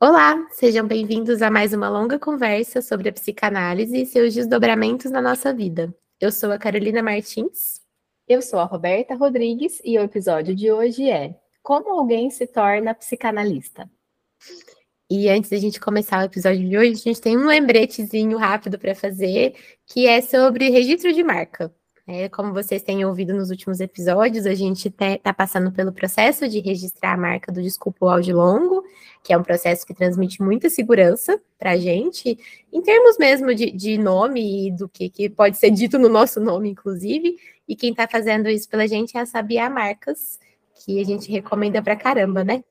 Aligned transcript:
Olá, 0.00 0.46
sejam 0.50 0.86
bem-vindos 0.86 1.40
a 1.40 1.50
mais 1.50 1.72
uma 1.72 1.88
longa 1.88 2.18
conversa 2.18 2.82
sobre 2.82 3.08
a 3.08 3.12
psicanálise 3.12 4.02
e 4.02 4.04
seus 4.04 4.34
desdobramentos 4.34 5.10
na 5.10 5.22
nossa 5.22 5.50
vida. 5.50 5.94
Eu 6.20 6.30
sou 6.30 6.52
a 6.52 6.58
Carolina 6.58 7.02
Martins. 7.02 7.80
Eu 8.28 8.42
sou 8.42 8.58
a 8.58 8.64
Roberta 8.64 9.14
Rodrigues 9.14 9.80
e 9.82 9.96
o 9.96 10.02
episódio 10.02 10.54
de 10.54 10.70
hoje 10.70 11.08
é 11.08 11.40
Como 11.62 11.88
alguém 11.88 12.28
se 12.28 12.46
torna 12.46 12.94
psicanalista? 12.94 13.88
E 15.08 15.28
antes 15.30 15.48
da 15.48 15.56
gente 15.56 15.80
começar 15.80 16.20
o 16.20 16.26
episódio 16.26 16.68
de 16.68 16.76
hoje, 16.76 16.90
a 16.90 16.94
gente 16.96 17.20
tem 17.20 17.38
um 17.38 17.46
lembretezinho 17.46 18.36
rápido 18.36 18.78
para 18.78 18.94
fazer, 18.94 19.54
que 19.86 20.06
é 20.06 20.20
sobre 20.20 20.68
registro 20.68 21.12
de 21.12 21.22
marca. 21.22 21.74
É, 22.06 22.28
como 22.28 22.52
vocês 22.52 22.82
têm 22.82 23.02
ouvido 23.02 23.32
nos 23.32 23.48
últimos 23.48 23.80
episódios, 23.80 24.44
a 24.44 24.54
gente 24.54 24.88
está 24.88 25.32
passando 25.32 25.72
pelo 25.72 25.90
processo 25.90 26.46
de 26.46 26.60
registrar 26.60 27.14
a 27.14 27.16
marca 27.16 27.50
do 27.50 27.62
Desculpa 27.62 28.04
o 28.04 28.08
Áudio 28.10 28.36
Longo, 28.36 28.84
que 29.22 29.32
é 29.32 29.38
um 29.38 29.42
processo 29.42 29.86
que 29.86 29.94
transmite 29.94 30.42
muita 30.42 30.68
segurança 30.68 31.40
para 31.58 31.70
a 31.70 31.76
gente, 31.78 32.38
em 32.70 32.82
termos 32.82 33.16
mesmo 33.16 33.54
de, 33.54 33.70
de 33.70 33.96
nome 33.96 34.66
e 34.66 34.70
do 34.70 34.86
que, 34.86 35.08
que, 35.08 35.30
pode 35.30 35.56
ser 35.56 35.70
dito 35.70 35.98
no 35.98 36.10
nosso 36.10 36.40
nome, 36.40 36.68
inclusive. 36.68 37.38
E 37.66 37.74
quem 37.74 37.92
está 37.92 38.06
fazendo 38.06 38.50
isso 38.50 38.68
pela 38.68 38.86
gente 38.86 39.16
é 39.16 39.20
a 39.20 39.26
Sabia 39.26 39.70
Marcas, 39.70 40.38
que 40.84 41.00
a 41.00 41.04
gente 41.04 41.32
recomenda 41.32 41.82
para 41.82 41.96
caramba, 41.96 42.44
né? 42.44 42.62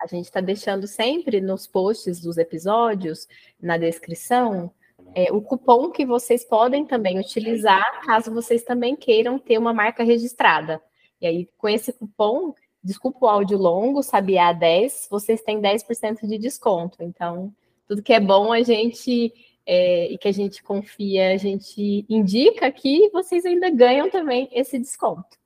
A 0.00 0.06
gente 0.06 0.24
está 0.24 0.40
deixando 0.40 0.86
sempre 0.86 1.42
nos 1.42 1.66
posts 1.66 2.20
dos 2.20 2.38
episódios, 2.38 3.28
na 3.60 3.76
descrição, 3.76 4.72
é, 5.14 5.32
o 5.32 5.40
cupom 5.40 5.90
que 5.90 6.04
vocês 6.06 6.44
podem 6.44 6.84
também 6.84 7.18
utilizar 7.18 8.00
caso 8.04 8.32
vocês 8.32 8.62
também 8.62 8.96
queiram 8.96 9.38
ter 9.38 9.58
uma 9.58 9.72
marca 9.72 10.02
registrada. 10.02 10.80
E 11.20 11.26
aí, 11.26 11.48
com 11.56 11.68
esse 11.68 11.92
cupom, 11.92 12.54
desculpa 12.82 13.26
o 13.26 13.28
áudio 13.28 13.58
longo, 13.58 14.02
Sabiá 14.02 14.52
10, 14.52 15.08
vocês 15.10 15.42
têm 15.42 15.60
10% 15.60 16.26
de 16.26 16.38
desconto. 16.38 17.02
Então, 17.02 17.52
tudo 17.86 18.02
que 18.02 18.12
é 18.12 18.20
bom 18.20 18.52
a 18.52 18.62
gente 18.62 19.32
é, 19.66 20.12
e 20.12 20.16
que 20.16 20.28
a 20.28 20.32
gente 20.32 20.62
confia, 20.62 21.32
a 21.32 21.36
gente 21.36 22.06
indica 22.08 22.70
que 22.70 23.10
vocês 23.10 23.44
ainda 23.44 23.68
ganham 23.70 24.08
também 24.10 24.48
esse 24.52 24.78
desconto. 24.78 25.36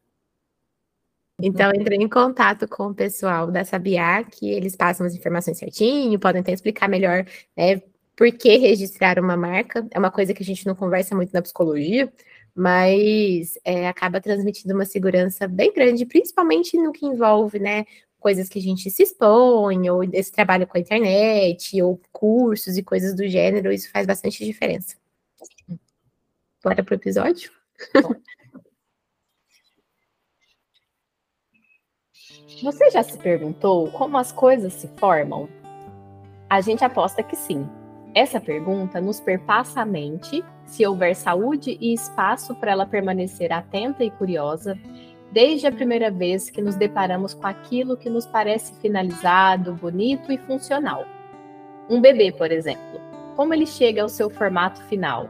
Então, 1.41 1.73
entrei 1.75 1.99
em 1.99 2.09
contato 2.09 2.69
com 2.69 2.89
o 2.89 2.95
pessoal 2.95 3.51
da 3.51 3.65
Sabiá, 3.65 4.23
que 4.23 4.49
eles 4.49 4.77
passam 4.77 5.05
as 5.05 5.15
informações 5.15 5.59
certinho, 5.59 6.21
podem 6.21 6.41
até 6.41 6.53
explicar 6.53 6.89
melhor 6.89 7.27
né, 7.57 7.83
por 8.17 8.31
que 8.33 8.57
registrar 8.57 9.19
uma 9.19 9.37
marca? 9.37 9.87
É 9.91 9.99
uma 9.99 10.11
coisa 10.11 10.35
que 10.35 10.43
a 10.43 10.47
gente 10.47 10.67
não 10.67 10.75
conversa 10.75 11.15
muito 11.15 11.33
na 11.33 11.43
psicologia, 11.43 12.13
mas 12.55 13.59
é, 13.65 13.89
acaba 13.89 14.21
transmitindo 14.21 14.75
uma 14.75 14.85
segurança 14.85 15.49
bem 15.49 15.73
grande, 15.73 16.07
principalmente 16.07 16.77
no 16.77 16.93
que 16.93 17.07
envolve, 17.07 17.59
né, 17.59 17.85
coisas 18.21 18.49
que 18.49 18.59
a 18.59 18.63
gente 18.63 18.91
se 18.91 19.03
expõe, 19.03 19.91
ou 19.91 20.05
esse 20.05 20.31
trabalho 20.31 20.67
com 20.67 20.77
a 20.77 20.81
internet, 20.81 21.81
ou 21.83 22.01
cursos 22.13 22.77
e 22.77 22.83
coisas 22.83 23.15
do 23.15 23.27
gênero, 23.27 23.73
isso 23.73 23.91
faz 23.91 24.07
bastante 24.07 24.45
diferença. 24.45 24.97
Bora 26.63 26.85
pro 26.85 26.95
episódio? 26.95 27.51
Você 32.63 32.91
já 32.91 33.03
se 33.03 33.19
perguntou 33.19 33.91
como 33.91 34.17
as 34.17 34.31
coisas 34.31 34.73
se 34.75 34.87
formam? 34.99 35.49
A 36.49 36.61
gente 36.61 36.85
aposta 36.85 37.23
que 37.23 37.35
sim. 37.35 37.69
Essa 38.15 38.39
pergunta 38.39 39.01
nos 39.01 39.21
perpassa 39.21 39.81
a 39.81 39.87
mente, 39.87 40.45
se 40.67 40.87
houver 40.87 41.15
saúde 41.17 41.79
e 41.81 41.95
espaço 41.95 42.55
para 42.55 42.73
ela 42.73 42.85
permanecer 42.85 43.51
atenta 43.51 44.05
e 44.05 44.11
curiosa, 44.11 44.79
desde 45.33 45.67
a 45.67 45.73
primeira 45.73 46.11
vez 46.11 46.51
que 46.51 46.61
nos 46.61 46.75
deparamos 46.75 47.33
com 47.33 47.47
aquilo 47.47 47.97
que 47.97 48.11
nos 48.11 48.27
parece 48.27 48.79
finalizado, 48.81 49.73
bonito 49.73 50.31
e 50.31 50.37
funcional. 50.37 51.07
Um 51.89 52.03
bebê, 52.03 52.31
por 52.31 52.53
exemplo, 52.53 53.01
como 53.35 53.55
ele 53.55 53.65
chega 53.65 54.03
ao 54.03 54.11
seu 54.11 54.29
formato 54.29 54.83
final? 54.85 55.27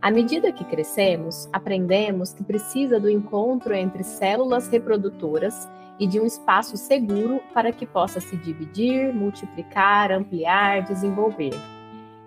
À 0.00 0.08
medida 0.08 0.52
que 0.52 0.64
crescemos, 0.64 1.48
aprendemos 1.52 2.32
que 2.32 2.44
precisa 2.44 3.00
do 3.00 3.10
encontro 3.10 3.74
entre 3.74 4.04
células 4.04 4.68
reprodutoras 4.68 5.68
e 5.98 6.06
de 6.06 6.20
um 6.20 6.26
espaço 6.26 6.76
seguro 6.76 7.40
para 7.52 7.72
que 7.72 7.86
possa 7.86 8.20
se 8.20 8.36
dividir, 8.36 9.12
multiplicar, 9.12 10.12
ampliar, 10.12 10.82
desenvolver. 10.82 11.54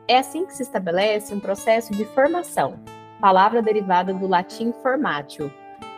É 0.10 0.20
assim 0.20 0.46
que 0.46 0.54
se 0.54 0.64
estabelece 0.64 1.34
um 1.34 1.40
processo 1.40 1.92
de 1.92 2.06
formação, 2.06 2.80
palavra 3.20 3.62
derivada 3.62 4.14
do 4.14 4.26
latim 4.26 4.72
formatio, 4.82 5.52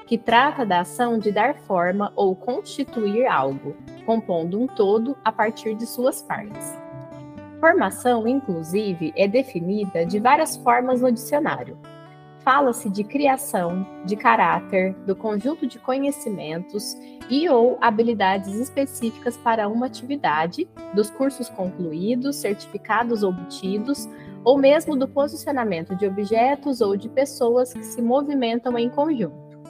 que 0.08 0.18
trata 0.18 0.66
da 0.66 0.80
ação 0.80 1.20
de 1.20 1.32
dar 1.32 1.54
forma 1.54 2.12
ou 2.16 2.36
constituir 2.36 3.28
algo, 3.28 3.78
compondo 4.08 4.60
um 4.60 4.66
todo 4.66 5.16
a 5.24 5.32
partir 5.32 5.76
de 5.76 5.86
suas 5.86 6.24
partes. 6.24 6.76
Formação, 7.60 8.28
inclusive, 8.28 9.14
é 9.16 9.28
definida 9.28 10.04
de 10.04 10.20
várias 10.20 10.58
formas 10.58 11.02
no 11.02 11.12
dicionário. 11.12 11.78
Fala-se 12.52 12.90
de 12.90 13.04
criação, 13.04 13.86
de 14.06 14.16
caráter, 14.16 14.96
do 15.06 15.16
conjunto 15.16 15.68
de 15.68 15.78
conhecimentos 15.78 16.98
e 17.30 17.48
ou 17.48 17.78
habilidades 17.80 18.56
específicas 18.56 19.38
para 19.38 19.68
uma 19.68 19.86
atividade, 19.86 20.68
dos 20.96 21.12
cursos 21.12 21.48
concluídos, 21.48 22.38
certificados 22.38 23.22
obtidos, 23.22 24.10
ou 24.44 24.58
mesmo 24.58 24.96
do 24.96 25.08
posicionamento 25.08 25.96
de 25.96 26.08
objetos 26.08 26.82
ou 26.82 26.98
de 26.98 27.08
pessoas 27.08 27.72
que 27.72 27.84
se 27.84 28.02
movimentam 28.02 28.80
em 28.80 28.90
conjunto. 28.90 29.62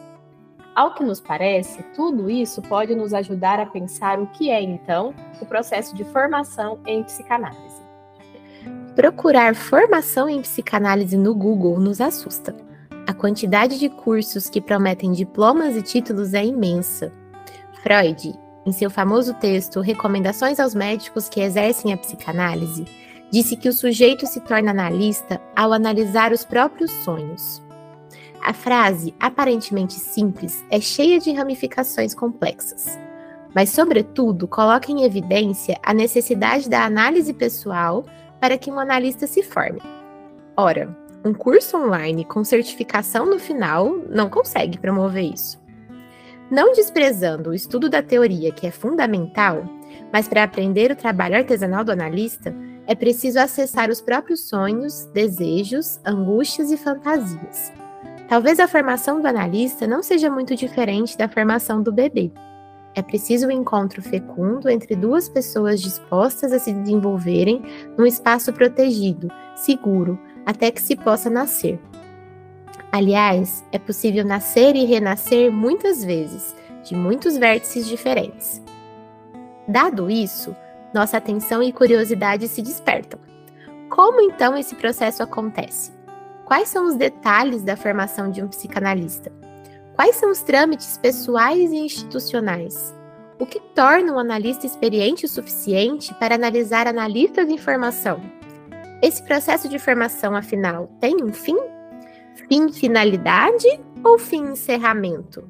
Ao 0.74 0.94
que 0.94 1.04
nos 1.04 1.20
parece, 1.20 1.84
tudo 1.94 2.30
isso 2.30 2.62
pode 2.62 2.96
nos 2.96 3.14
ajudar 3.14 3.60
a 3.60 3.66
pensar 3.66 4.22
o 4.22 4.28
que 4.28 4.50
é, 4.50 4.62
então, 4.62 5.14
o 5.42 5.46
processo 5.46 5.94
de 5.94 6.06
formação 6.06 6.80
em 6.88 7.04
psicanálise. 7.04 7.84
Procurar 8.96 9.54
formação 9.54 10.30
em 10.30 10.42
psicanálise 10.42 11.18
no 11.18 11.36
Google 11.36 11.78
nos 11.78 12.00
assusta. 12.00 12.69
A 13.09 13.14
quantidade 13.16 13.80
de 13.80 13.90
cursos 13.90 14.52
que 14.52 14.62
prometem 14.62 15.12
diplomas 15.12 15.75
e 15.75 15.81
títulos 15.81 16.36
é 16.36 16.46
imensa. 16.46 17.12
Freud, 17.81 18.36
em 18.64 18.72
seu 18.72 18.88
famoso 18.92 19.34
texto 19.34 19.81
Recomendações 19.81 20.59
aos 20.59 20.75
Médicos 20.75 21.28
que 21.28 21.42
Exercem 21.42 21.92
a 21.92 21.98
Psicanálise, 21.98 22.86
disse 23.31 23.58
que 23.58 23.68
o 23.68 23.74
sujeito 23.74 24.28
se 24.28 24.40
torna 24.42 24.69
analista 24.69 25.42
ao 25.56 25.74
analisar 25.74 26.31
os 26.31 26.46
próprios 26.46 26.92
sonhos. 27.03 27.64
A 28.46 28.53
frase, 28.53 29.16
aparentemente 29.19 29.94
simples, 29.94 30.64
é 30.69 30.80
cheia 30.80 31.19
de 31.19 31.31
ramificações 31.31 32.14
complexas, 32.14 33.00
mas, 33.56 33.72
sobretudo, 33.72 34.48
coloca 34.48 34.92
em 34.92 35.03
evidência 35.03 35.80
a 35.81 35.96
necessidade 35.96 36.69
da 36.69 36.86
análise 36.86 37.34
pessoal 37.34 38.06
para 38.40 38.56
que 38.56 38.69
um 38.69 38.80
analista 38.80 39.25
se 39.25 39.42
forme. 39.42 39.81
Ora, 40.56 40.96
um 41.24 41.34
curso 41.34 41.78
online 41.78 42.24
com 42.24 42.44
certificação 42.44 43.25
no 43.25 43.40
final 43.40 43.97
não 44.09 44.30
consegue 44.30 44.78
promover 44.78 45.34
isso. 45.34 45.59
Não 46.50 46.74
desprezando 46.74 47.50
o 47.50 47.53
estudo 47.53 47.90
da 47.90 48.02
teoria, 48.02 48.52
que 48.52 48.66
é 48.66 48.72
fundamental, 48.72 49.63
mas 50.12 50.28
para 50.28 50.44
aprender 50.44 50.91
o 50.91 50.96
trabalho 50.96 51.35
artesanal 51.35 51.84
do 51.84 51.91
analista, 51.91 52.56
é 52.88 52.96
preciso 52.96 53.40
acessar 53.40 53.90
os 53.90 54.02
próprios 54.02 54.47
sonhos, 54.47 55.06
desejos, 55.13 56.00
angústias 56.06 56.72
e 56.72 56.78
fantasias. 56.78 57.72
Talvez 58.28 58.59
a 58.59 58.68
formação 58.68 59.22
do 59.22 59.28
analista 59.28 59.86
não 59.86 60.01
seja 60.01 60.30
muito 60.30 60.56
diferente 60.56 61.18
da 61.18 61.28
formação 61.28 61.84
do 61.84 61.91
bebê. 61.91 62.31
É 62.96 63.01
preciso 63.01 63.47
um 63.47 63.51
encontro 63.51 64.01
fecundo 64.01 64.69
entre 64.69 64.96
duas 64.96 65.30
pessoas 65.30 65.80
dispostas 65.80 66.51
a 66.51 66.57
se 66.57 66.74
desenvolverem 66.74 67.62
num 67.97 68.06
espaço 68.06 68.51
protegido, 68.51 69.28
seguro, 69.56 70.18
até 70.46 70.72
que 70.72 70.82
se 70.82 70.96
possa 70.96 71.30
nascer. 71.30 71.80
Aliás, 72.92 73.64
é 73.72 73.78
possível 73.78 74.26
nascer 74.26 74.76
e 74.76 74.86
renascer 74.86 75.52
muitas 75.52 76.04
vezes, 76.04 76.56
de 76.84 76.96
muitos 76.96 77.38
vértices 77.38 77.88
diferentes. 77.88 78.62
Dado 79.68 80.10
isso, 80.10 80.56
nossa 80.94 81.18
atenção 81.18 81.62
e 81.62 81.72
curiosidade 81.72 82.48
se 82.48 82.62
despertam. 82.62 83.19
Como 83.90 84.22
então 84.22 84.58
esse 84.58 84.74
processo 84.75 85.22
acontece? 85.22 85.92
Quais 86.46 86.68
são 86.69 86.88
os 86.88 86.96
detalhes 86.96 87.62
da 87.62 87.75
formação 87.75 88.31
de 88.31 88.42
um 88.42 88.48
psicanalista? 88.48 89.31
Quais 89.96 90.16
são 90.16 90.31
os 90.31 90.42
trâmites 90.42 90.98
pessoais 90.98 91.72
e 91.72 91.78
institucionais? 91.78 92.96
O 93.38 93.46
que 93.46 93.60
torna 93.60 94.13
um 94.13 94.19
analista 94.19 94.66
experiente 94.66 95.25
o 95.25 95.30
suficiente 95.30 96.13
para 96.16 96.36
analisar 96.36 96.88
analistas 96.88 97.48
de 97.48 97.54
informação? 97.54 98.38
Esse 99.01 99.24
processo 99.24 99.69
de 99.69 99.80
formação, 99.80 100.36
afinal, 100.36 100.88
tem 101.00 101.24
um 101.24 101.31
fim? 101.31 101.56
Fim 102.50 102.72
finalidade 102.74 103.68
ou 104.04 104.19
fim 104.19 104.51
encerramento? 104.51 105.48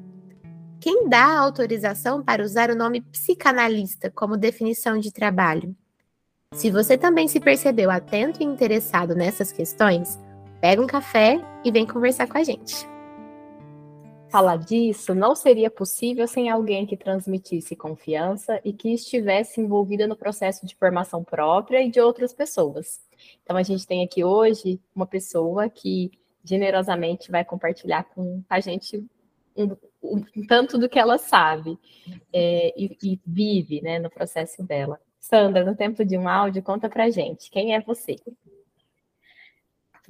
Quem 0.80 1.08
dá 1.08 1.38
autorização 1.38 2.22
para 2.22 2.44
usar 2.44 2.70
o 2.70 2.76
nome 2.76 3.00
psicanalista 3.00 4.10
como 4.10 4.36
definição 4.36 4.98
de 4.98 5.12
trabalho? 5.12 5.74
Se 6.54 6.70
você 6.70 6.96
também 6.96 7.26
se 7.26 7.40
percebeu 7.40 7.90
atento 7.90 8.40
e 8.40 8.46
interessado 8.46 9.14
nessas 9.14 9.50
questões, 9.50 10.18
pega 10.60 10.80
um 10.80 10.86
café 10.86 11.40
e 11.64 11.72
vem 11.72 11.86
conversar 11.86 12.28
com 12.28 12.38
a 12.38 12.44
gente. 12.44 12.88
Falar 14.30 14.56
disso 14.56 15.14
não 15.14 15.34
seria 15.34 15.70
possível 15.70 16.26
sem 16.26 16.48
alguém 16.48 16.86
que 16.86 16.96
transmitisse 16.96 17.74
confiança 17.76 18.60
e 18.64 18.72
que 18.72 18.92
estivesse 18.92 19.60
envolvida 19.60 20.06
no 20.06 20.16
processo 20.16 20.64
de 20.66 20.76
formação 20.76 21.22
própria 21.24 21.82
e 21.82 21.90
de 21.90 22.00
outras 22.00 22.32
pessoas. 22.32 23.00
Então, 23.42 23.56
a 23.56 23.62
gente 23.62 23.86
tem 23.86 24.04
aqui 24.04 24.24
hoje 24.24 24.80
uma 24.94 25.06
pessoa 25.06 25.68
que 25.68 26.10
generosamente 26.44 27.30
vai 27.30 27.44
compartilhar 27.44 28.04
com 28.04 28.42
a 28.48 28.60
gente 28.60 29.04
um, 29.56 29.76
um, 30.02 30.24
um 30.36 30.46
tanto 30.46 30.78
do 30.78 30.88
que 30.88 30.98
ela 30.98 31.18
sabe 31.18 31.78
é, 32.32 32.72
e, 32.76 32.96
e, 33.02 33.20
vive 33.26 33.82
né, 33.82 33.98
no 33.98 34.08
processo 34.08 34.62
dela. 34.62 34.98
Sandra, 35.18 35.64
no 35.64 35.76
tempo 35.76 36.04
de 36.04 36.16
um 36.16 36.28
áudio, 36.28 36.62
conta 36.62 36.88
pra 36.88 37.10
gente, 37.10 37.50
quem 37.50 37.74
é 37.74 37.80
você? 37.80 38.16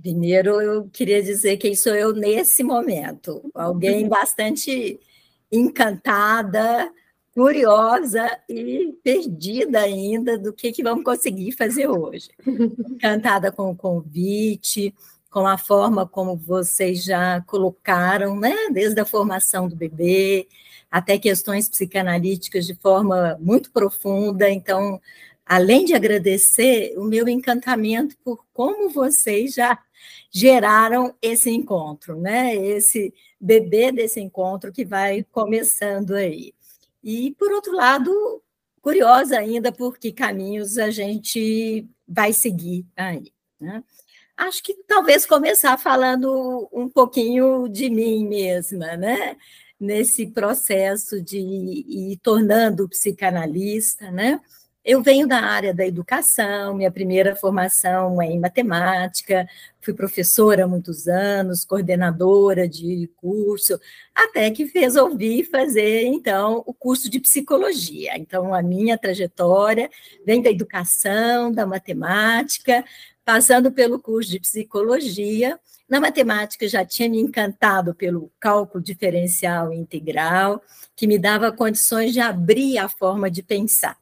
Primeiro, 0.01 0.61
eu 0.61 0.89
queria 0.93 1.23
dizer 1.23 1.57
quem 1.57 1.75
sou 1.75 1.95
eu 1.95 2.13
nesse 2.13 2.63
momento. 2.63 3.51
Alguém 3.55 4.07
bastante 4.09 4.99
encantada, 5.51 6.91
curiosa 7.33 8.29
e 8.49 8.95
perdida 9.03 9.81
ainda 9.81 10.39
do 10.39 10.53
que, 10.53 10.73
que 10.73 10.83
vamos 10.83 11.05
conseguir 11.05 11.53
fazer 11.53 11.89
hoje. 11.89 12.29
Encantada 12.47 13.53
com 13.53 13.71
o 13.71 13.77
convite, 13.77 14.95
com 15.31 15.47
a 15.47 15.57
forma 15.57 16.07
como 16.07 16.37
vocês 16.37 17.05
já 17.05 17.41
colocaram, 17.43 18.39
né? 18.39 18.55
desde 18.73 19.01
a 19.01 19.05
formação 19.05 19.69
do 19.69 19.77
bebê 19.77 20.49
até 20.91 21.19
questões 21.19 21.69
psicanalíticas 21.69 22.67
de 22.67 22.75
forma 22.75 23.39
muito 23.41 23.71
profunda. 23.71 24.51
Então, 24.51 25.01
além 25.47 25.85
de 25.85 25.95
agradecer, 25.95 26.95
o 26.97 27.05
meu 27.05 27.29
encantamento 27.29 28.17
por 28.25 28.45
como 28.53 28.91
vocês 28.91 29.55
já 29.55 29.79
geraram 30.31 31.15
esse 31.21 31.51
encontro, 31.51 32.21
né? 32.21 32.55
Esse 32.55 33.13
bebê 33.41 33.91
desse 33.91 34.21
encontro 34.21 34.73
que 34.73 34.85
vai 34.85 35.25
começando 35.31 36.15
aí. 36.15 36.53
E, 37.03 37.33
por 37.39 37.51
outro 37.53 37.73
lado, 37.73 38.43
curiosa 38.83 39.39
ainda 39.39 39.73
por 39.73 39.99
que 39.99 40.13
caminhos 40.13 40.79
a 40.79 40.91
gente 40.91 41.87
vai 42.07 42.33
seguir 42.33 42.87
aí. 42.97 43.33
Né? 43.59 43.83
Acho 44.37 44.63
que 44.63 44.75
talvez 44.87 45.27
começar 45.27 45.77
falando 45.79 46.69
um 46.73 46.89
pouquinho 46.89 47.69
de 47.69 47.91
mim 47.91 48.27
mesma, 48.27 48.97
né? 48.97 49.37
Nesse 49.79 50.27
processo 50.27 51.23
de 51.23 51.39
ir 51.39 52.19
tornando 52.23 52.89
psicanalista, 52.89 54.11
né? 54.11 54.41
Eu 54.83 55.03
venho 55.03 55.29
da 55.29 55.39
área 55.41 55.75
da 55.75 55.87
educação, 55.87 56.75
minha 56.75 56.91
primeira 56.91 57.37
formação 57.37 58.21
é 58.21 58.29
em 58.29 58.41
matemática, 58.41 59.47
fui 59.79 59.93
professora 59.93 60.65
há 60.65 60.67
muitos 60.67 61.07
anos, 61.07 61.67
coordenadora 61.67 62.67
de 62.67 63.07
curso, 63.17 63.79
até 64.15 64.51
que 64.51 64.65
resolvi 64.65 65.45
fazer, 65.45 66.05
então, 66.07 66.63
o 66.67 66.73
curso 66.73 67.11
de 67.11 67.21
psicologia. 67.21 68.17
Então, 68.17 68.55
a 68.55 68.63
minha 68.63 68.97
trajetória 68.97 69.91
vem 70.25 70.41
da 70.41 70.51
educação, 70.51 71.53
da 71.53 71.67
matemática, 71.67 72.83
passando 73.23 73.71
pelo 73.71 74.01
curso 74.01 74.31
de 74.31 74.41
psicologia. 74.41 75.61
Na 75.87 76.01
matemática, 76.01 76.67
já 76.67 76.87
tinha 76.87 77.09
me 77.09 77.21
encantado 77.21 77.95
pelo 77.95 78.33
cálculo 78.41 78.83
diferencial 78.83 79.75
integral, 79.75 80.63
que 80.97 81.07
me 81.07 81.19
dava 81.19 81.53
condições 81.53 82.15
de 82.15 82.21
abrir 82.21 82.79
a 82.79 82.89
forma 82.89 83.31
de 83.31 83.43
pensar 83.43 84.00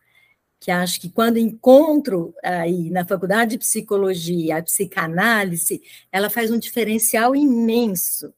que 0.60 0.70
acho 0.70 1.00
que 1.00 1.08
quando 1.08 1.38
encontro 1.38 2.34
aí 2.42 2.90
na 2.90 3.04
faculdade 3.04 3.52
de 3.52 3.58
psicologia 3.58 4.58
a 4.58 4.62
psicanálise, 4.62 5.80
ela 6.10 6.28
faz 6.28 6.50
um 6.50 6.58
diferencial 6.58 7.34
imenso 7.36 8.32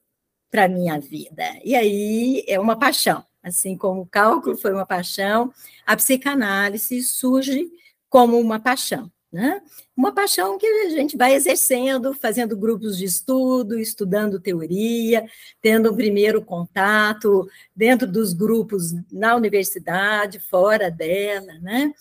para 0.49 0.67
minha 0.67 0.99
vida. 0.99 1.43
E 1.63 1.75
aí 1.75 2.43
é 2.47 2.59
uma 2.59 2.77
paixão, 2.77 3.25
assim 3.41 3.77
como 3.77 4.01
o 4.01 4.05
cálculo 4.05 4.57
foi 4.57 4.73
uma 4.73 4.85
paixão, 4.85 5.51
a 5.85 5.95
psicanálise 5.95 7.01
surge 7.03 7.71
como 8.09 8.39
uma 8.39 8.59
paixão. 8.59 9.11
Né? 9.31 9.61
Uma 9.95 10.13
paixão 10.13 10.57
que 10.57 10.65
a 10.65 10.89
gente 10.89 11.15
vai 11.15 11.33
exercendo, 11.33 12.13
fazendo 12.13 12.57
grupos 12.57 12.97
de 12.97 13.05
estudo, 13.05 13.79
estudando 13.79 14.41
teoria, 14.41 15.25
tendo 15.61 15.89
um 15.89 15.95
primeiro 15.95 16.43
contato 16.43 17.47
dentro 17.73 18.05
dos 18.05 18.33
grupos 18.33 18.91
na 19.09 19.33
universidade, 19.33 20.37
fora 20.39 20.91
dela, 20.91 21.53
né? 21.61 21.93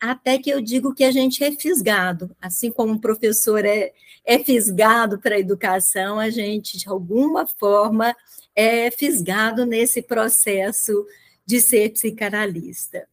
Até 0.00 0.38
que 0.38 0.48
eu 0.48 0.62
digo 0.62 0.94
que 0.94 1.04
a 1.04 1.10
gente 1.10 1.44
é 1.44 1.52
fisgado, 1.52 2.34
assim 2.40 2.70
como 2.70 2.94
um 2.94 2.98
professor 2.98 3.64
é, 3.66 3.92
é 4.24 4.38
fisgado 4.38 5.18
para 5.18 5.34
a 5.34 5.40
educação, 5.40 6.18
a 6.18 6.30
gente, 6.30 6.78
de 6.78 6.88
alguma 6.88 7.46
forma, 7.46 8.16
é 8.54 8.90
fisgado 8.90 9.66
nesse 9.66 10.00
processo 10.00 11.04
de 11.44 11.60
ser 11.60 11.90
psicanalista 11.90 13.06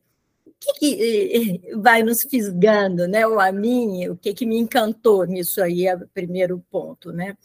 que, 0.73 0.73
que 0.79 1.75
vai 1.77 2.03
nos 2.03 2.23
fisgando, 2.23 3.07
né? 3.07 3.25
Ou 3.25 3.39
a 3.39 3.51
mim, 3.51 4.07
o 4.09 4.17
que, 4.17 4.33
que 4.33 4.45
me 4.45 4.57
encantou 4.57 5.25
nisso 5.25 5.61
aí 5.61 5.87
é 5.87 5.95
o 5.95 6.07
primeiro 6.07 6.63
ponto, 6.69 7.11
né? 7.11 7.37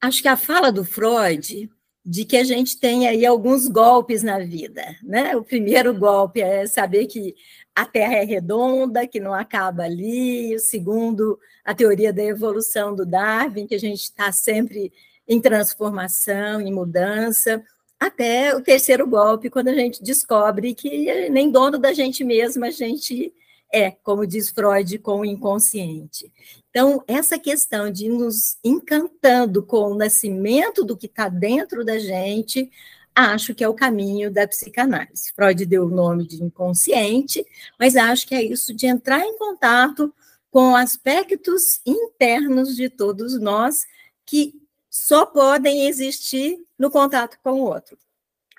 Acho 0.00 0.22
que 0.22 0.28
a 0.28 0.36
fala 0.36 0.70
do 0.70 0.84
Freud 0.84 1.70
de 2.04 2.24
que 2.24 2.36
a 2.36 2.44
gente 2.44 2.78
tem 2.78 3.08
aí 3.08 3.24
alguns 3.24 3.66
golpes 3.66 4.22
na 4.22 4.38
vida, 4.38 4.96
né? 5.02 5.34
O 5.36 5.42
primeiro 5.42 5.94
golpe 5.98 6.40
é 6.42 6.66
saber 6.66 7.06
que 7.06 7.34
a 7.74 7.86
Terra 7.86 8.16
é 8.16 8.24
redonda, 8.24 9.06
que 9.06 9.18
não 9.18 9.32
acaba 9.32 9.84
ali. 9.84 10.54
O 10.54 10.60
segundo, 10.60 11.38
a 11.64 11.74
teoria 11.74 12.12
da 12.12 12.22
evolução 12.22 12.94
do 12.94 13.06
Darwin, 13.06 13.66
que 13.66 13.74
a 13.74 13.80
gente 13.80 14.02
está 14.02 14.30
sempre 14.30 14.92
em 15.26 15.40
transformação, 15.40 16.60
em 16.60 16.72
mudança 16.72 17.64
até 17.98 18.54
o 18.54 18.62
terceiro 18.62 19.06
golpe, 19.06 19.50
quando 19.50 19.68
a 19.68 19.74
gente 19.74 20.02
descobre 20.02 20.74
que 20.74 21.28
nem 21.30 21.50
dono 21.50 21.78
da 21.78 21.92
gente 21.92 22.22
mesma 22.22 22.66
a 22.66 22.70
gente 22.70 23.32
é, 23.74 23.90
como 23.90 24.24
diz 24.24 24.50
Freud, 24.50 24.98
com 25.00 25.20
o 25.20 25.24
inconsciente. 25.24 26.32
Então, 26.70 27.02
essa 27.08 27.36
questão 27.36 27.90
de 27.90 28.08
nos 28.08 28.56
encantando 28.62 29.64
com 29.64 29.90
o 29.90 29.96
nascimento 29.96 30.84
do 30.84 30.96
que 30.96 31.06
está 31.06 31.28
dentro 31.28 31.84
da 31.84 31.98
gente, 31.98 32.70
acho 33.12 33.52
que 33.52 33.64
é 33.64 33.68
o 33.68 33.74
caminho 33.74 34.30
da 34.30 34.46
psicanálise. 34.46 35.32
Freud 35.34 35.66
deu 35.66 35.86
o 35.86 35.90
nome 35.90 36.24
de 36.24 36.40
inconsciente, 36.40 37.44
mas 37.76 37.96
acho 37.96 38.28
que 38.28 38.34
é 38.36 38.44
isso 38.44 38.72
de 38.72 38.86
entrar 38.86 39.24
em 39.24 39.36
contato 39.36 40.14
com 40.52 40.76
aspectos 40.76 41.80
internos 41.84 42.76
de 42.76 42.88
todos 42.88 43.40
nós 43.40 43.84
que 44.24 44.54
só 44.94 45.26
podem 45.26 45.88
existir 45.88 46.56
no 46.78 46.88
contato 46.88 47.36
com 47.42 47.50
o 47.54 47.64
outro. 47.64 47.98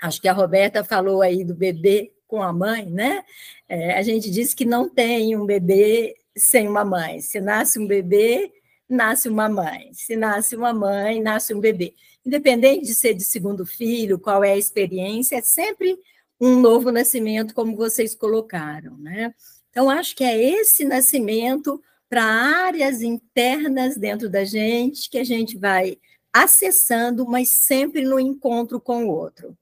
Acho 0.01 0.21
que 0.21 0.27
a 0.27 0.33
Roberta 0.33 0.83
falou 0.83 1.21
aí 1.21 1.45
do 1.45 1.55
bebê 1.55 2.11
com 2.27 2.43
a 2.43 2.51
mãe, 2.51 2.85
né? 2.87 3.23
É, 3.69 3.97
a 3.97 4.01
gente 4.01 4.29
diz 4.29 4.53
que 4.53 4.65
não 4.65 4.89
tem 4.89 5.33
um 5.37 5.45
bebê 5.45 6.13
sem 6.35 6.67
uma 6.67 6.83
mãe. 6.83 7.21
Se 7.21 7.39
nasce 7.39 7.79
um 7.79 7.87
bebê, 7.87 8.51
nasce 8.87 9.29
uma 9.29 9.47
mãe. 9.47 9.93
Se 9.93 10.17
nasce 10.17 10.57
uma 10.57 10.73
mãe, 10.73 11.21
nasce 11.21 11.53
um 11.53 11.61
bebê. 11.61 11.95
Independente 12.25 12.83
de 12.83 12.95
ser 12.95 13.13
de 13.13 13.23
segundo 13.23 13.65
filho, 13.65 14.19
qual 14.19 14.43
é 14.43 14.51
a 14.51 14.57
experiência, 14.57 15.37
é 15.37 15.41
sempre 15.41 15.97
um 16.37 16.59
novo 16.59 16.91
nascimento, 16.91 17.53
como 17.53 17.77
vocês 17.77 18.13
colocaram, 18.13 18.97
né? 18.97 19.33
Então, 19.69 19.89
acho 19.89 20.13
que 20.13 20.23
é 20.25 20.37
esse 20.37 20.83
nascimento 20.83 21.81
para 22.09 22.23
áreas 22.23 23.01
internas 23.01 23.95
dentro 23.95 24.29
da 24.29 24.43
gente 24.43 25.09
que 25.09 25.17
a 25.17 25.23
gente 25.23 25.57
vai 25.57 25.97
acessando, 26.35 27.25
mas 27.25 27.61
sempre 27.61 28.03
no 28.03 28.19
encontro 28.19 28.81
com 28.81 29.05
o 29.05 29.09
outro. 29.09 29.57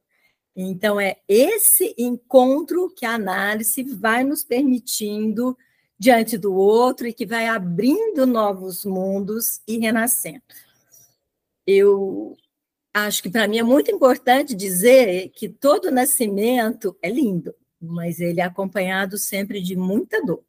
Então, 0.55 0.99
é 0.99 1.17
esse 1.27 1.93
encontro 1.95 2.89
que 2.89 3.05
a 3.05 3.13
análise 3.13 3.83
vai 3.83 4.23
nos 4.23 4.43
permitindo 4.43 5.55
diante 5.99 6.35
do 6.35 6.51
outro 6.55 7.07
e 7.07 7.13
que 7.13 7.27
vai 7.27 7.47
abrindo 7.47 8.25
novos 8.25 8.83
mundos 8.85 9.61
e 9.67 9.77
renascendo. 9.77 10.41
Eu 11.65 12.35
acho 12.91 13.21
que 13.21 13.29
para 13.29 13.47
mim 13.47 13.59
é 13.59 13.63
muito 13.63 13.91
importante 13.91 14.55
dizer 14.55 15.29
que 15.29 15.47
todo 15.47 15.91
nascimento 15.91 16.97
é 17.03 17.09
lindo, 17.09 17.53
mas 17.79 18.19
ele 18.19 18.41
é 18.41 18.43
acompanhado 18.43 19.15
sempre 19.19 19.61
de 19.61 19.75
muita 19.75 20.25
dor. 20.25 20.43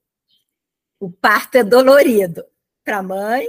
O 0.99 1.11
parto 1.11 1.57
é 1.57 1.63
dolorido 1.63 2.47
para 2.83 2.99
a 2.99 3.03
mãe 3.03 3.47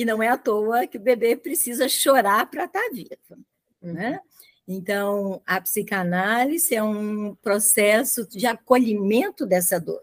e 0.00 0.04
não 0.04 0.22
é 0.22 0.28
à 0.28 0.38
toa 0.38 0.86
que 0.86 0.96
o 0.96 1.00
bebê 1.00 1.36
precisa 1.36 1.86
chorar 1.86 2.50
para 2.50 2.64
estar 2.64 2.80
tá 2.80 2.90
vivo. 2.90 3.44
Né? 3.82 4.12
Uhum. 4.12 4.76
Então, 4.76 5.42
a 5.46 5.60
psicanálise 5.60 6.74
é 6.74 6.82
um 6.82 7.34
processo 7.34 8.26
de 8.26 8.46
acolhimento 8.46 9.44
dessa 9.44 9.78
dor, 9.78 10.02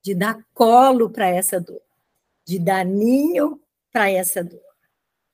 de 0.00 0.14
dar 0.14 0.38
colo 0.54 1.10
para 1.10 1.28
essa 1.28 1.60
dor, 1.60 1.82
de 2.44 2.56
dar 2.60 2.84
ninho 2.84 3.60
para 3.92 4.08
essa 4.08 4.44
dor. 4.44 4.60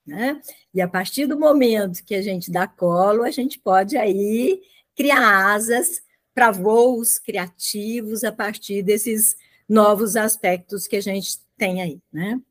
Né? 0.03 0.41
E 0.73 0.81
a 0.81 0.87
partir 0.87 1.27
do 1.27 1.37
momento 1.37 2.03
que 2.03 2.15
a 2.15 2.21
gente 2.21 2.49
dá 2.49 2.67
colo, 2.67 3.21
a 3.21 3.29
gente 3.29 3.59
pode 3.59 3.95
aí 3.95 4.59
criar 4.95 5.53
asas 5.53 6.01
para 6.33 6.49
voos 6.49 7.19
criativos 7.19 8.23
a 8.23 8.31
partir 8.31 8.81
desses 8.81 9.35
novos 9.67 10.15
aspectos 10.15 10.87
que 10.87 10.95
a 10.95 11.01
gente 11.01 11.37
tem 11.55 11.79
aí, 11.79 12.01
né? 12.11 12.41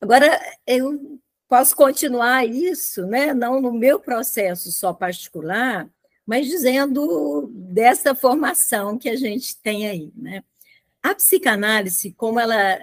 Agora, 0.00 0.40
eu 0.66 1.20
posso 1.48 1.74
continuar 1.74 2.46
isso, 2.46 3.06
né? 3.06 3.32
não 3.34 3.60
no 3.60 3.72
meu 3.72 3.98
processo 3.98 4.70
só 4.70 4.92
particular, 4.92 5.90
mas 6.26 6.46
dizendo 6.46 7.50
dessa 7.52 8.14
formação 8.14 8.98
que 8.98 9.08
a 9.08 9.16
gente 9.16 9.56
tem 9.56 9.88
aí. 9.88 10.12
Né? 10.14 10.44
A 11.02 11.14
psicanálise, 11.14 12.12
como 12.12 12.38
ela 12.38 12.78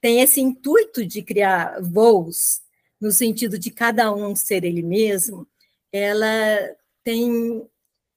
tem 0.00 0.20
esse 0.20 0.40
intuito 0.40 1.04
de 1.04 1.22
criar 1.22 1.80
voos, 1.80 2.60
no 3.00 3.10
sentido 3.10 3.58
de 3.58 3.70
cada 3.70 4.12
um 4.12 4.36
ser 4.36 4.64
ele 4.64 4.82
mesmo, 4.82 5.48
ela 5.90 6.76
tem 7.02 7.66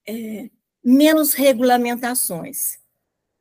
é, 0.06 0.50
menos 0.84 1.34
regulamentações. 1.34 2.78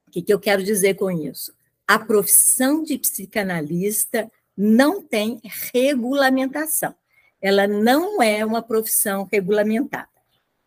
O 0.06 0.10
que, 0.12 0.22
que 0.22 0.32
eu 0.32 0.38
quero 0.38 0.62
dizer 0.62 0.94
com 0.94 1.10
isso? 1.10 1.52
A 1.86 1.98
profissão 1.98 2.82
de 2.82 2.96
psicanalista 2.96 4.30
não 4.62 5.02
tem 5.02 5.40
regulamentação. 5.72 6.94
Ela 7.40 7.66
não 7.66 8.22
é 8.22 8.46
uma 8.46 8.62
profissão 8.62 9.28
regulamentada. 9.30 10.08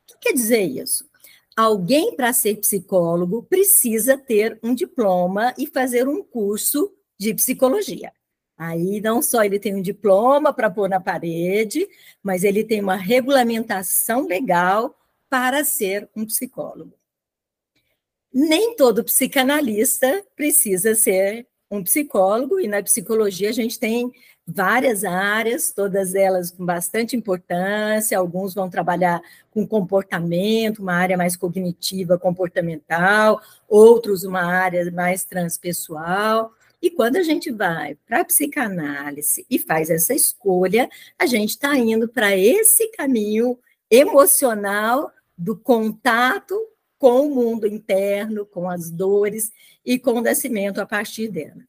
O 0.04 0.08
que 0.08 0.18
quer 0.20 0.34
dizer 0.34 0.64
isso? 0.64 1.10
Alguém, 1.56 2.14
para 2.14 2.34
ser 2.34 2.58
psicólogo, 2.58 3.44
precisa 3.44 4.18
ter 4.18 4.60
um 4.62 4.76
diploma 4.76 5.54
e 5.58 5.66
fazer 5.66 6.10
um 6.10 6.22
curso 6.22 6.94
de 7.18 7.34
psicologia. 7.34 8.12
Aí 8.58 9.00
não 9.00 9.22
só 9.22 9.44
ele 9.44 9.60
tem 9.60 9.74
um 9.74 9.82
diploma 9.82 10.54
para 10.54 10.70
pôr 10.70 10.90
na 10.90 11.00
parede, 11.00 11.88
mas 12.22 12.44
ele 12.44 12.66
tem 12.66 12.82
uma 12.82 12.98
regulamentação 12.98 14.28
legal 14.28 14.94
para 15.30 15.64
ser 15.64 16.10
um 16.14 16.26
psicólogo. 16.26 16.94
Nem 18.34 18.76
todo 18.76 19.06
psicanalista 19.06 20.26
precisa 20.36 20.94
ser 20.94 21.48
um 21.76 21.84
psicólogo, 21.84 22.60
e 22.60 22.68
na 22.68 22.82
psicologia 22.82 23.50
a 23.50 23.54
gente 23.54 23.80
tem 23.80 24.12
várias 24.48 25.04
áreas, 25.04 25.72
todas 25.72 26.14
elas 26.14 26.52
com 26.52 26.66
bastante 26.66 27.16
importância, 27.16 28.18
alguns 28.18 28.54
vão 28.54 28.70
trabalhar 28.70 29.22
com 29.50 29.68
comportamento, 29.68 30.80
uma 30.80 30.94
área 30.94 31.18
mais 31.18 31.36
cognitiva, 31.36 32.20
comportamental, 32.20 33.42
outros 33.68 34.24
uma 34.24 34.44
área 34.44 34.90
mais 34.92 35.24
transpessoal. 35.24 36.52
E 36.82 36.92
quando 36.92 37.16
a 37.16 37.24
gente 37.24 37.52
vai 37.52 37.98
para 38.06 38.22
a 38.22 38.26
psicanálise 38.26 39.46
e 39.50 39.58
faz 39.58 39.90
essa 39.90 40.14
escolha, 40.14 40.88
a 41.18 41.26
gente 41.26 41.52
está 41.52 41.76
indo 41.76 42.08
para 42.08 42.38
esse 42.38 42.90
caminho 42.92 43.58
emocional 43.90 45.12
do 45.38 45.58
contato 45.58 46.56
com 46.98 47.28
o 47.28 47.36
mundo 47.36 47.68
interno, 47.68 48.46
com 48.46 48.70
as 48.70 48.90
dores 48.90 49.52
e 49.86 50.00
com 50.00 50.14
o 50.14 50.22
nascimento 50.22 50.80
a 50.80 50.86
partir 50.86 51.30
dela. 51.30 51.64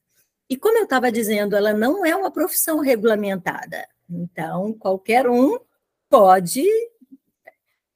E 0.48 0.56
como 0.56 0.78
eu 0.78 0.84
estava 0.84 1.10
dizendo, 1.10 1.56
ela 1.56 1.72
não 1.72 2.06
é 2.06 2.14
uma 2.14 2.30
profissão 2.30 2.78
regulamentada. 2.78 3.86
Então, 4.08 4.72
qualquer 4.74 5.28
um 5.28 5.58
pode. 6.08 6.64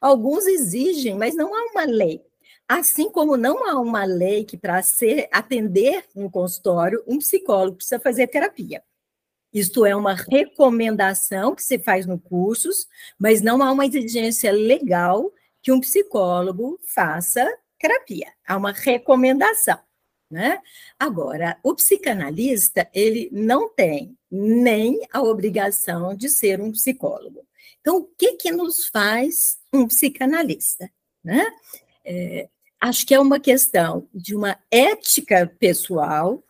Alguns 0.01 0.47
exigem, 0.47 1.15
mas 1.15 1.35
não 1.35 1.55
há 1.55 1.71
uma 1.73 1.85
lei. 1.85 2.23
Assim 2.67 3.11
como 3.11 3.37
não 3.37 3.69
há 3.69 3.81
uma 3.81 4.05
lei 4.05 4.45
que, 4.45 4.57
para 4.57 4.83
ser 4.83 5.29
atender 5.33 6.05
um 6.15 6.29
consultório, 6.31 7.03
um 7.07 7.19
psicólogo 7.19 7.77
precisa 7.77 8.01
fazer 8.01 8.29
terapia. 8.29 8.83
Isto 9.53 9.85
é 9.85 9.95
uma 9.95 10.15
recomendação 10.15 11.55
que 11.55 11.63
se 11.63 11.79
faz 11.79 12.07
no 12.07 12.19
cursos, 12.19 12.87
mas 13.19 13.43
não 13.43 13.63
há 13.63 13.73
uma 13.73 13.87
exigência 13.87 14.53
legal 14.53 15.33
que 15.63 15.73
um 15.73 15.81
psicólogo 15.81 16.79
faça 16.85 17.47
terapia. 17.79 18.33
Há 18.47 18.57
uma 18.57 18.73
recomendação. 18.73 19.79
Né? 20.31 20.61
Agora, 20.97 21.59
o 21.63 21.75
psicanalista, 21.75 22.89
ele 22.95 23.29
não 23.33 23.69
tem 23.69 24.17
nem 24.31 25.01
a 25.13 25.21
obrigação 25.21 26.15
de 26.15 26.29
ser 26.29 26.61
um 26.61 26.71
psicólogo. 26.71 27.45
Então, 27.81 27.97
o 27.99 28.05
que, 28.05 28.35
que 28.35 28.53
nos 28.53 28.87
faz 28.87 29.59
um 29.73 29.89
psicanalista? 29.89 30.89
Né? 31.25 31.45
É, 32.05 32.49
acho 32.81 33.05
que 33.07 33.15
é 33.15 33.19
uma 33.19 33.41
questão 33.41 34.09
de 34.15 34.37
uma 34.37 34.57
ética 34.71 35.53
pessoal, 35.59 36.45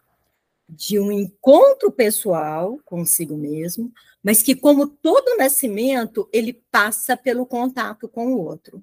de 0.68 0.98
um 0.98 1.10
encontro 1.10 1.90
pessoal 1.90 2.78
consigo 2.84 3.36
mesmo, 3.36 3.90
mas 4.22 4.42
que, 4.42 4.54
como 4.54 4.86
todo 4.86 5.38
nascimento, 5.38 6.28
ele 6.32 6.52
passa 6.70 7.16
pelo 7.16 7.46
contato 7.46 8.06
com 8.08 8.34
o 8.34 8.44
outro. 8.44 8.82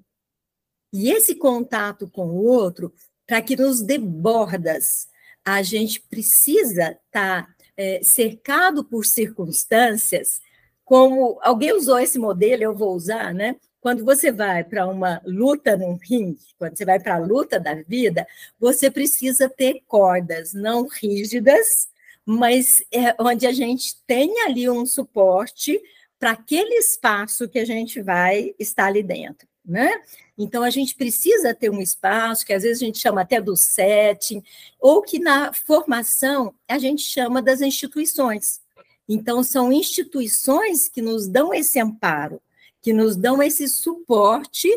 E 0.92 1.10
esse 1.10 1.34
contato 1.34 2.08
com 2.08 2.28
o 2.28 2.44
outro 2.44 2.92
para 3.26 3.42
que 3.42 3.56
nos 3.56 3.82
debordas 3.82 5.08
a 5.44 5.62
gente 5.62 6.00
precisa 6.00 6.92
estar 6.92 7.46
tá, 7.46 7.54
é, 7.76 8.00
cercado 8.02 8.84
por 8.84 9.04
circunstâncias, 9.04 10.40
como 10.84 11.38
alguém 11.42 11.72
usou 11.72 11.98
esse 11.98 12.18
modelo, 12.18 12.62
eu 12.62 12.74
vou 12.74 12.94
usar, 12.94 13.34
né? 13.34 13.56
Quando 13.80 14.04
você 14.04 14.32
vai 14.32 14.64
para 14.64 14.86
uma 14.86 15.20
luta 15.24 15.76
num 15.76 15.96
ringue, 15.96 16.40
quando 16.58 16.76
você 16.76 16.84
vai 16.84 16.98
para 16.98 17.16
a 17.16 17.18
luta 17.18 17.60
da 17.60 17.74
vida, 17.74 18.26
você 18.58 18.90
precisa 18.90 19.48
ter 19.48 19.82
cordas 19.86 20.52
não 20.52 20.88
rígidas, 20.88 21.88
mas 22.24 22.82
é 22.92 23.14
onde 23.20 23.46
a 23.46 23.52
gente 23.52 24.02
tem 24.06 24.40
ali 24.42 24.68
um 24.68 24.84
suporte 24.84 25.80
para 26.18 26.32
aquele 26.32 26.74
espaço 26.74 27.48
que 27.48 27.58
a 27.58 27.64
gente 27.64 28.02
vai 28.02 28.54
estar 28.58 28.86
ali 28.86 29.02
dentro 29.02 29.46
né? 29.68 30.02
Então, 30.36 30.62
a 30.62 30.70
gente 30.70 30.94
precisa 30.94 31.54
ter 31.54 31.70
um 31.70 31.80
espaço, 31.80 32.46
que 32.46 32.52
às 32.52 32.62
vezes 32.62 32.82
a 32.82 32.86
gente 32.86 32.98
chama 32.98 33.20
até 33.20 33.40
do 33.40 33.54
setting, 33.54 34.42
ou 34.80 35.02
que 35.02 35.18
na 35.18 35.52
formação 35.52 36.54
a 36.66 36.78
gente 36.78 37.02
chama 37.02 37.42
das 37.42 37.60
instituições. 37.60 38.60
Então, 39.06 39.42
são 39.42 39.70
instituições 39.70 40.88
que 40.88 41.02
nos 41.02 41.28
dão 41.28 41.52
esse 41.52 41.78
amparo, 41.78 42.40
que 42.80 42.92
nos 42.92 43.16
dão 43.16 43.42
esse 43.42 43.68
suporte 43.68 44.68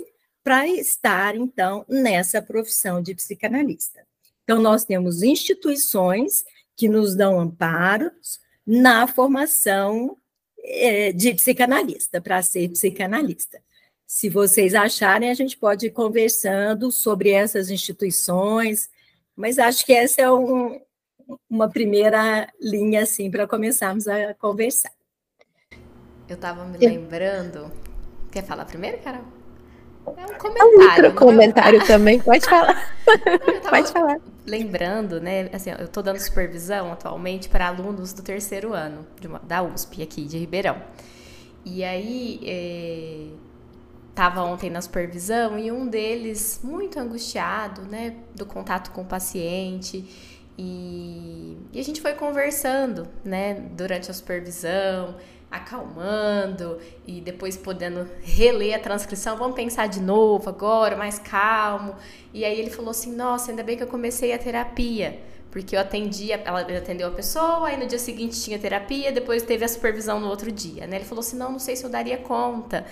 para 0.43 0.67
estar, 0.67 1.35
então, 1.35 1.85
nessa 1.87 2.41
profissão 2.41 3.01
de 3.01 3.15
psicanalista. 3.15 4.05
Então, 4.43 4.61
nós 4.61 4.83
temos 4.83 5.21
instituições 5.21 6.43
que 6.75 6.89
nos 6.89 7.15
dão 7.15 7.39
amparos 7.39 8.39
na 8.65 9.07
formação 9.07 10.17
é, 10.63 11.11
de 11.11 11.33
psicanalista, 11.33 12.19
para 12.19 12.41
ser 12.41 12.69
psicanalista. 12.69 13.61
Se 14.13 14.27
vocês 14.27 14.75
acharem, 14.75 15.31
a 15.31 15.33
gente 15.33 15.55
pode 15.55 15.85
ir 15.85 15.91
conversando 15.91 16.91
sobre 16.91 17.31
essas 17.31 17.69
instituições, 17.69 18.89
mas 19.33 19.57
acho 19.57 19.85
que 19.85 19.93
essa 19.93 20.21
é 20.21 20.29
um, 20.29 20.81
uma 21.49 21.69
primeira 21.69 22.45
linha 22.59 23.03
assim 23.03 23.31
para 23.31 23.47
começarmos 23.47 24.09
a 24.09 24.33
conversar. 24.33 24.91
Eu 26.27 26.35
estava 26.35 26.65
me 26.65 26.77
lembrando. 26.77 27.71
Quer 28.29 28.43
falar 28.43 28.65
primeiro, 28.65 28.97
Carol? 28.97 29.23
É 30.05 30.25
um 30.25 30.37
comentário. 30.37 30.59
É 30.59 30.65
um 30.65 30.77
micro 30.77 31.13
comentário 31.13 31.87
também, 31.87 32.19
pode 32.19 32.45
falar. 32.45 32.93
pode 33.69 33.91
falar. 33.93 34.19
Lembrando, 34.45 35.21
né? 35.21 35.49
Assim, 35.53 35.69
eu 35.71 35.85
estou 35.85 36.03
dando 36.03 36.19
supervisão 36.19 36.91
atualmente 36.91 37.47
para 37.47 37.67
alunos 37.67 38.11
do 38.11 38.21
terceiro 38.21 38.73
ano 38.73 39.07
uma, 39.23 39.39
da 39.39 39.63
USP 39.63 40.03
aqui 40.03 40.25
de 40.25 40.37
Ribeirão. 40.37 40.81
E 41.63 41.81
aí, 41.85 42.41
é 42.43 43.50
estava 44.21 44.43
ontem 44.43 44.69
na 44.69 44.79
supervisão 44.79 45.57
e 45.57 45.71
um 45.71 45.87
deles 45.87 46.59
muito 46.63 46.99
angustiado, 46.99 47.81
né, 47.81 48.17
do 48.35 48.45
contato 48.45 48.91
com 48.91 49.01
o 49.01 49.05
paciente. 49.05 50.05
E, 50.55 51.57
e 51.73 51.79
a 51.79 51.83
gente 51.83 51.99
foi 51.99 52.13
conversando, 52.13 53.07
né, 53.25 53.55
durante 53.71 54.11
a 54.11 54.13
supervisão, 54.13 55.15
acalmando 55.49 56.77
e 57.07 57.19
depois 57.19 57.57
podendo 57.57 58.07
reler 58.21 58.75
a 58.75 58.79
transcrição. 58.79 59.37
Vamos 59.37 59.55
pensar 59.55 59.87
de 59.87 59.99
novo 59.99 60.47
agora, 60.49 60.95
mais 60.95 61.17
calmo. 61.17 61.95
E 62.31 62.45
aí 62.45 62.59
ele 62.59 62.69
falou 62.69 62.91
assim: 62.91 63.15
Nossa, 63.15 63.49
ainda 63.49 63.63
bem 63.63 63.75
que 63.75 63.81
eu 63.81 63.87
comecei 63.87 64.33
a 64.33 64.37
terapia. 64.37 65.19
Porque 65.49 65.75
eu 65.75 65.79
atendi, 65.81 66.31
ela 66.31 66.61
atendeu 66.61 67.09
a 67.09 67.11
pessoa, 67.11 67.67
aí 67.67 67.77
no 67.77 67.85
dia 67.85 67.99
seguinte 67.99 68.39
tinha 68.39 68.57
terapia, 68.57 69.11
depois 69.11 69.43
teve 69.43 69.65
a 69.65 69.67
supervisão 69.67 70.17
no 70.17 70.29
outro 70.29 70.49
dia, 70.49 70.87
né? 70.87 70.97
Ele 70.97 71.05
falou 71.05 71.21
assim: 71.21 71.37
não, 71.37 71.53
não 71.53 71.59
sei 71.59 71.75
se 71.75 71.83
eu 71.83 71.89
daria 71.89 72.17
conta. 72.19 72.85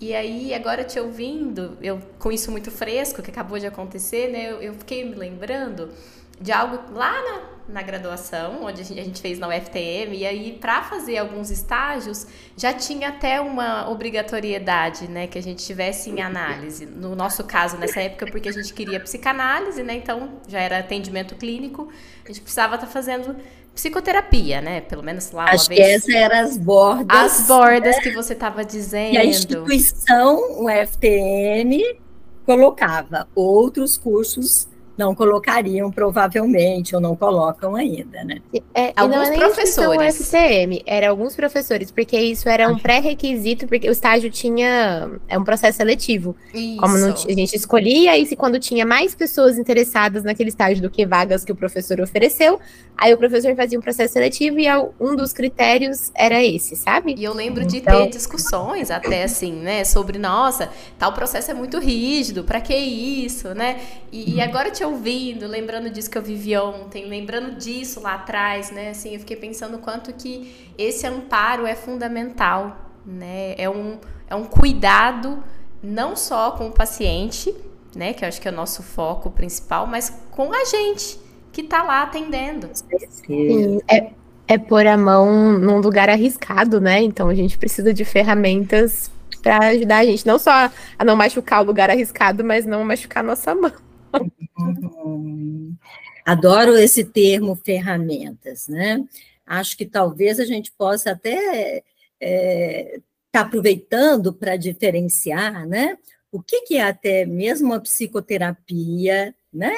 E 0.00 0.14
aí, 0.14 0.52
agora 0.52 0.84
te 0.84 1.00
ouvindo, 1.00 1.78
eu 1.80 1.98
com 2.18 2.30
isso 2.30 2.50
muito 2.50 2.70
fresco 2.70 3.22
que 3.22 3.30
acabou 3.30 3.58
de 3.58 3.66
acontecer, 3.66 4.30
né? 4.30 4.52
Eu, 4.52 4.60
eu 4.60 4.74
fiquei 4.74 5.04
me 5.04 5.14
lembrando 5.14 5.90
de 6.38 6.52
algo 6.52 6.92
lá 6.92 7.12
na, 7.12 7.42
na 7.80 7.82
graduação, 7.82 8.62
onde 8.64 8.82
a 8.82 8.84
gente, 8.84 9.00
a 9.00 9.04
gente, 9.04 9.20
fez 9.22 9.38
na 9.38 9.48
UFTM, 9.48 10.14
e 10.14 10.26
aí 10.26 10.52
para 10.60 10.82
fazer 10.82 11.16
alguns 11.16 11.50
estágios 11.50 12.26
já 12.56 12.74
tinha 12.74 13.08
até 13.08 13.40
uma 13.40 13.88
obrigatoriedade, 13.88 15.08
né, 15.08 15.26
que 15.26 15.38
a 15.38 15.42
gente 15.42 15.64
tivesse 15.64 16.10
em 16.10 16.20
análise. 16.20 16.84
No 16.84 17.16
nosso 17.16 17.42
caso, 17.44 17.78
nessa 17.78 18.00
época, 18.00 18.26
porque 18.26 18.50
a 18.50 18.52
gente 18.52 18.74
queria 18.74 19.00
psicanálise, 19.00 19.82
né, 19.82 19.94
então 19.94 20.40
já 20.46 20.60
era 20.60 20.78
atendimento 20.78 21.34
clínico, 21.36 21.90
a 22.22 22.28
gente 22.28 22.42
precisava 22.42 22.74
estar 22.74 22.86
tá 22.86 22.92
fazendo 22.92 23.34
psicoterapia, 23.76 24.60
né? 24.60 24.80
Pelo 24.80 25.02
menos 25.02 25.30
lá 25.30 25.44
Acho 25.44 25.70
uma 25.70 25.76
vez. 25.76 26.04
que 26.04 26.14
essas 26.14 26.14
eram 26.14 26.40
as 26.40 26.56
bordas. 26.56 27.06
As 27.16 27.46
bordas 27.46 27.96
né? 27.96 28.02
que 28.02 28.10
você 28.10 28.32
estava 28.32 28.64
dizendo. 28.64 29.14
E 29.14 29.18
a 29.18 29.24
instituição, 29.24 30.64
o 30.64 30.68
FTM, 30.68 31.98
colocava 32.44 33.28
outros 33.34 33.98
cursos 33.98 34.66
não 34.96 35.14
colocariam 35.14 35.90
provavelmente, 35.90 36.94
ou 36.94 37.00
não 37.00 37.14
colocam 37.14 37.74
ainda, 37.74 38.24
né? 38.24 38.40
É, 38.74 38.92
alguns 38.96 39.28
não 39.28 39.34
é 39.34 39.36
professores. 39.36 40.16
FCM, 40.16 40.82
era 40.86 41.10
alguns 41.10 41.36
professores, 41.36 41.90
porque 41.90 42.18
isso 42.18 42.48
era 42.48 42.68
um 42.68 42.78
pré-requisito, 42.78 43.66
porque 43.66 43.88
o 43.88 43.92
estágio 43.92 44.30
tinha 44.30 45.10
é 45.28 45.38
um 45.38 45.44
processo 45.44 45.78
seletivo. 45.78 46.34
Isso. 46.54 46.76
Como 46.78 46.96
não, 46.96 47.12
a 47.12 47.32
gente 47.32 47.54
escolhia, 47.54 48.16
e 48.16 48.26
se 48.26 48.36
quando 48.36 48.58
tinha 48.58 48.86
mais 48.86 49.14
pessoas 49.14 49.58
interessadas 49.58 50.24
naquele 50.24 50.48
estágio 50.48 50.82
do 50.82 50.90
que 50.90 51.04
vagas 51.04 51.44
que 51.44 51.52
o 51.52 51.56
professor 51.56 52.00
ofereceu, 52.00 52.58
aí 52.96 53.12
o 53.12 53.18
professor 53.18 53.54
fazia 53.54 53.78
um 53.78 53.82
processo 53.82 54.14
seletivo 54.14 54.58
e 54.58 54.66
um 54.98 55.14
dos 55.14 55.32
critérios 55.32 56.10
era 56.14 56.42
esse, 56.42 56.76
sabe? 56.76 57.14
E 57.16 57.24
eu 57.24 57.34
lembro 57.34 57.64
de 57.64 57.78
então... 57.78 58.04
ter 58.04 58.10
discussões 58.10 58.90
até 58.90 59.24
assim, 59.24 59.52
né, 59.52 59.84
sobre, 59.84 60.18
nossa, 60.18 60.70
tal 60.98 61.12
processo 61.12 61.50
é 61.50 61.54
muito 61.54 61.78
rígido, 61.78 62.44
para 62.44 62.60
que 62.60 62.74
isso, 62.74 63.54
né? 63.54 63.80
E, 64.10 64.36
e 64.36 64.40
agora 64.40 64.70
te 64.70 64.85
ouvindo, 64.86 65.46
lembrando 65.46 65.90
disso 65.90 66.10
que 66.10 66.18
eu 66.18 66.22
vivi 66.22 66.56
ontem, 66.56 67.06
lembrando 67.06 67.56
disso 67.56 68.00
lá 68.00 68.14
atrás, 68.14 68.70
né? 68.70 68.90
Assim, 68.90 69.14
eu 69.14 69.20
fiquei 69.20 69.36
pensando 69.36 69.78
quanto 69.78 70.12
que 70.12 70.72
esse 70.78 71.06
amparo 71.06 71.66
é 71.66 71.74
fundamental, 71.74 72.76
né? 73.04 73.54
É 73.58 73.68
um, 73.68 73.98
é 74.28 74.34
um 74.34 74.44
cuidado 74.44 75.42
não 75.82 76.16
só 76.16 76.52
com 76.52 76.68
o 76.68 76.72
paciente, 76.72 77.54
né? 77.94 78.12
Que 78.12 78.24
eu 78.24 78.28
acho 78.28 78.40
que 78.40 78.48
é 78.48 78.50
o 78.50 78.54
nosso 78.54 78.82
foco 78.82 79.30
principal, 79.30 79.86
mas 79.86 80.12
com 80.30 80.52
a 80.52 80.64
gente 80.64 81.18
que 81.52 81.62
está 81.62 81.82
lá 81.82 82.02
atendendo. 82.02 82.68
Sim, 83.08 83.80
é, 83.88 84.10
é 84.46 84.58
pôr 84.58 84.86
a 84.86 84.96
mão 84.96 85.58
num 85.58 85.78
lugar 85.78 86.08
arriscado, 86.08 86.80
né? 86.80 87.02
Então 87.02 87.28
a 87.28 87.34
gente 87.34 87.56
precisa 87.56 87.92
de 87.94 88.04
ferramentas 88.04 89.10
para 89.42 89.68
ajudar 89.68 89.98
a 89.98 90.04
gente 90.04 90.26
não 90.26 90.38
só 90.38 90.70
a 90.98 91.04
não 91.04 91.14
machucar 91.14 91.62
o 91.62 91.64
lugar 91.64 91.88
arriscado, 91.88 92.44
mas 92.44 92.66
não 92.66 92.84
machucar 92.84 93.22
a 93.22 93.26
nossa 93.26 93.54
mão. 93.54 93.85
Adoro 96.24 96.76
esse 96.76 97.04
termo 97.04 97.54
ferramentas, 97.54 98.66
né? 98.68 99.04
Acho 99.46 99.76
que 99.76 99.86
talvez 99.86 100.40
a 100.40 100.44
gente 100.44 100.72
possa 100.72 101.12
até 101.12 101.78
estar 101.78 101.84
é, 102.20 103.00
tá 103.30 103.40
aproveitando 103.42 104.32
para 104.32 104.56
diferenciar, 104.56 105.66
né? 105.66 105.96
O 106.32 106.42
que, 106.42 106.62
que 106.62 106.76
é 106.76 106.82
até 106.82 107.24
mesmo 107.24 107.72
a 107.72 107.80
psicoterapia, 107.80 109.34
né? 109.52 109.72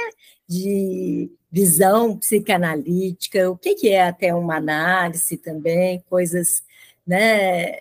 De 0.48 1.30
visão 1.50 2.16
psicanalítica, 2.18 3.50
o 3.50 3.56
que, 3.56 3.74
que 3.74 3.88
é 3.88 4.02
até 4.02 4.34
uma 4.34 4.56
análise 4.56 5.36
também, 5.36 6.02
coisas 6.08 6.62
né, 7.06 7.78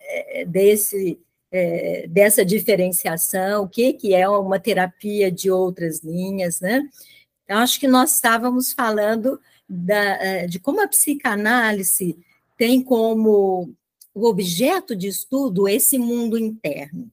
desse, 0.48 1.20
é, 1.52 2.08
dessa 2.08 2.44
diferenciação, 2.44 3.64
o 3.64 3.70
que, 3.70 3.94
que 3.94 4.14
é 4.14 4.28
uma 4.28 4.60
terapia 4.60 5.32
de 5.32 5.50
outras 5.50 6.04
linhas, 6.04 6.60
né? 6.60 6.88
Eu 7.48 7.58
acho 7.58 7.80
que 7.80 7.88
nós 7.88 8.16
estávamos 8.16 8.74
falando 8.74 9.40
da, 9.68 10.24
é, 10.24 10.48
de 10.48 10.60
como 10.60 10.82
a 10.82 10.88
psicanálise 10.88 12.18
tem 12.58 12.82
como 12.82 13.74
o 14.14 14.26
objeto 14.26 14.96
de 14.96 15.08
estudo 15.08 15.68
esse 15.68 15.98
mundo 15.98 16.38
interno, 16.38 17.10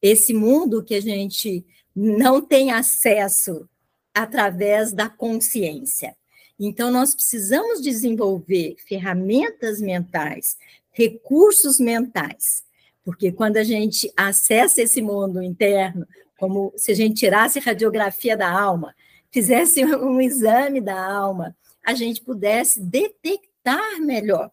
esse 0.00 0.32
mundo 0.32 0.82
que 0.82 0.94
a 0.94 1.00
gente 1.00 1.64
não 1.94 2.40
tem 2.40 2.70
acesso 2.70 3.68
através 4.14 4.92
da 4.92 5.08
consciência. 5.08 6.16
Então, 6.58 6.90
nós 6.90 7.14
precisamos 7.14 7.82
desenvolver 7.82 8.76
ferramentas 8.86 9.80
mentais, 9.80 10.56
recursos 10.92 11.80
mentais, 11.80 12.62
porque 13.04 13.30
quando 13.30 13.58
a 13.58 13.64
gente 13.64 14.10
acessa 14.16 14.80
esse 14.80 15.02
mundo 15.02 15.42
interno, 15.42 16.06
como 16.38 16.72
se 16.76 16.90
a 16.90 16.94
gente 16.94 17.16
tirasse 17.16 17.60
radiografia 17.60 18.36
da 18.36 18.50
alma, 18.50 18.94
fizesse 19.30 19.84
um 19.94 20.20
exame 20.20 20.80
da 20.80 20.98
alma, 21.04 21.54
a 21.84 21.94
gente 21.94 22.22
pudesse 22.22 22.80
detectar 22.80 24.00
melhor 24.00 24.50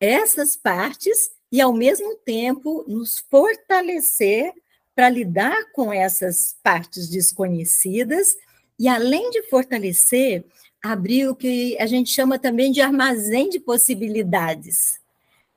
essas 0.00 0.56
partes 0.56 1.30
e, 1.52 1.60
ao 1.60 1.72
mesmo 1.72 2.16
tempo, 2.16 2.84
nos 2.88 3.18
fortalecer 3.30 4.52
para 4.94 5.08
lidar 5.08 5.70
com 5.72 5.92
essas 5.92 6.56
partes 6.62 7.08
desconhecidas 7.08 8.36
e, 8.78 8.88
além 8.88 9.30
de 9.30 9.42
fortalecer, 9.44 10.44
abrir 10.82 11.28
o 11.28 11.34
que 11.34 11.76
a 11.78 11.86
gente 11.86 12.10
chama 12.10 12.38
também 12.38 12.72
de 12.72 12.80
armazém 12.80 13.48
de 13.48 13.60
possibilidades. 13.60 15.00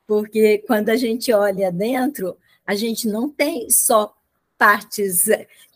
Porque 0.08 0.64
quando 0.66 0.88
a 0.88 0.96
gente 0.96 1.30
olha 1.34 1.70
dentro, 1.70 2.34
a 2.66 2.74
gente 2.74 3.06
não 3.06 3.28
tem 3.28 3.68
só 3.68 4.16
partes 4.56 5.26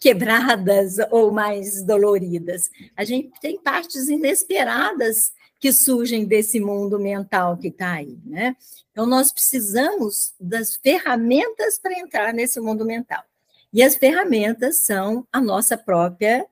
quebradas 0.01 0.97
ou 1.11 1.31
mais 1.31 1.85
doloridas. 1.85 2.71
A 2.97 3.05
gente 3.05 3.31
tem 3.43 3.59
partes 3.59 4.09
inesperadas 4.09 5.33
que 5.61 5.71
surgem 5.71 6.25
desse 6.25 6.59
mundo 6.59 6.99
mental 6.99 7.59
que 7.59 7.69
está 7.69 7.93
aí, 7.93 8.19
né? 8.25 8.57
Então, 8.91 9.05
nós 9.07 9.31
precisamos 9.31 10.35
das 10.41 10.77
ferramentas 10.77 11.79
para 11.79 11.99
entrar 11.99 12.33
nesse 12.33 12.59
mundo 12.59 12.87
mental. 12.87 13.23
E 13.71 13.83
as 13.83 13.97
ferramentas 13.97 14.79
são 14.79 15.27
a 15.31 15.41
nossa 15.41 15.77
própria 15.77 16.47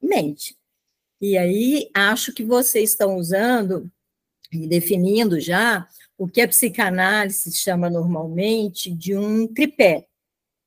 mente. 0.00 0.56
E 1.20 1.38
aí, 1.38 1.90
acho 1.94 2.32
que 2.32 2.44
vocês 2.44 2.90
estão 2.90 3.16
usando 3.16 3.90
e 4.52 4.66
definindo 4.66 5.40
já 5.40 5.88
o 6.16 6.28
que 6.28 6.40
a 6.40 6.48
psicanálise 6.48 7.52
chama 7.52 7.90
normalmente 7.90 8.90
de 8.90 9.16
um 9.16 9.46
tripé, 9.46 10.06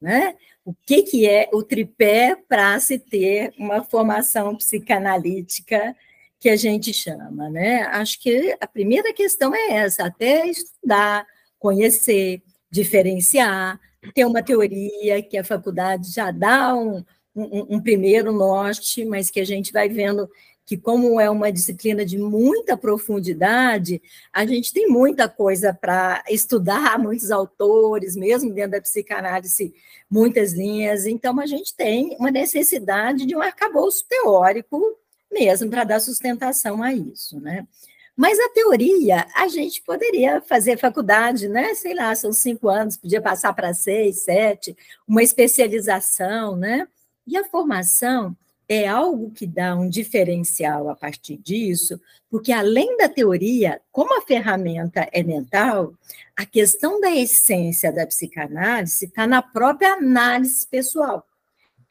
né? 0.02 0.36
O 0.64 0.74
que, 0.74 1.04
que 1.04 1.28
é 1.28 1.50
o 1.54 1.62
tripé 1.62 2.36
para 2.48 2.80
se 2.80 2.98
ter 2.98 3.54
uma 3.58 3.84
formação 3.84 4.56
psicanalítica 4.56 5.96
que 6.40 6.50
a 6.50 6.56
gente 6.56 6.94
chama, 6.94 7.50
né? 7.50 7.84
Acho 7.84 8.20
que 8.20 8.56
a 8.60 8.68
primeira 8.68 9.14
questão 9.14 9.54
é 9.56 9.74
essa, 9.74 10.06
até 10.06 10.48
estudar, 10.48 11.26
conhecer, 11.60 12.42
diferenciar, 12.70 13.80
ter 14.14 14.26
uma 14.26 14.44
teoria 14.44 15.22
que 15.22 15.38
a 15.38 15.44
faculdade 15.44 16.12
já 16.12 16.32
dá 16.32 16.76
um, 16.76 17.04
um, 17.36 17.76
um, 17.76 17.82
primeiro 17.82 18.32
norte, 18.32 19.06
mas 19.06 19.30
que 19.30 19.40
a 19.40 19.46
gente 19.46 19.72
vai 19.72 19.90
vendo 19.90 20.30
que, 20.66 20.76
como 20.76 21.20
é 21.20 21.30
uma 21.30 21.52
disciplina 21.52 22.04
de 22.04 22.18
muita 22.18 22.76
profundidade, 22.76 24.02
a 24.34 24.46
gente 24.46 24.74
tem 24.74 24.88
muita 24.88 25.30
coisa 25.30 25.74
para 25.74 26.24
estudar, 26.30 26.98
muitos 27.00 27.30
autores, 27.32 28.16
mesmo 28.16 28.52
dentro 28.52 28.72
da 28.72 28.82
psicanálise, 28.82 29.74
muitas 30.10 30.54
linhas. 30.54 31.06
Então, 31.06 31.40
a 31.40 31.46
gente 31.46 31.76
tem 31.76 32.16
uma 32.20 32.32
necessidade 32.32 33.26
de 33.26 33.36
um 33.36 33.42
arcabouço 33.42 34.06
teórico 34.08 34.98
mesmo 35.32 35.70
para 35.70 35.84
dar 35.84 36.00
sustentação 36.00 36.82
a 36.82 36.94
isso, 36.94 37.40
né? 37.42 37.68
Mas 38.16 38.40
a 38.40 38.50
teoria, 38.50 39.28
a 39.36 39.50
gente 39.50 39.82
poderia 39.82 40.40
fazer 40.40 40.80
faculdade, 40.80 41.50
né? 41.50 41.76
Sei 41.76 41.94
lá, 41.94 42.16
são 42.16 42.32
cinco 42.32 42.70
anos, 42.70 42.96
podia 42.96 43.22
passar 43.22 43.52
para 43.54 43.74
seis, 43.74 44.24
sete, 44.24 44.76
uma 45.06 45.22
especialização, 45.22 46.56
né? 46.56 46.88
E 47.28 47.36
a 47.36 47.44
formação 47.44 48.36
é 48.68 48.88
algo 48.88 49.32
que 49.32 49.46
dá 49.46 49.76
um 49.76 49.88
diferencial 49.88 50.90
a 50.90 50.96
partir 50.96 51.38
disso, 51.38 52.00
porque 52.30 52.52
além 52.52 52.98
da 52.98 53.08
teoria, 53.08 53.82
como 53.92 54.18
a 54.18 54.26
ferramenta 54.26 55.08
é 55.12 55.24
mental, 55.24 55.94
a 56.36 56.46
questão 56.46 57.00
da 57.00 57.16
essência 57.16 57.92
da 57.92 58.06
psicanálise 58.06 59.06
está 59.06 59.28
na 59.28 59.42
própria 59.42 59.94
análise 59.94 60.68
pessoal. 60.68 61.26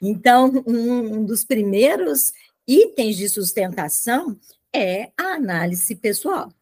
Então, 0.01 0.63
um 0.67 1.25
dos 1.25 1.45
primeiros 1.45 2.33
itens 2.67 3.17
de 3.17 3.29
sustentação 3.29 4.39
é 4.73 5.11
a 5.17 5.35
análise 5.35 5.95
pessoal. 5.95 6.53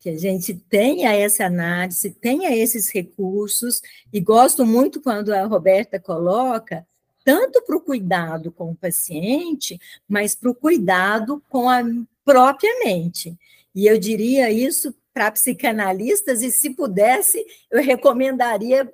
Que 0.00 0.10
a 0.10 0.16
gente 0.16 0.54
tenha 0.54 1.12
essa 1.12 1.44
análise, 1.44 2.10
tenha 2.10 2.56
esses 2.56 2.90
recursos, 2.90 3.82
e 4.12 4.20
gosto 4.20 4.64
muito 4.64 5.00
quando 5.00 5.32
a 5.32 5.44
Roberta 5.44 5.98
coloca, 6.00 6.86
tanto 7.28 7.60
para 7.60 7.76
o 7.76 7.80
cuidado 7.82 8.50
com 8.50 8.70
o 8.70 8.74
paciente, 8.74 9.78
mas 10.08 10.34
para 10.34 10.48
o 10.48 10.54
cuidado 10.54 11.44
com 11.50 11.68
a 11.68 11.82
própria 12.24 12.82
mente. 12.82 13.38
E 13.74 13.86
eu 13.86 13.98
diria 13.98 14.50
isso 14.50 14.94
para 15.12 15.30
psicanalistas, 15.30 16.40
e 16.40 16.50
se 16.50 16.70
pudesse, 16.70 17.44
eu 17.70 17.82
recomendaria 17.82 18.90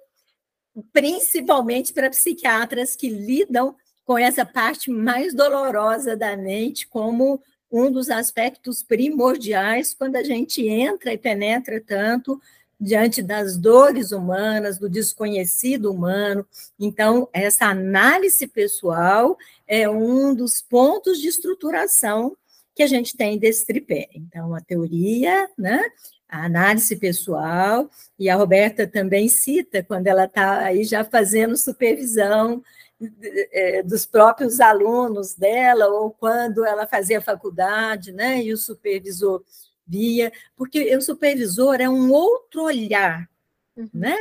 principalmente 0.93 1.93
para 1.93 2.11
psiquiatras 2.11 2.97
que 2.97 3.09
lidam 3.09 3.77
com 4.05 4.19
essa 4.19 4.45
parte 4.45 4.91
mais 4.91 5.33
dolorosa 5.33 6.17
da 6.17 6.37
mente 6.37 6.89
como 6.89 7.41
um 7.71 7.89
dos 7.89 8.11
aspectos 8.11 8.83
primordiais 8.83 9.95
quando 9.95 10.17
a 10.17 10.25
gente 10.25 10.67
entra 10.67 11.13
e 11.13 11.19
penetra 11.19 11.81
tanto 11.81 12.43
diante 12.85 13.23
das 13.23 13.57
dores 13.57 14.13
humanas, 14.13 14.79
do 14.79 14.89
desconhecido 14.89 15.91
humano. 15.91 16.47
Então, 16.79 17.29
essa 17.33 17.67
análise 17.67 18.47
pessoal 18.47 19.37
é 19.67 19.89
um 19.89 20.35
dos 20.35 20.61
pontos 20.61 21.19
de 21.19 21.29
estruturação 21.29 22.37
que 22.75 22.83
a 22.83 22.87
gente 22.87 23.17
tem 23.17 23.39
desse 23.39 23.65
tripé. 23.65 24.09
Então, 24.15 24.55
a 24.55 24.61
teoria, 24.61 25.49
né? 25.57 25.83
a 26.29 26.47
análise 26.47 26.97
pessoal, 26.97 27.89
e 28.19 28.29
a 28.29 28.35
Roberta 28.35 28.89
também 28.89 29.29
cita, 29.29 29.85
quando 29.85 30.09
ela 30.09 30.25
está 30.25 30.65
aí 30.65 30.83
já 30.83 31.05
fazendo 31.05 31.57
supervisão 31.57 32.61
é, 33.53 33.83
dos 33.83 34.05
próprios 34.05 34.61
alunos 34.61 35.35
dela, 35.35 35.87
ou 35.87 36.11
quando 36.11 36.65
ela 36.65 36.87
fazia 36.87 37.21
faculdade, 37.21 38.13
né? 38.13 38.43
E 38.43 38.53
o 38.53 38.59
supervisor 38.59 39.45
via, 39.87 40.33
porque 40.57 40.97
o 40.97 41.01
supervisor 41.01 41.81
é 41.81 41.89
um 41.89 42.11
outro 42.11 42.63
olhar, 42.63 43.29
uhum. 43.77 43.89
né? 43.93 44.17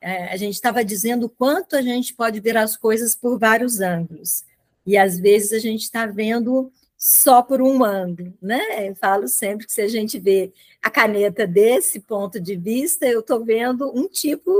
É, 0.00 0.32
a 0.32 0.36
gente 0.36 0.54
estava 0.54 0.84
dizendo 0.84 1.28
quanto 1.28 1.74
a 1.74 1.82
gente 1.82 2.14
pode 2.14 2.38
ver 2.40 2.56
as 2.56 2.76
coisas 2.76 3.14
por 3.14 3.38
vários 3.38 3.80
ângulos. 3.80 4.44
E 4.86 4.96
às 4.96 5.18
vezes 5.18 5.52
a 5.52 5.58
gente 5.58 5.82
está 5.82 6.06
vendo 6.06 6.70
só 6.96 7.42
por 7.42 7.60
um 7.60 7.84
ângulo, 7.84 8.32
né? 8.40 8.88
Eu 8.88 8.94
falo 8.94 9.28
sempre 9.28 9.66
que 9.66 9.72
se 9.72 9.80
a 9.80 9.88
gente 9.88 10.18
vê 10.18 10.52
a 10.82 10.90
caneta 10.90 11.46
desse 11.46 12.00
ponto 12.00 12.40
de 12.40 12.56
vista, 12.56 13.06
eu 13.06 13.20
estou 13.20 13.44
vendo 13.44 13.90
um 13.94 14.08
tipo 14.08 14.50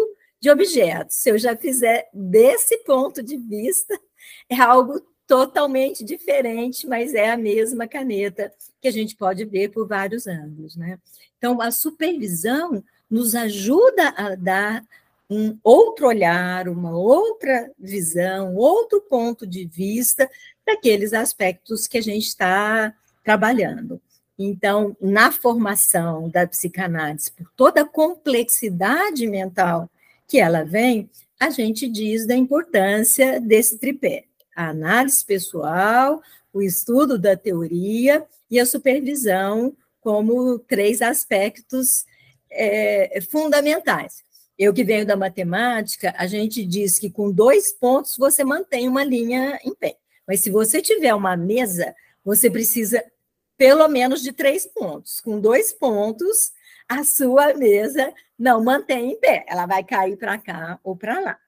de 0.40 0.50
objeto. 0.50 1.10
Se 1.10 1.30
eu 1.30 1.38
já 1.38 1.56
fizer 1.56 2.08
desse 2.12 2.78
ponto 2.78 3.22
de 3.22 3.36
vista, 3.36 3.98
é 4.50 4.56
algo 4.56 5.00
totalmente 5.26 6.04
diferente, 6.04 6.86
mas 6.86 7.14
é 7.14 7.30
a 7.30 7.36
mesma 7.36 7.86
caneta 7.86 8.52
que 8.80 8.88
a 8.88 8.92
gente 8.92 9.16
pode 9.16 9.44
ver 9.44 9.70
por 9.70 9.86
vários 9.86 10.26
ângulos, 10.26 10.76
né? 10.76 10.98
Então, 11.36 11.60
a 11.60 11.70
supervisão 11.70 12.82
nos 13.10 13.34
ajuda 13.34 14.08
a 14.16 14.34
dar 14.34 14.84
um 15.28 15.58
outro 15.62 16.06
olhar, 16.06 16.68
uma 16.68 16.96
outra 16.96 17.70
visão, 17.78 18.54
outro 18.54 19.00
ponto 19.00 19.46
de 19.46 19.66
vista 19.66 20.30
daqueles 20.64 21.12
aspectos 21.12 21.86
que 21.86 21.98
a 21.98 22.02
gente 22.02 22.26
está 22.26 22.94
trabalhando. 23.24 24.00
Então, 24.38 24.96
na 25.00 25.32
formação 25.32 26.28
da 26.28 26.46
psicanálise, 26.46 27.32
por 27.32 27.50
toda 27.56 27.82
a 27.82 27.88
complexidade 27.88 29.26
mental 29.26 29.90
que 30.28 30.38
ela 30.38 30.62
vem, 30.64 31.10
a 31.40 31.50
gente 31.50 31.88
diz 31.88 32.26
da 32.26 32.36
importância 32.36 33.40
desse 33.40 33.78
tripé: 33.78 34.24
a 34.56 34.70
análise 34.70 35.22
pessoal, 35.22 36.22
o 36.52 36.62
estudo 36.62 37.18
da 37.18 37.36
teoria 37.36 38.26
e 38.50 38.58
a 38.58 38.64
supervisão 38.64 39.76
como 40.00 40.58
três 40.58 41.02
aspectos 41.02 42.06
é, 42.50 43.20
fundamentais. 43.30 44.24
Eu 44.58 44.72
que 44.72 44.82
venho 44.82 45.04
da 45.04 45.16
matemática, 45.16 46.14
a 46.16 46.26
gente 46.26 46.64
diz 46.64 46.98
que 46.98 47.10
com 47.10 47.30
dois 47.30 47.72
pontos 47.74 48.16
você 48.16 48.42
mantém 48.42 48.88
uma 48.88 49.04
linha 49.04 49.60
em 49.62 49.74
pé. 49.74 49.98
Mas 50.26 50.40
se 50.40 50.50
você 50.50 50.80
tiver 50.80 51.14
uma 51.14 51.36
mesa, 51.36 51.94
você 52.24 52.50
precisa 52.50 53.04
pelo 53.58 53.86
menos 53.88 54.22
de 54.22 54.32
três 54.32 54.66
pontos. 54.66 55.20
Com 55.20 55.38
dois 55.38 55.72
pontos, 55.72 56.52
a 56.88 57.04
sua 57.04 57.52
mesa 57.52 58.12
não 58.38 58.62
mantém 58.62 59.12
em 59.12 59.20
pé, 59.20 59.44
ela 59.46 59.66
vai 59.66 59.84
cair 59.84 60.16
para 60.16 60.38
cá 60.38 60.78
ou 60.82 60.96
para 60.96 61.20
lá. 61.20 61.38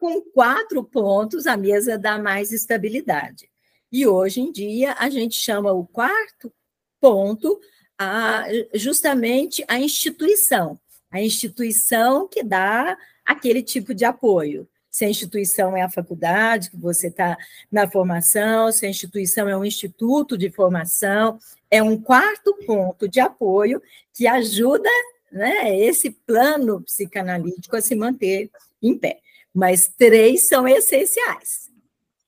Com 0.00 0.20
quatro 0.20 0.82
pontos, 0.82 1.46
a 1.46 1.56
mesa 1.56 1.96
dá 1.96 2.18
mais 2.18 2.50
estabilidade. 2.50 3.48
E 3.92 4.04
hoje 4.04 4.40
em 4.40 4.50
dia, 4.50 4.96
a 4.98 5.08
gente 5.08 5.36
chama 5.36 5.70
o 5.70 5.86
quarto 5.86 6.52
ponto 7.00 7.60
a, 7.96 8.46
justamente 8.74 9.64
a 9.68 9.78
instituição 9.78 10.80
a 11.10 11.20
instituição 11.20 12.28
que 12.28 12.42
dá 12.42 12.96
aquele 13.24 13.62
tipo 13.62 13.92
de 13.92 14.04
apoio. 14.04 14.68
Se 14.90 15.04
a 15.04 15.08
instituição 15.08 15.76
é 15.76 15.82
a 15.82 15.90
faculdade, 15.90 16.70
que 16.70 16.76
você 16.76 17.08
está 17.08 17.36
na 17.70 17.88
formação, 17.88 18.72
se 18.72 18.86
a 18.86 18.88
instituição 18.88 19.48
é 19.48 19.56
um 19.56 19.64
instituto 19.64 20.36
de 20.36 20.50
formação, 20.50 21.38
é 21.70 21.82
um 21.82 22.00
quarto 22.00 22.56
ponto 22.66 23.08
de 23.08 23.20
apoio 23.20 23.80
que 24.12 24.26
ajuda 24.26 24.88
né, 25.30 25.78
esse 25.78 26.10
plano 26.10 26.80
psicanalítico 26.82 27.76
a 27.76 27.80
se 27.80 27.94
manter 27.94 28.50
em 28.82 28.96
pé. 28.98 29.20
Mas 29.54 29.88
três 29.88 30.48
são 30.48 30.66
essenciais: 30.66 31.70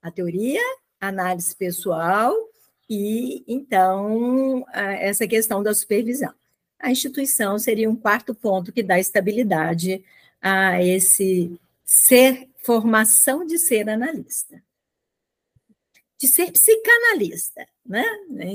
a 0.00 0.11
teoria, 0.11 0.62
a 1.00 1.08
análise 1.08 1.54
pessoal 1.54 2.35
e, 2.88 3.44
então, 3.46 4.64
essa 4.72 5.26
questão 5.26 5.62
da 5.62 5.74
supervisão 5.74 6.35
a 6.82 6.90
instituição 6.90 7.58
seria 7.58 7.88
um 7.88 7.94
quarto 7.94 8.35
ponto 8.35 8.72
que 8.72 8.82
dá 8.82 8.98
estabilidade 8.98 10.04
a 10.40 10.82
esse 10.82 11.56
ser, 11.85 12.50
formação 12.58 13.46
de 13.46 13.56
ser 13.56 13.88
analista. 13.88 14.61
De 16.18 16.26
ser 16.26 16.50
psicanalista, 16.50 17.66
né? 17.87 18.04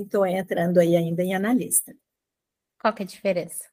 Estou 0.02 0.26
entrando 0.26 0.78
aí 0.78 0.96
ainda 0.96 1.24
em 1.24 1.34
analista. 1.34 1.96
Qual 2.80 2.94
que 2.94 3.04
é 3.04 3.06
a 3.06 3.08
diferença? 3.08 3.66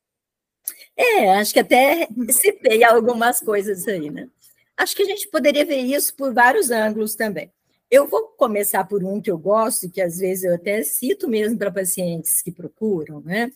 É, 0.96 1.32
acho 1.34 1.52
que 1.52 1.58
até 1.58 2.08
citei 2.30 2.84
algumas 2.84 3.40
coisas 3.40 3.86
aí, 3.88 4.08
né? 4.08 4.28
Acho 4.76 4.96
que 4.96 5.02
a 5.02 5.06
gente 5.06 5.28
poderia 5.28 5.64
ver 5.64 5.80
isso 5.80 6.14
por 6.16 6.32
vários 6.34 6.70
ângulos 6.70 7.14
também. 7.14 7.50
Eu 7.90 8.08
vou 8.08 8.28
começar 8.28 8.84
por 8.84 9.04
um 9.04 9.20
que 9.20 9.30
eu 9.30 9.38
gosto, 9.38 9.90
que 9.90 10.00
às 10.00 10.18
vezes 10.18 10.44
eu 10.44 10.54
até 10.54 10.82
cito 10.82 11.28
mesmo 11.28 11.56
para 11.56 11.70
pacientes 11.70 12.42
que 12.42 12.50
procuram, 12.50 13.20
né? 13.20 13.50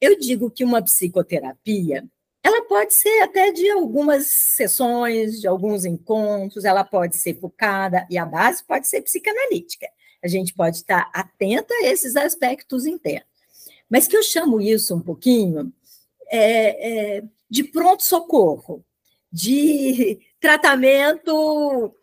Eu 0.00 0.18
digo 0.18 0.50
que 0.50 0.64
uma 0.64 0.82
psicoterapia, 0.82 2.04
ela 2.42 2.62
pode 2.66 2.94
ser 2.94 3.20
até 3.22 3.52
de 3.52 3.68
algumas 3.68 4.26
sessões, 4.26 5.40
de 5.40 5.46
alguns 5.46 5.84
encontros, 5.84 6.64
ela 6.64 6.84
pode 6.84 7.16
ser 7.16 7.34
focada, 7.38 8.06
e 8.08 8.16
a 8.16 8.24
base 8.24 8.64
pode 8.64 8.88
ser 8.88 9.02
psicanalítica. 9.02 9.88
A 10.22 10.28
gente 10.28 10.54
pode 10.54 10.76
estar 10.76 11.10
atenta 11.12 11.74
a 11.74 11.86
esses 11.86 12.16
aspectos 12.16 12.86
internos. 12.86 13.28
Mas 13.88 14.06
que 14.06 14.16
eu 14.16 14.22
chamo 14.22 14.60
isso 14.60 14.94
um 14.94 15.00
pouquinho 15.00 15.72
é, 16.30 17.16
é, 17.18 17.22
de 17.48 17.64
pronto-socorro, 17.64 18.84
de 19.32 20.18
tratamento 20.40 21.94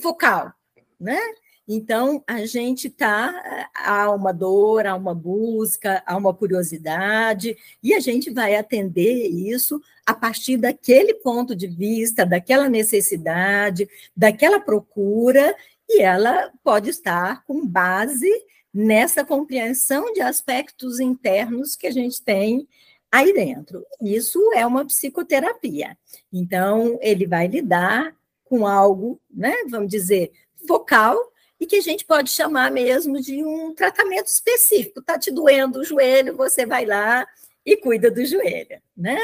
focal, 0.00 0.52
né? 0.98 1.20
Então, 1.68 2.22
a 2.28 2.46
gente 2.46 2.86
está, 2.86 3.68
há 3.74 4.08
uma 4.12 4.32
dor, 4.32 4.86
há 4.86 4.94
uma 4.94 5.12
busca, 5.12 6.00
há 6.06 6.16
uma 6.16 6.32
curiosidade, 6.32 7.56
e 7.82 7.92
a 7.92 7.98
gente 7.98 8.30
vai 8.30 8.54
atender 8.54 9.26
isso 9.26 9.82
a 10.04 10.14
partir 10.14 10.56
daquele 10.58 11.14
ponto 11.14 11.56
de 11.56 11.66
vista, 11.66 12.24
daquela 12.24 12.68
necessidade, 12.68 13.88
daquela 14.16 14.60
procura, 14.60 15.56
e 15.88 16.00
ela 16.02 16.52
pode 16.62 16.90
estar 16.90 17.44
com 17.44 17.66
base 17.66 18.30
nessa 18.72 19.24
compreensão 19.24 20.12
de 20.12 20.20
aspectos 20.20 21.00
internos 21.00 21.74
que 21.74 21.88
a 21.88 21.92
gente 21.92 22.22
tem 22.22 22.68
aí 23.10 23.32
dentro. 23.32 23.84
Isso 24.00 24.52
é 24.52 24.66
uma 24.66 24.84
psicoterapia. 24.84 25.96
Então, 26.32 26.98
ele 27.00 27.26
vai 27.26 27.46
lidar 27.46 28.14
com 28.44 28.66
algo, 28.66 29.20
né, 29.30 29.54
vamos 29.68 29.88
dizer, 29.88 30.32
focal, 30.66 31.16
e 31.58 31.66
que 31.66 31.76
a 31.76 31.80
gente 31.80 32.04
pode 32.04 32.30
chamar 32.30 32.70
mesmo 32.70 33.20
de 33.20 33.44
um 33.44 33.74
tratamento 33.74 34.26
específico. 34.26 35.00
Está 35.00 35.18
te 35.18 35.30
doendo 35.30 35.80
o 35.80 35.84
joelho, 35.84 36.36
você 36.36 36.66
vai 36.66 36.84
lá 36.84 37.26
e 37.64 37.76
cuida 37.76 38.10
do 38.10 38.24
joelho, 38.24 38.80
né? 38.96 39.18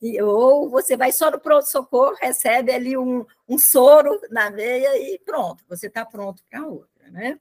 E, 0.00 0.20
ou 0.22 0.68
você 0.68 0.96
vai 0.96 1.10
só 1.10 1.30
no 1.30 1.40
pronto-socorro, 1.40 2.14
recebe 2.20 2.72
ali 2.72 2.96
um, 2.96 3.24
um 3.48 3.58
soro 3.58 4.20
na 4.30 4.50
veia 4.50 4.96
e 4.98 5.18
pronto, 5.18 5.64
você 5.68 5.88
está 5.88 6.04
pronto 6.04 6.42
para 6.48 6.66
outra, 6.66 7.10
né? 7.10 7.38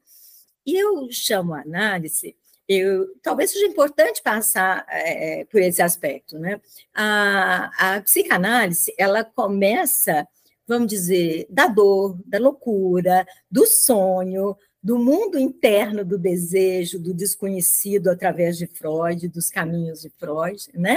E 0.66 0.78
eu 0.78 1.08
chamo 1.12 1.54
a 1.54 1.62
análise, 1.62 2.36
eu, 2.70 3.08
talvez 3.22 3.52
seja 3.52 3.66
importante 3.66 4.22
passar 4.22 4.86
é, 4.88 5.44
por 5.46 5.60
esse 5.60 5.82
aspecto, 5.82 6.38
né? 6.38 6.62
A, 6.94 7.96
a 7.96 8.02
psicanálise, 8.02 8.94
ela 8.98 9.24
começa 9.24 10.26
vamos 10.70 10.88
dizer, 10.88 11.48
da 11.50 11.66
dor, 11.66 12.16
da 12.28 12.38
loucura, 12.38 13.26
do 13.50 13.66
sonho, 13.66 14.56
do 14.82 15.00
mundo 15.00 15.40
interno 15.40 16.06
do 16.06 16.16
desejo, 16.16 17.00
do 17.00 17.12
desconhecido 17.12 18.08
através 18.08 18.56
de 18.56 18.68
Freud, 18.68 19.28
dos 19.28 19.50
caminhos 19.50 20.02
de 20.02 20.12
Freud, 20.12 20.64
né? 20.76 20.96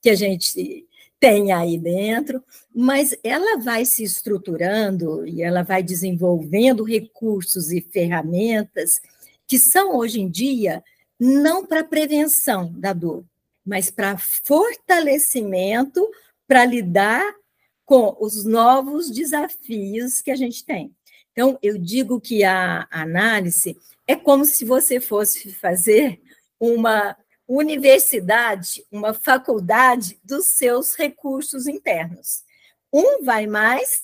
Que 0.00 0.08
a 0.08 0.14
gente 0.14 0.86
tem 1.20 1.52
aí 1.52 1.76
dentro, 1.76 2.42
mas 2.74 3.14
ela 3.22 3.58
vai 3.58 3.84
se 3.84 4.02
estruturando 4.02 5.26
e 5.26 5.42
ela 5.42 5.62
vai 5.62 5.82
desenvolvendo 5.82 6.82
recursos 6.82 7.70
e 7.70 7.82
ferramentas 7.82 9.02
que 9.46 9.58
são 9.58 9.96
hoje 9.96 10.20
em 10.20 10.30
dia 10.30 10.82
não 11.20 11.66
para 11.66 11.84
prevenção 11.84 12.72
da 12.72 12.94
dor, 12.94 13.22
mas 13.64 13.90
para 13.90 14.16
fortalecimento 14.16 16.10
para 16.48 16.64
lidar 16.64 17.34
com 17.84 18.16
os 18.18 18.44
novos 18.44 19.10
desafios 19.10 20.22
que 20.22 20.30
a 20.30 20.36
gente 20.36 20.64
tem. 20.64 20.94
Então, 21.32 21.58
eu 21.62 21.76
digo 21.76 22.20
que 22.20 22.42
a 22.42 22.88
análise 22.90 23.76
é 24.06 24.16
como 24.16 24.44
se 24.44 24.64
você 24.64 24.98
fosse 24.98 25.52
fazer 25.52 26.20
uma 26.58 27.16
universidade, 27.46 28.84
uma 28.90 29.12
faculdade 29.12 30.18
dos 30.24 30.46
seus 30.46 30.94
recursos 30.94 31.66
internos. 31.66 32.44
Um 32.92 33.24
vai 33.24 33.46
mais 33.46 34.02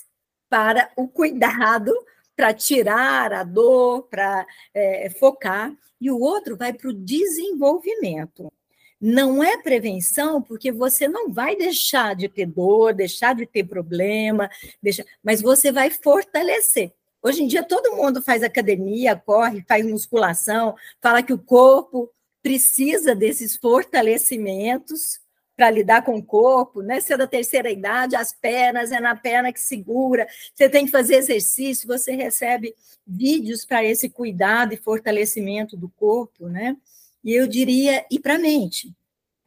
para 0.49 0.91
o 0.97 1.09
cuidado, 1.09 1.93
para 2.37 2.53
tirar 2.53 3.33
a 3.33 3.43
dor, 3.43 4.03
para 4.03 4.47
é, 4.75 5.09
focar, 5.11 5.75
e 6.01 6.11
o 6.11 6.21
outro 6.21 6.57
vai 6.57 6.73
para 6.73 6.91
o 6.91 6.93
desenvolvimento. 6.93 8.53
Não 9.01 9.43
é 9.43 9.57
prevenção, 9.59 10.41
porque 10.41 10.71
você 10.71 11.09
não 11.09 11.31
vai 11.31 11.57
deixar 11.57 12.15
de 12.15 12.29
ter 12.29 12.47
dor, 12.47 12.95
deixar 12.95 13.35
de 13.35 13.47
ter 13.47 13.65
problema, 13.65 14.51
deixar, 14.83 15.05
mas 15.23 15.41
você 15.43 15.73
vai 15.73 15.91
fortalecer. 15.91 16.93
Hoje 17.23 17.43
em 17.43 17.47
dia 17.47 17.63
todo 17.63 17.97
mundo 17.97 18.23
faz 18.23 18.43
academia, 18.43 19.17
corre, 19.17 19.65
faz 19.67 19.85
musculação, 19.85 20.75
fala 21.01 21.23
que 21.23 21.33
o 21.33 21.39
corpo 21.39 22.11
precisa 22.43 23.15
desses 23.15 23.57
fortalecimentos 23.57 25.21
para 25.57 25.71
lidar 25.71 26.05
com 26.05 26.17
o 26.17 26.23
corpo, 26.23 26.83
né? 26.83 27.01
Se 27.01 27.15
é 27.15 27.17
da 27.17 27.27
terceira 27.27 27.71
idade, 27.71 28.15
as 28.15 28.33
pernas, 28.33 28.93
é 28.93 29.01
na 29.01 29.17
perna 29.17 29.53
que 29.53 29.61
segura, 29.61 30.29
você 30.55 30.69
tem 30.69 30.85
que 30.85 30.91
fazer 30.91 31.17
exercício, 31.17 31.89
você 31.89 32.13
recebe 32.13 32.75
vídeos 33.07 33.65
para 33.65 33.83
esse 33.83 34.11
cuidado 34.11 34.75
e 34.75 34.77
fortalecimento 34.77 35.77
do 35.77 35.89
corpo, 35.89 36.49
né? 36.49 36.77
E 37.25 37.33
eu 37.33 37.47
diria, 37.47 38.05
e 38.11 38.21
para 38.21 38.35
a 38.35 38.39
mente? 38.39 38.95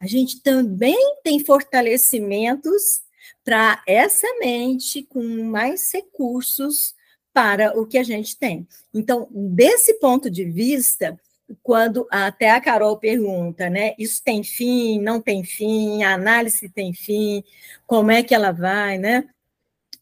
A 0.00 0.06
gente 0.06 0.40
também 0.40 0.98
tem 1.22 1.44
fortalecimentos 1.44 3.02
para 3.44 3.82
essa 3.86 4.26
mente 4.40 5.02
com 5.02 5.22
mais 5.44 5.92
recursos 5.92 6.94
para 7.32 7.78
o 7.78 7.86
que 7.86 7.98
a 7.98 8.02
gente 8.02 8.36
tem. 8.36 8.66
Então, 8.92 9.28
desse 9.30 9.94
ponto 9.94 10.28
de 10.28 10.44
vista, 10.44 11.18
quando 11.62 12.06
até 12.10 12.50
a 12.50 12.60
Carol 12.60 12.96
pergunta, 12.98 13.68
né? 13.68 13.94
Isso 13.98 14.22
tem 14.24 14.42
fim, 14.42 15.00
não 15.00 15.20
tem 15.20 15.44
fim, 15.44 16.02
a 16.02 16.14
análise 16.14 16.68
tem 16.68 16.92
fim, 16.92 17.42
como 17.86 18.10
é 18.10 18.22
que 18.22 18.34
ela 18.34 18.52
vai, 18.52 18.98
né? 18.98 19.28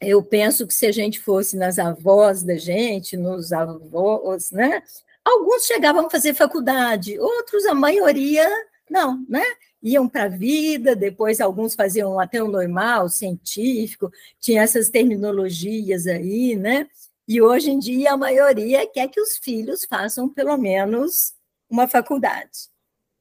Eu 0.01 0.23
penso 0.23 0.67
que 0.67 0.75
se 0.75 0.87
a 0.87 0.93
gente 0.93 1.19
fosse 1.21 1.57
nas 1.57 1.79
avós 1.79 2.43
da 2.43 2.57
gente, 2.57 3.17
nos 3.17 3.53
avós, 3.53 4.51
né? 4.51 4.83
Alguns 5.25 5.67
chegavam 5.67 6.07
a 6.07 6.11
fazer 6.11 6.35
faculdade, 6.35 7.19
outros, 7.19 7.67
a 7.67 7.75
maioria, 7.75 8.49
não, 8.91 9.25
né? 9.29 9.45
Iam 9.83 10.09
para 10.09 10.25
a 10.25 10.29
vida, 10.29 10.97
depois 10.97 11.41
alguns 11.41 11.75
faziam 11.75 12.19
até 12.19 12.43
o 12.43 12.49
normal, 12.49 13.09
científico, 13.09 14.11
tinha 14.41 14.63
essas 14.63 14.89
terminologias 14.91 16.07
aí, 16.07 16.57
né? 16.57 16.89
E 17.27 17.43
hoje 17.43 17.71
em 17.71 17.79
dia 17.79 18.13
a 18.13 18.17
maioria 18.17 18.87
quer 18.87 19.09
que 19.09 19.21
os 19.21 19.37
filhos 19.37 19.85
façam 19.85 20.29
pelo 20.29 20.57
menos 20.57 21.35
uma 21.69 21.89
faculdade. 21.89 22.69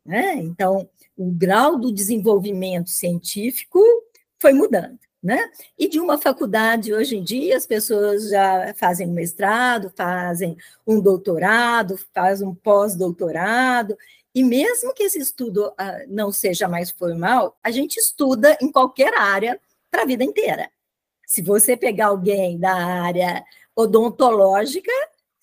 Né? 0.05 0.35
Então, 0.35 0.89
o 1.17 1.31
grau 1.31 1.77
do 1.77 1.91
desenvolvimento 1.91 2.89
científico 2.89 3.79
foi 4.39 4.53
mudando. 4.53 4.97
Né? 5.21 5.51
E 5.77 5.89
de 5.89 5.99
uma 5.99 6.17
faculdade, 6.17 6.93
hoje 6.93 7.17
em 7.17 7.23
dia, 7.23 7.57
as 7.57 7.65
pessoas 7.65 8.29
já 8.29 8.73
fazem 8.75 9.07
um 9.07 9.13
mestrado, 9.13 9.91
fazem 9.95 10.55
um 10.85 11.01
doutorado, 11.01 11.99
fazem 12.13 12.47
um 12.47 12.55
pós-doutorado, 12.55 13.97
e 14.33 14.43
mesmo 14.43 14.93
que 14.93 15.03
esse 15.03 15.19
estudo 15.19 15.69
uh, 15.69 15.73
não 16.07 16.31
seja 16.31 16.67
mais 16.67 16.91
formal, 16.91 17.57
a 17.63 17.71
gente 17.71 17.97
estuda 17.97 18.55
em 18.61 18.71
qualquer 18.71 19.11
área 19.17 19.59
para 19.89 20.03
a 20.03 20.05
vida 20.05 20.23
inteira. 20.23 20.69
Se 21.25 21.41
você 21.41 21.75
pegar 21.75 22.07
alguém 22.07 22.59
da 22.59 22.73
área 22.73 23.43
odontológica, 23.75 24.91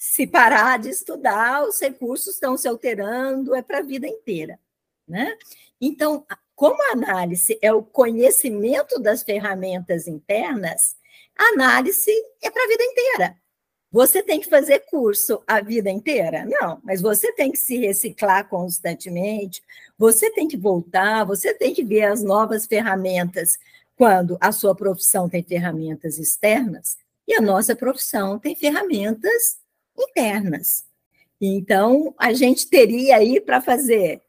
se 0.06 0.26
parar 0.26 0.78
de 0.78 0.90
estudar, 0.90 1.66
os 1.66 1.80
recursos 1.80 2.34
estão 2.34 2.58
se 2.58 2.68
alterando, 2.68 3.54
é 3.54 3.62
para 3.62 3.78
a 3.78 3.82
vida 3.82 4.06
inteira. 4.06 4.60
Né? 5.08 5.34
Então, 5.80 6.26
como 6.54 6.80
a 6.82 6.92
análise 6.92 7.58
é 7.62 7.72
o 7.72 7.82
conhecimento 7.82 9.00
das 9.00 9.22
ferramentas 9.22 10.06
internas, 10.06 10.94
a 11.36 11.44
análise 11.54 12.12
é 12.42 12.50
para 12.50 12.64
a 12.64 12.68
vida 12.68 12.84
inteira. 12.84 13.36
Você 13.90 14.22
tem 14.22 14.40
que 14.40 14.48
fazer 14.48 14.80
curso 14.90 15.42
a 15.46 15.62
vida 15.62 15.90
inteira? 15.90 16.44
Não, 16.44 16.80
mas 16.84 17.00
você 17.00 17.32
tem 17.32 17.50
que 17.50 17.58
se 17.58 17.78
reciclar 17.78 18.46
constantemente, 18.48 19.62
você 19.96 20.30
tem 20.32 20.46
que 20.46 20.56
voltar, 20.56 21.24
você 21.24 21.54
tem 21.54 21.72
que 21.72 21.82
ver 21.82 22.04
as 22.04 22.22
novas 22.22 22.66
ferramentas 22.66 23.58
quando 23.96 24.36
a 24.38 24.52
sua 24.52 24.74
profissão 24.74 25.30
tem 25.30 25.42
ferramentas 25.42 26.18
externas 26.18 26.98
e 27.26 27.34
a 27.34 27.40
nossa 27.40 27.74
profissão 27.74 28.38
tem 28.38 28.54
ferramentas 28.54 29.63
internas. 29.96 30.84
Então, 31.40 32.14
a 32.18 32.32
gente 32.32 32.68
teria 32.68 33.16
aí 33.16 33.40
para 33.40 33.60
fazer 33.60 34.22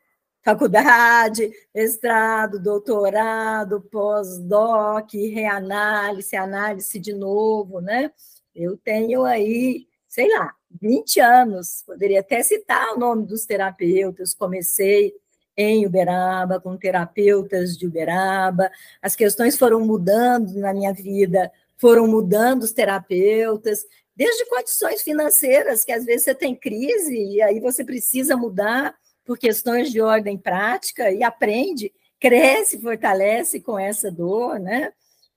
faculdade, 0.44 1.52
mestrado, 1.74 2.60
doutorado, 2.60 3.82
pós-doc, 3.82 5.12
reanálise, 5.14 6.36
análise 6.36 7.00
de 7.00 7.14
novo, 7.14 7.82
né? 7.82 8.12
Eu 8.54 8.78
tenho 8.78 9.24
aí, 9.24 9.88
sei 10.08 10.32
lá, 10.32 10.54
20 10.80 11.20
anos, 11.20 11.84
poderia 11.86 12.20
até 12.20 12.44
citar 12.44 12.94
o 12.94 13.00
nome 13.00 13.26
dos 13.26 13.46
terapeutas, 13.46 14.36
comecei 14.36 15.14
em 15.58 15.86
Uberaba, 15.86 16.60
com 16.60 16.78
terapeutas 16.78 17.78
de 17.78 17.88
Uberaba, 17.88 18.70
as 19.02 19.16
questões 19.16 19.58
foram 19.58 19.80
mudando 19.80 20.54
na 20.60 20.74
minha 20.74 20.94
vida, 20.94 21.52
foram 21.78 22.08
mudando 22.08 22.64
os 22.64 22.72
terapeutas, 22.72 23.86
desde 24.16 24.46
condições 24.46 25.02
financeiras, 25.02 25.84
que 25.84 25.92
às 25.92 26.06
vezes 26.06 26.24
você 26.24 26.36
tem 26.36 26.56
crise 26.56 27.16
e 27.16 27.42
aí 27.42 27.60
você 27.60 27.84
precisa 27.84 28.38
mudar 28.38 28.96
por 29.26 29.38
questões 29.38 29.92
de 29.92 30.00
ordem 30.00 30.38
prática 30.38 31.12
e 31.12 31.24
aprende, 31.24 31.92
cresce, 32.20 32.80
fortalece 32.80 33.60
com 33.60 33.78
essa 33.78 34.12
dor, 34.12 34.60
né? 34.60 34.94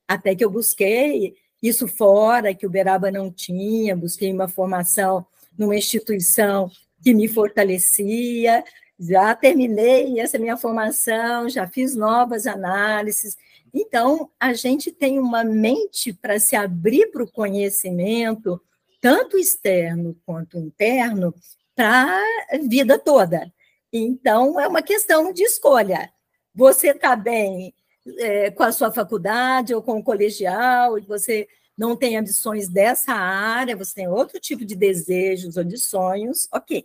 Até 0.07 0.35
que 0.35 0.45
eu 0.45 0.51
busquei 0.51 1.35
isso 1.63 1.89
fora, 1.89 2.55
que 2.55 2.67
o 2.67 2.71
Beraba 2.71 3.11
não 3.11 3.33
tinha, 3.33 3.97
busquei 3.97 4.33
uma 4.33 4.47
formação 4.47 5.27
numa 5.57 5.75
instituição 5.75 6.71
que 7.03 7.13
me 7.13 7.27
fortalecia, 7.27 8.63
já 8.99 9.35
terminei 9.35 10.21
essa 10.21 10.39
minha 10.39 10.57
formação, 10.57 11.49
já 11.49 11.67
fiz 11.67 11.95
novas 11.95 12.47
análises. 12.47 13.37
Então, 13.73 14.31
a 14.39 14.53
gente 14.53 14.91
tem 14.91 15.19
uma 15.19 15.45
mente 15.45 16.13
para 16.13 16.39
se 16.41 16.57
abrir 16.57 17.11
para 17.11 17.23
o 17.23 17.31
conhecimento, 17.31 18.61
tanto 19.01 19.39
externo 19.39 20.17
quanto 20.25 20.59
interno, 20.59 21.35
para 21.75 22.21
a 22.51 22.59
vida 22.59 22.99
toda. 22.99 23.53
Então, 23.93 24.59
é 24.59 24.67
uma 24.67 24.83
questão 24.83 25.33
de 25.33 25.45
escolha. 25.45 26.13
Você 26.55 26.89
está 26.89 27.15
bem 27.15 27.73
é, 28.19 28.51
com 28.51 28.63
a 28.65 28.73
sua 28.73 28.93
faculdade 28.93 29.75
ou 29.75 29.81
com 29.81 29.99
o 29.99 30.03
colegial, 30.03 30.99
e 30.99 31.03
você 31.03 31.47
não 31.77 31.97
tem 31.97 32.17
ambições 32.17 32.69
dessa 32.69 33.13
área, 33.13 33.77
você 33.77 33.95
tem 33.95 34.09
outro 34.09 34.41
tipo 34.41 34.65
de 34.65 34.75
desejos 34.75 35.57
ou 35.57 35.63
de 35.63 35.79
sonhos, 35.79 36.49
ok. 36.53 36.85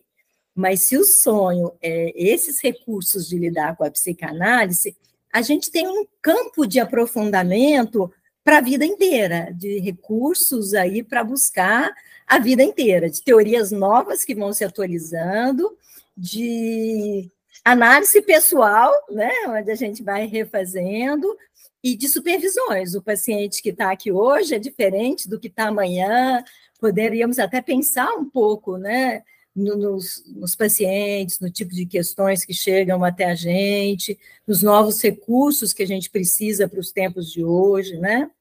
Mas 0.53 0.83
se 0.83 0.95
o 0.97 1.03
sonho 1.03 1.73
é 1.81 2.13
esses 2.15 2.61
recursos 2.61 3.27
de 3.27 3.39
lidar 3.39 3.75
com 3.75 3.83
a 3.83 3.89
psicanálise, 3.89 4.95
a 5.33 5.41
gente 5.41 5.71
tem 5.71 5.87
um 5.87 6.05
campo 6.21 6.67
de 6.67 6.79
aprofundamento 6.79 8.13
para 8.43 8.57
a 8.57 8.61
vida 8.61 8.85
inteira, 8.85 9.49
de 9.53 9.79
recursos 9.79 10.73
aí 10.73 11.01
para 11.01 11.23
buscar 11.23 11.93
a 12.27 12.39
vida 12.39 12.63
inteira, 12.63 13.09
de 13.09 13.23
teorias 13.23 13.71
novas 13.71 14.25
que 14.25 14.35
vão 14.35 14.51
se 14.51 14.63
atualizando, 14.63 15.77
de 16.15 17.29
análise 17.63 18.21
pessoal, 18.21 18.91
né, 19.09 19.31
onde 19.47 19.71
a 19.71 19.75
gente 19.75 20.03
vai 20.03 20.25
refazendo, 20.25 21.37
e 21.83 21.95
de 21.95 22.07
supervisões. 22.07 22.95
O 22.95 23.01
paciente 23.01 23.61
que 23.61 23.69
está 23.69 23.91
aqui 23.91 24.11
hoje 24.11 24.55
é 24.55 24.59
diferente 24.59 25.29
do 25.29 25.39
que 25.39 25.47
está 25.47 25.67
amanhã, 25.67 26.43
poderíamos 26.79 27.39
até 27.39 27.61
pensar 27.61 28.09
um 28.13 28.29
pouco, 28.29 28.77
né, 28.77 29.23
nos, 29.55 30.23
nos, 30.25 30.55
pacientes, 30.55 31.39
no 31.39 31.49
tipo 31.49 31.73
de 31.73 31.85
questões 31.85 32.43
que 32.43 32.53
chegam 32.53 33.03
até 33.03 33.25
a 33.25 33.35
gente, 33.35 34.19
nos 34.47 34.63
novos 34.63 35.01
recursos 35.01 35.73
que 35.73 35.83
a 35.83 35.87
gente 35.87 36.09
precisa 36.09 36.67
para 36.67 36.79
os 36.79 36.91
tempos 36.91 37.31
de 37.31 37.43
hoje, 37.43 37.97
né? 37.97 38.31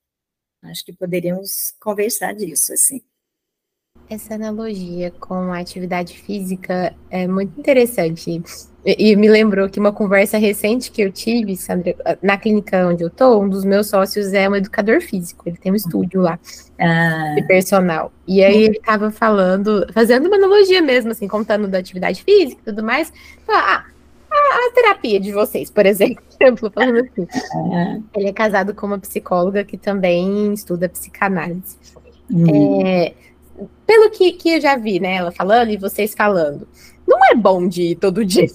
Acho 0.62 0.84
que 0.84 0.92
poderíamos 0.92 1.74
conversar 1.80 2.34
disso, 2.34 2.72
assim. 2.72 3.02
Essa 4.12 4.34
analogia 4.34 5.10
com 5.18 5.54
a 5.54 5.58
atividade 5.58 6.18
física 6.18 6.94
é 7.10 7.26
muito 7.26 7.58
interessante. 7.58 8.42
E, 8.84 9.10
e 9.10 9.16
me 9.16 9.26
lembrou 9.26 9.70
que 9.70 9.80
uma 9.80 9.90
conversa 9.90 10.36
recente 10.36 10.90
que 10.90 11.00
eu 11.00 11.10
tive, 11.10 11.56
Sandra, 11.56 11.96
na 12.20 12.36
clínica 12.36 12.86
onde 12.86 13.02
eu 13.02 13.08
tô, 13.08 13.40
um 13.40 13.48
dos 13.48 13.64
meus 13.64 13.86
sócios 13.86 14.34
é 14.34 14.46
um 14.46 14.54
educador 14.54 15.00
físico, 15.00 15.44
ele 15.48 15.56
tem 15.56 15.72
um 15.72 15.74
estúdio 15.74 16.20
lá 16.20 16.38
ah. 16.78 17.32
de 17.36 17.42
personal. 17.46 18.12
E 18.28 18.44
aí 18.44 18.64
ele 18.64 18.76
estava 18.76 19.10
falando, 19.10 19.86
fazendo 19.94 20.26
uma 20.26 20.36
analogia 20.36 20.82
mesmo, 20.82 21.12
assim, 21.12 21.26
contando 21.26 21.66
da 21.66 21.78
atividade 21.78 22.22
física 22.22 22.60
e 22.60 22.64
tudo 22.66 22.84
mais. 22.84 23.10
ah, 23.48 23.82
a, 24.30 24.34
a, 24.34 24.72
terapia 24.74 25.18
de 25.18 25.32
vocês, 25.32 25.70
por 25.70 25.86
exemplo, 25.88 26.70
falando 26.70 26.98
assim. 26.98 27.26
Ah. 27.54 27.98
Ele 28.14 28.28
é 28.28 28.32
casado 28.34 28.74
com 28.74 28.88
uma 28.88 28.98
psicóloga 28.98 29.64
que 29.64 29.78
também 29.78 30.52
estuda 30.52 30.86
psicanálise. 30.86 31.78
Hum. 32.30 32.86
É, 32.86 33.14
pelo 33.86 34.10
que, 34.10 34.32
que 34.32 34.50
eu 34.50 34.60
já 34.60 34.76
vi, 34.76 35.00
né, 35.00 35.16
ela 35.16 35.32
falando 35.32 35.70
e 35.70 35.76
vocês 35.76 36.14
falando, 36.14 36.66
não 37.06 37.18
é 37.30 37.34
bom 37.34 37.66
de 37.66 37.82
ir 37.82 37.96
todo 37.96 38.24
dia. 38.26 38.48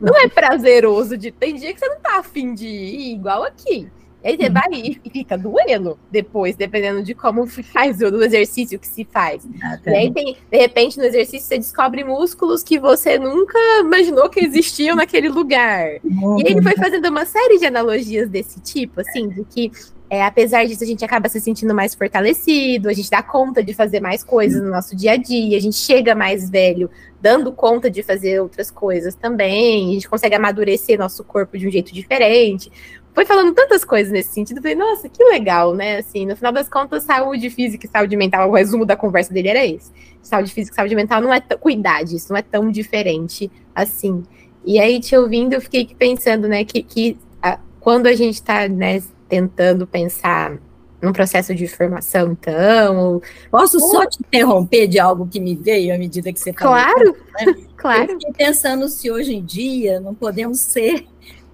não 0.00 0.16
é 0.16 0.28
prazeroso 0.28 1.16
de. 1.16 1.30
Tem 1.30 1.54
dia 1.56 1.72
que 1.72 1.80
você 1.80 1.88
não 1.88 2.00
tá 2.00 2.18
afim 2.18 2.54
de 2.54 2.66
ir 2.66 3.12
igual 3.12 3.44
aqui. 3.44 3.88
Você 4.22 4.50
vai 4.50 4.68
e 4.72 5.00
fica 5.10 5.36
doendo 5.36 5.98
depois, 6.10 6.56
dependendo 6.56 7.02
de 7.02 7.14
como 7.14 7.46
faz, 7.46 7.98
do 7.98 8.22
exercício 8.22 8.78
que 8.78 8.86
se 8.86 9.04
faz. 9.04 9.48
Ah. 9.62 9.78
E 9.86 9.94
aí, 9.94 10.12
tem, 10.12 10.36
de 10.50 10.58
repente, 10.58 10.98
no 10.98 11.04
exercício, 11.04 11.48
você 11.48 11.58
descobre 11.58 12.04
músculos 12.04 12.62
que 12.62 12.78
você 12.78 13.18
nunca 13.18 13.58
imaginou 13.80 14.28
que 14.28 14.40
existiam 14.40 14.94
naquele 14.94 15.28
lugar. 15.28 15.96
E 16.04 16.50
ele 16.50 16.62
foi 16.62 16.76
fazendo 16.76 17.08
uma 17.08 17.24
série 17.24 17.58
de 17.58 17.66
analogias 17.66 18.28
desse 18.28 18.60
tipo, 18.60 19.00
assim, 19.00 19.28
de 19.28 19.44
que 19.44 19.72
é, 20.10 20.24
apesar 20.24 20.66
disso, 20.66 20.82
a 20.82 20.86
gente 20.86 21.04
acaba 21.04 21.28
se 21.28 21.40
sentindo 21.40 21.72
mais 21.72 21.94
fortalecido, 21.94 22.88
a 22.88 22.92
gente 22.92 23.08
dá 23.08 23.22
conta 23.22 23.62
de 23.62 23.72
fazer 23.72 24.00
mais 24.00 24.24
coisas 24.24 24.60
no 24.60 24.68
nosso 24.68 24.96
dia 24.96 25.12
a 25.12 25.16
dia, 25.16 25.56
a 25.56 25.60
gente 25.60 25.76
chega 25.76 26.16
mais 26.16 26.50
velho, 26.50 26.90
dando 27.22 27.52
conta 27.52 27.88
de 27.88 28.02
fazer 28.02 28.40
outras 28.42 28.72
coisas 28.72 29.14
também, 29.14 29.90
a 29.90 29.92
gente 29.92 30.08
consegue 30.08 30.34
amadurecer 30.34 30.98
nosso 30.98 31.22
corpo 31.22 31.56
de 31.56 31.68
um 31.68 31.70
jeito 31.70 31.94
diferente. 31.94 32.72
Foi 33.14 33.24
falando 33.24 33.52
tantas 33.54 33.84
coisas 33.84 34.12
nesse 34.12 34.32
sentido, 34.32 34.58
eu 34.58 34.62
falei, 34.62 34.76
nossa, 34.76 35.08
que 35.08 35.22
legal, 35.24 35.74
né? 35.74 35.98
Assim, 35.98 36.26
no 36.26 36.36
final 36.36 36.52
das 36.52 36.68
contas, 36.68 37.02
saúde 37.02 37.50
física 37.50 37.86
e 37.86 37.88
saúde 37.88 38.16
mental, 38.16 38.48
o 38.48 38.54
resumo 38.54 38.86
da 38.86 38.96
conversa 38.96 39.32
dele 39.32 39.48
era 39.48 39.66
esse. 39.66 39.90
Saúde 40.22 40.52
física 40.52 40.74
e 40.74 40.76
saúde 40.76 40.94
mental 40.94 41.20
não 41.20 41.32
é 41.32 41.40
cuidar 41.40 42.04
disso, 42.04 42.28
não 42.30 42.36
é 42.36 42.42
tão 42.42 42.70
diferente 42.70 43.50
assim. 43.74 44.22
E 44.64 44.78
aí, 44.78 45.00
te 45.00 45.16
ouvindo, 45.16 45.54
eu 45.54 45.60
fiquei 45.60 45.86
pensando, 45.86 46.46
né, 46.46 46.64
que, 46.64 46.82
que 46.82 47.18
a, 47.42 47.58
quando 47.80 48.06
a 48.06 48.14
gente 48.14 48.34
está 48.34 48.68
né, 48.68 49.02
tentando 49.28 49.86
pensar 49.86 50.58
num 51.00 51.12
processo 51.12 51.54
de 51.54 51.66
formação, 51.66 52.32
então. 52.32 53.22
Posso 53.50 53.78
ou... 53.78 53.90
só 53.90 54.06
te 54.06 54.18
interromper 54.20 54.86
de 54.86 54.98
algo 54.98 55.26
que 55.26 55.40
me 55.40 55.56
veio 55.56 55.94
à 55.94 55.98
medida 55.98 56.32
que 56.32 56.38
você 56.38 56.52
falou? 56.52 56.74
Claro, 56.74 57.16
né? 57.40 57.54
claro. 57.76 58.12
Eu 58.12 58.20
fiquei 58.20 58.32
pensando 58.34 58.88
se 58.88 59.10
hoje 59.10 59.34
em 59.34 59.44
dia 59.44 59.98
não 59.98 60.14
podemos 60.14 60.60
ser 60.60 61.06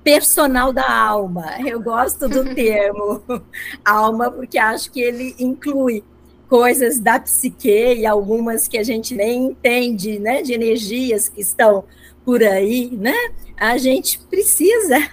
personal 0.07 0.73
da 0.73 0.89
alma. 0.89 1.57
Eu 1.67 1.83
gosto 1.83 2.29
do 2.29 2.45
termo 2.55 3.21
alma 3.85 4.31
porque 4.31 4.57
acho 4.57 4.93
que 4.93 5.01
ele 5.01 5.35
inclui 5.37 6.05
coisas 6.49 7.01
da 7.01 7.19
psique 7.19 7.69
e 7.69 8.07
algumas 8.07 8.69
que 8.69 8.79
a 8.79 8.85
gente 8.85 9.17
nem 9.17 9.47
entende, 9.47 10.21
né, 10.21 10.43
de 10.43 10.53
energias 10.53 11.29
que 11.29 11.41
estão 11.41 11.83
por 12.25 12.41
aí, 12.41 12.89
né? 12.97 13.17
A 13.57 13.79
gente 13.79 14.21
precisa 14.31 15.11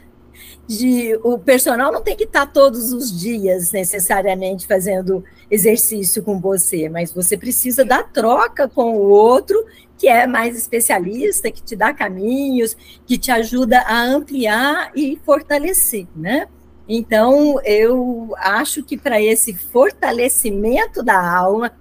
de 0.67 1.19
o 1.23 1.39
personal 1.39 1.91
não 1.91 2.03
tem 2.03 2.15
que 2.15 2.25
estar 2.25 2.45
todos 2.45 2.93
os 2.93 3.19
dias 3.19 3.71
necessariamente 3.71 4.67
fazendo 4.67 5.23
exercício 5.49 6.21
com 6.21 6.39
você, 6.39 6.87
mas 6.87 7.11
você 7.11 7.35
precisa 7.35 7.83
da 7.83 8.03
troca 8.03 8.69
com 8.69 8.95
o 8.95 9.09
outro 9.09 9.65
que 10.03 10.09
é 10.09 10.27
mais 10.27 10.57
especialista, 10.57 11.49
que 11.49 11.63
te 11.63 11.77
dá 11.77 11.93
caminhos, 11.93 12.75
que 13.05 13.17
te 13.17 13.31
ajuda 13.31 13.79
a 13.87 14.03
ampliar 14.03 14.91
e 14.93 15.17
fortalecer, 15.23 16.05
né? 16.13 16.45
Então, 16.89 17.57
eu 17.63 18.33
acho 18.35 18.83
que 18.83 18.97
para 18.97 19.21
esse 19.21 19.53
fortalecimento 19.53 21.01
da 21.01 21.25
alma, 21.25 21.71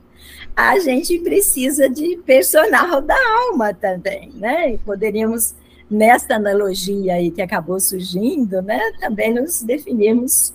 a 0.55 0.79
gente 0.79 1.19
precisa 1.19 1.91
de 1.91 2.17
personal 2.19 3.03
da 3.03 3.17
alma 3.49 3.75
também, 3.75 4.31
né? 4.37 4.75
E 4.75 4.79
poderíamos 4.79 5.57
nesta 5.91 6.37
analogia 6.37 7.15
aí 7.15 7.29
que 7.29 7.43
acabou 7.43 7.81
surgindo, 7.81 8.63
né, 8.63 8.79
também 9.01 9.35
nos 9.35 9.63
definimos 9.65 10.55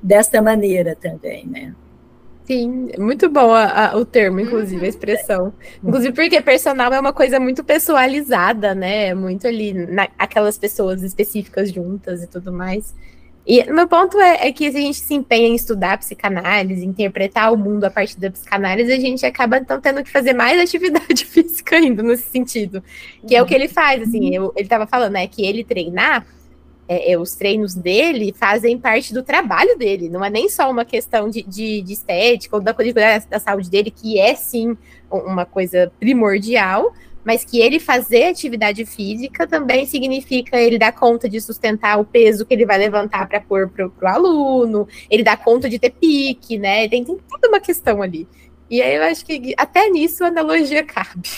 desta 0.00 0.40
maneira 0.40 0.94
também, 0.94 1.44
né? 1.48 1.74
Sim, 2.50 2.88
muito 2.98 3.30
bom 3.30 3.52
a, 3.54 3.92
a, 3.92 3.96
o 3.96 4.04
termo, 4.04 4.40
inclusive, 4.40 4.84
a 4.84 4.88
expressão. 4.88 5.54
Inclusive 5.84 6.12
porque 6.12 6.40
personal 6.40 6.92
é 6.92 6.98
uma 6.98 7.12
coisa 7.12 7.38
muito 7.38 7.62
pessoalizada, 7.62 8.74
né? 8.74 9.14
Muito 9.14 9.46
ali, 9.46 9.72
na, 9.72 10.08
aquelas 10.18 10.58
pessoas 10.58 11.04
específicas 11.04 11.70
juntas 11.70 12.24
e 12.24 12.26
tudo 12.26 12.52
mais. 12.52 12.92
E 13.46 13.62
meu 13.70 13.86
ponto 13.86 14.18
é, 14.18 14.48
é, 14.48 14.52
que 14.52 14.68
se 14.68 14.76
a 14.76 14.80
gente 14.80 14.98
se 14.98 15.14
empenha 15.14 15.46
em 15.46 15.54
estudar 15.54 15.96
psicanálise, 15.98 16.84
interpretar 16.84 17.52
o 17.52 17.56
mundo 17.56 17.84
a 17.84 17.90
partir 17.90 18.18
da 18.18 18.28
psicanálise, 18.32 18.92
a 18.92 18.98
gente 18.98 19.24
acaba 19.24 19.58
então 19.58 19.80
tendo 19.80 20.02
que 20.02 20.10
fazer 20.10 20.32
mais 20.32 20.58
atividade 20.58 21.24
física 21.24 21.76
ainda 21.76 22.02
nesse 22.02 22.24
sentido. 22.30 22.82
Que 23.28 23.36
é 23.36 23.42
o 23.42 23.46
que 23.46 23.54
ele 23.54 23.68
faz, 23.68 24.02
assim, 24.02 24.34
eu, 24.34 24.52
ele 24.56 24.66
estava 24.66 24.88
falando, 24.88 25.12
né, 25.12 25.24
que 25.28 25.46
ele 25.46 25.62
treinar, 25.62 26.26
é, 26.90 27.12
é, 27.12 27.16
os 27.16 27.36
treinos 27.36 27.72
dele 27.72 28.34
fazem 28.36 28.76
parte 28.76 29.14
do 29.14 29.22
trabalho 29.22 29.78
dele, 29.78 30.08
não 30.08 30.24
é 30.24 30.28
nem 30.28 30.48
só 30.48 30.68
uma 30.68 30.84
questão 30.84 31.30
de, 31.30 31.40
de, 31.40 31.80
de 31.82 31.92
estética 31.92 32.56
ou 32.56 32.60
da, 32.60 32.74
da 33.30 33.38
saúde 33.38 33.70
dele, 33.70 33.92
que 33.92 34.18
é 34.18 34.34
sim 34.34 34.76
uma 35.08 35.46
coisa 35.46 35.92
primordial, 36.00 36.92
mas 37.24 37.44
que 37.44 37.60
ele 37.60 37.78
fazer 37.78 38.24
atividade 38.24 38.84
física 38.84 39.46
também 39.46 39.86
significa 39.86 40.60
ele 40.60 40.78
dar 40.78 40.90
conta 40.90 41.28
de 41.28 41.40
sustentar 41.40 41.96
o 41.96 42.04
peso 42.04 42.44
que 42.44 42.54
ele 42.54 42.66
vai 42.66 42.78
levantar 42.78 43.28
para 43.28 43.40
pôr 43.40 43.68
para 43.68 43.86
o 43.86 43.92
aluno, 44.08 44.88
ele 45.08 45.22
dá 45.22 45.36
conta 45.36 45.68
de 45.68 45.78
ter 45.78 45.90
pique, 45.90 46.58
né? 46.58 46.88
Tem, 46.88 47.04
tem 47.04 47.16
toda 47.18 47.48
uma 47.48 47.60
questão 47.60 48.02
ali. 48.02 48.26
E 48.68 48.82
aí 48.82 48.96
eu 48.96 49.02
acho 49.04 49.24
que 49.24 49.54
até 49.56 49.88
nisso 49.88 50.24
a 50.24 50.28
analogia 50.28 50.82
cabe. 50.82 51.28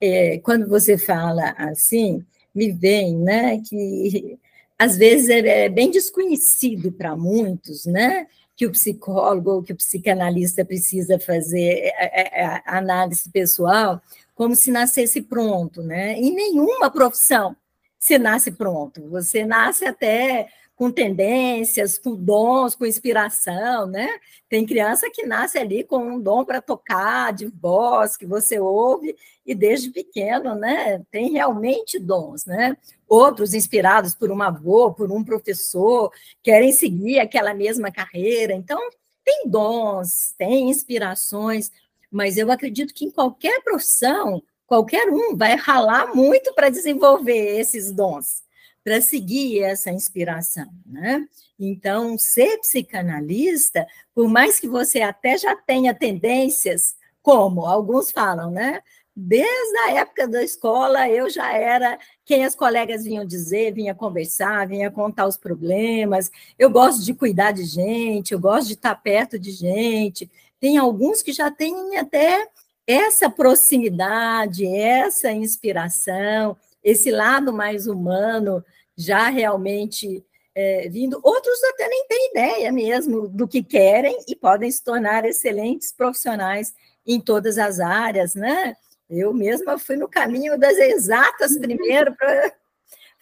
É, 0.00 0.38
quando 0.38 0.68
você 0.68 0.96
fala 0.96 1.52
assim, 1.58 2.24
me 2.54 2.70
vem, 2.70 3.16
né, 3.16 3.60
que 3.68 4.38
às 4.78 4.96
vezes 4.96 5.28
é, 5.28 5.64
é 5.64 5.68
bem 5.68 5.90
desconhecido 5.90 6.92
para 6.92 7.16
muitos, 7.16 7.84
né, 7.84 8.26
que 8.56 8.66
o 8.66 8.70
psicólogo 8.72 9.50
ou 9.50 9.62
que 9.62 9.72
o 9.72 9.76
psicanalista 9.76 10.64
precisa 10.64 11.18
fazer 11.18 11.92
é, 11.94 12.44
é, 12.44 12.62
análise 12.66 13.30
pessoal, 13.30 14.00
como 14.34 14.54
se 14.54 14.70
nascesse 14.70 15.22
pronto, 15.22 15.82
né? 15.82 16.14
Em 16.14 16.34
nenhuma 16.34 16.90
profissão 16.90 17.56
se 17.98 18.18
nasce 18.18 18.50
pronto. 18.52 19.08
Você 19.10 19.44
nasce 19.44 19.84
até 19.84 20.48
com 20.74 20.92
tendências, 20.92 21.98
com 21.98 22.14
dons, 22.14 22.76
com 22.76 22.86
inspiração, 22.86 23.86
né? 23.86 24.08
Tem 24.48 24.64
criança 24.64 25.10
que 25.12 25.26
nasce 25.26 25.58
ali 25.58 25.82
com 25.82 25.98
um 25.98 26.20
dom 26.20 26.44
para 26.44 26.62
tocar, 26.62 27.32
de 27.32 27.46
voz, 27.46 28.16
que 28.16 28.24
você 28.24 28.60
ouve, 28.60 29.16
e 29.44 29.56
desde 29.56 29.90
pequeno, 29.90 30.54
né? 30.54 31.02
Tem 31.10 31.32
realmente 31.32 31.98
dons, 31.98 32.44
né? 32.44 32.76
Outros 33.08 33.54
inspirados 33.54 34.14
por 34.14 34.30
um 34.30 34.42
avô, 34.42 34.92
por 34.92 35.10
um 35.10 35.24
professor, 35.24 36.12
querem 36.42 36.72
seguir 36.72 37.18
aquela 37.18 37.54
mesma 37.54 37.90
carreira. 37.90 38.52
Então, 38.52 38.78
tem 39.24 39.48
dons, 39.48 40.34
tem 40.36 40.70
inspirações, 40.70 41.70
mas 42.10 42.36
eu 42.36 42.50
acredito 42.50 42.92
que 42.92 43.04
em 43.04 43.10
qualquer 43.10 43.62
profissão, 43.62 44.42
qualquer 44.66 45.08
um 45.08 45.36
vai 45.36 45.54
ralar 45.54 46.14
muito 46.14 46.54
para 46.54 46.68
desenvolver 46.68 47.58
esses 47.58 47.90
dons, 47.90 48.42
para 48.84 49.00
seguir 49.00 49.62
essa 49.62 49.90
inspiração, 49.90 50.68
né? 50.86 51.26
Então, 51.58 52.16
ser 52.16 52.58
psicanalista, 52.58 53.86
por 54.14 54.28
mais 54.28 54.60
que 54.60 54.68
você 54.68 55.00
até 55.00 55.36
já 55.36 55.56
tenha 55.56 55.94
tendências, 55.94 56.94
como 57.22 57.66
alguns 57.66 58.10
falam, 58.10 58.50
né? 58.50 58.80
Desde 59.20 59.78
a 59.78 59.94
época 59.94 60.28
da 60.28 60.44
escola, 60.44 61.08
eu 61.08 61.28
já 61.28 61.52
era 61.52 61.98
quem 62.24 62.44
as 62.44 62.54
colegas 62.54 63.02
vinham 63.02 63.24
dizer, 63.24 63.74
vinha 63.74 63.92
conversar, 63.92 64.68
vinha 64.68 64.92
contar 64.92 65.26
os 65.26 65.36
problemas. 65.36 66.30
Eu 66.56 66.70
gosto 66.70 67.04
de 67.04 67.12
cuidar 67.12 67.50
de 67.50 67.64
gente, 67.64 68.30
eu 68.30 68.38
gosto 68.38 68.68
de 68.68 68.74
estar 68.74 68.94
perto 68.94 69.36
de 69.36 69.50
gente, 69.50 70.30
tem 70.60 70.78
alguns 70.78 71.20
que 71.20 71.32
já 71.32 71.50
têm 71.50 71.96
até 71.96 72.48
essa 72.86 73.28
proximidade, 73.28 74.64
essa 74.64 75.32
inspiração, 75.32 76.56
esse 76.84 77.10
lado 77.10 77.52
mais 77.52 77.88
humano 77.88 78.64
já 78.96 79.30
realmente 79.30 80.24
é, 80.54 80.88
vindo. 80.88 81.18
Outros 81.24 81.58
até 81.64 81.88
nem 81.88 82.06
têm 82.06 82.30
ideia 82.30 82.70
mesmo 82.70 83.26
do 83.26 83.48
que 83.48 83.64
querem 83.64 84.16
e 84.28 84.36
podem 84.36 84.70
se 84.70 84.84
tornar 84.84 85.24
excelentes 85.24 85.92
profissionais 85.92 86.72
em 87.04 87.20
todas 87.20 87.58
as 87.58 87.80
áreas, 87.80 88.36
né? 88.36 88.76
Eu 89.08 89.32
mesma 89.32 89.78
fui 89.78 89.96
no 89.96 90.08
caminho 90.08 90.58
das 90.58 90.76
exatas 90.76 91.52
uhum. 91.52 91.60
primeiro 91.60 92.14
para 92.14 92.52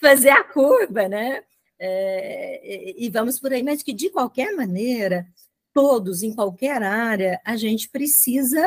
fazer 0.01 0.31
a 0.31 0.44
curva, 0.44 1.09
né? 1.09 1.42
É, 1.79 2.94
e 2.96 3.09
vamos 3.11 3.38
por 3.38 3.53
aí, 3.53 3.62
mas 3.62 3.83
que 3.83 3.92
de 3.92 4.09
qualquer 4.11 4.55
maneira 4.55 5.27
todos, 5.75 6.22
em 6.22 6.35
qualquer 6.35 6.83
área, 6.83 7.38
a 7.44 7.57
gente 7.57 7.88
precisa 7.90 8.66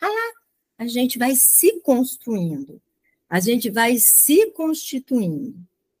ralar. 0.00 0.32
A 0.78 0.86
gente 0.86 1.18
vai 1.18 1.34
se 1.34 1.80
construindo, 1.80 2.80
a 3.28 3.40
gente 3.40 3.70
vai 3.70 3.96
se 3.96 4.50
constituindo, 4.52 5.56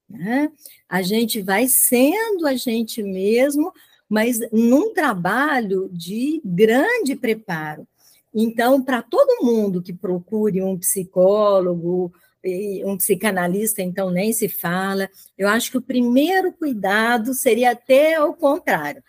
né? 0.08 0.52
a 0.88 1.02
gente 1.02 1.42
vai 1.42 1.66
sendo 1.66 2.46
a 2.46 2.54
gente 2.54 3.02
mesmo, 3.02 3.72
mas 4.08 4.38
num 4.52 4.92
trabalho 4.92 5.88
de 5.92 6.40
grande 6.44 7.16
preparo. 7.16 7.86
Então, 8.34 8.82
para 8.82 9.00
todo 9.00 9.44
mundo 9.44 9.80
que 9.80 9.92
procure 9.92 10.60
um 10.60 10.76
psicólogo, 10.76 12.12
um 12.84 12.96
psicanalista, 12.96 13.80
então 13.80 14.10
nem 14.10 14.32
se 14.32 14.48
fala, 14.48 15.08
eu 15.38 15.48
acho 15.48 15.70
que 15.70 15.78
o 15.78 15.82
primeiro 15.82 16.52
cuidado 16.52 17.32
seria 17.32 17.70
até 17.70 18.20
o 18.22 18.34
contrário 18.34 19.02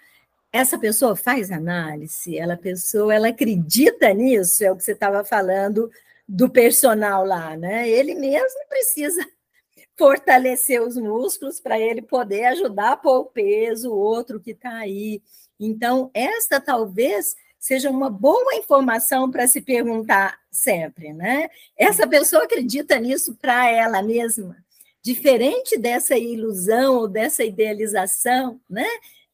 essa 0.55 0.79
pessoa 0.79 1.17
faz 1.17 1.51
análise, 1.51 2.37
ela 2.37 2.55
pessoa, 2.55 3.13
ela 3.13 3.27
acredita 3.27 4.13
nisso, 4.13 4.63
é 4.63 4.71
o 4.71 4.77
que 4.77 4.85
você 4.85 4.93
estava 4.93 5.21
falando 5.25 5.91
do 6.25 6.49
personal 6.49 7.25
lá, 7.25 7.57
né? 7.57 7.89
Ele 7.89 8.15
mesmo 8.15 8.57
precisa 8.69 9.21
fortalecer 9.99 10.81
os 10.81 10.95
músculos 10.95 11.59
para 11.59 11.77
ele 11.77 12.01
poder 12.01 12.45
ajudar 12.45 12.93
a 12.93 12.97
pôr 12.97 13.19
o 13.19 13.25
peso, 13.25 13.91
o 13.91 13.97
outro 13.97 14.39
que 14.39 14.51
está 14.51 14.77
aí. 14.77 15.21
Então, 15.59 16.09
esta 16.13 16.61
talvez 16.61 17.35
seja 17.65 17.89
uma 17.89 18.11
boa 18.11 18.53
informação 18.53 19.31
para 19.31 19.47
se 19.47 19.59
perguntar 19.59 20.37
sempre, 20.51 21.11
né? 21.13 21.49
Essa 21.75 22.05
pessoa 22.05 22.43
acredita 22.43 22.99
nisso 22.99 23.33
para 23.41 23.67
ela 23.67 24.03
mesma, 24.03 24.55
diferente 25.01 25.75
dessa 25.75 26.15
ilusão 26.15 26.97
ou 26.97 27.07
dessa 27.07 27.43
idealização, 27.43 28.61
né? 28.69 28.85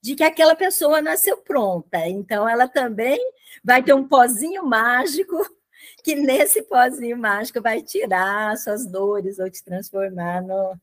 de 0.01 0.15
que 0.15 0.23
aquela 0.23 0.55
pessoa 0.55 1.01
nasceu 1.01 1.39
pronta. 1.39 2.07
Então, 2.07 2.47
ela 2.47 2.69
também 2.69 3.19
vai 3.61 3.83
ter 3.83 3.93
um 3.93 4.07
pozinho 4.07 4.65
mágico, 4.65 5.35
que 6.01 6.15
nesse 6.15 6.63
pozinho 6.63 7.17
mágico 7.17 7.61
vai 7.61 7.81
tirar 7.81 8.57
suas 8.57 8.87
dores 8.87 9.39
ou 9.39 9.49
te 9.49 9.61
transformar 9.61 10.41
no, 10.41 10.79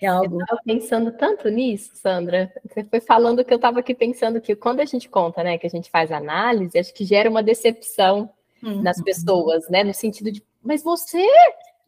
em 0.00 0.06
algo. 0.06 0.36
Eu 0.36 0.40
estava 0.40 0.60
pensando 0.64 1.12
tanto 1.12 1.48
nisso, 1.48 1.92
Sandra. 1.94 2.52
Você 2.64 2.84
foi 2.84 3.00
falando 3.00 3.44
que 3.44 3.52
eu 3.52 3.56
estava 3.56 3.80
aqui 3.80 3.94
pensando 3.94 4.40
que 4.40 4.54
quando 4.54 4.80
a 4.80 4.84
gente 4.84 5.08
conta, 5.08 5.42
né, 5.42 5.58
que 5.58 5.66
a 5.66 5.70
gente 5.70 5.90
faz 5.90 6.12
análise, 6.12 6.78
acho 6.78 6.94
que 6.94 7.04
gera 7.04 7.30
uma 7.30 7.42
decepção 7.42 8.30
uhum. 8.62 8.82
nas 8.82 9.02
pessoas, 9.02 9.68
né, 9.68 9.82
no 9.84 9.94
sentido 9.94 10.30
de, 10.30 10.42
mas 10.62 10.82
você 10.82 11.26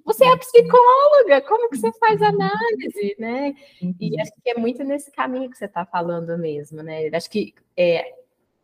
você 0.09 0.25
é 0.25 0.37
psicóloga, 0.39 1.43
como 1.43 1.69
que 1.69 1.77
você 1.77 1.93
faz 1.99 2.23
análise, 2.23 3.15
né? 3.19 3.55
E 4.01 4.11
uhum. 4.11 4.23
acho 4.23 4.33
que 4.43 4.51
é 4.51 4.55
muito 4.55 4.83
nesse 4.83 5.11
caminho 5.11 5.51
que 5.51 5.59
você 5.59 5.67
está 5.67 5.85
falando 5.85 6.39
mesmo, 6.39 6.83
né? 6.83 7.11
Acho 7.13 7.29
que 7.29 7.55
é, 7.77 8.15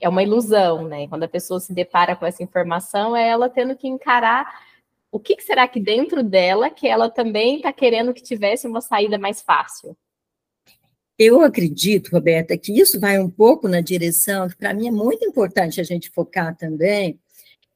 é 0.01 0.09
uma 0.09 0.23
ilusão, 0.23 0.89
né? 0.89 1.07
Quando 1.07 1.25
a 1.25 1.29
pessoa 1.29 1.61
se 1.61 1.75
depara 1.75 2.17
com 2.17 2.25
essa 2.25 2.43
informação, 2.43 3.15
é 3.15 3.29
ela 3.29 3.51
tendo 3.51 3.77
que 3.77 3.87
encarar 3.87 4.59
o 5.15 5.21
que, 5.21 5.41
será 5.41 5.69
que 5.69 5.79
dentro 5.79 6.25
dela 6.25 6.69
que 6.69 6.89
ela 6.89 7.09
também 7.09 7.59
está 7.59 7.73
querendo 7.73 8.13
que 8.13 8.21
tivesse 8.21 8.67
uma 8.67 8.81
saída 8.81 9.17
mais 9.17 9.41
fácil. 9.41 9.97
Eu 11.17 11.41
acredito, 11.41 12.09
Roberta, 12.09 12.59
que 12.59 12.77
isso 12.81 12.99
vai 12.99 13.17
um 13.21 13.31
pouco 13.31 13.69
na 13.69 13.81
direção, 13.81 14.49
que 14.49 14.57
para 14.57 14.75
mim 14.75 14.89
é 14.89 14.91
muito 14.91 15.25
importante 15.25 15.81
a 15.81 15.85
gente 15.85 16.11
focar 16.11 16.57
também, 16.57 17.21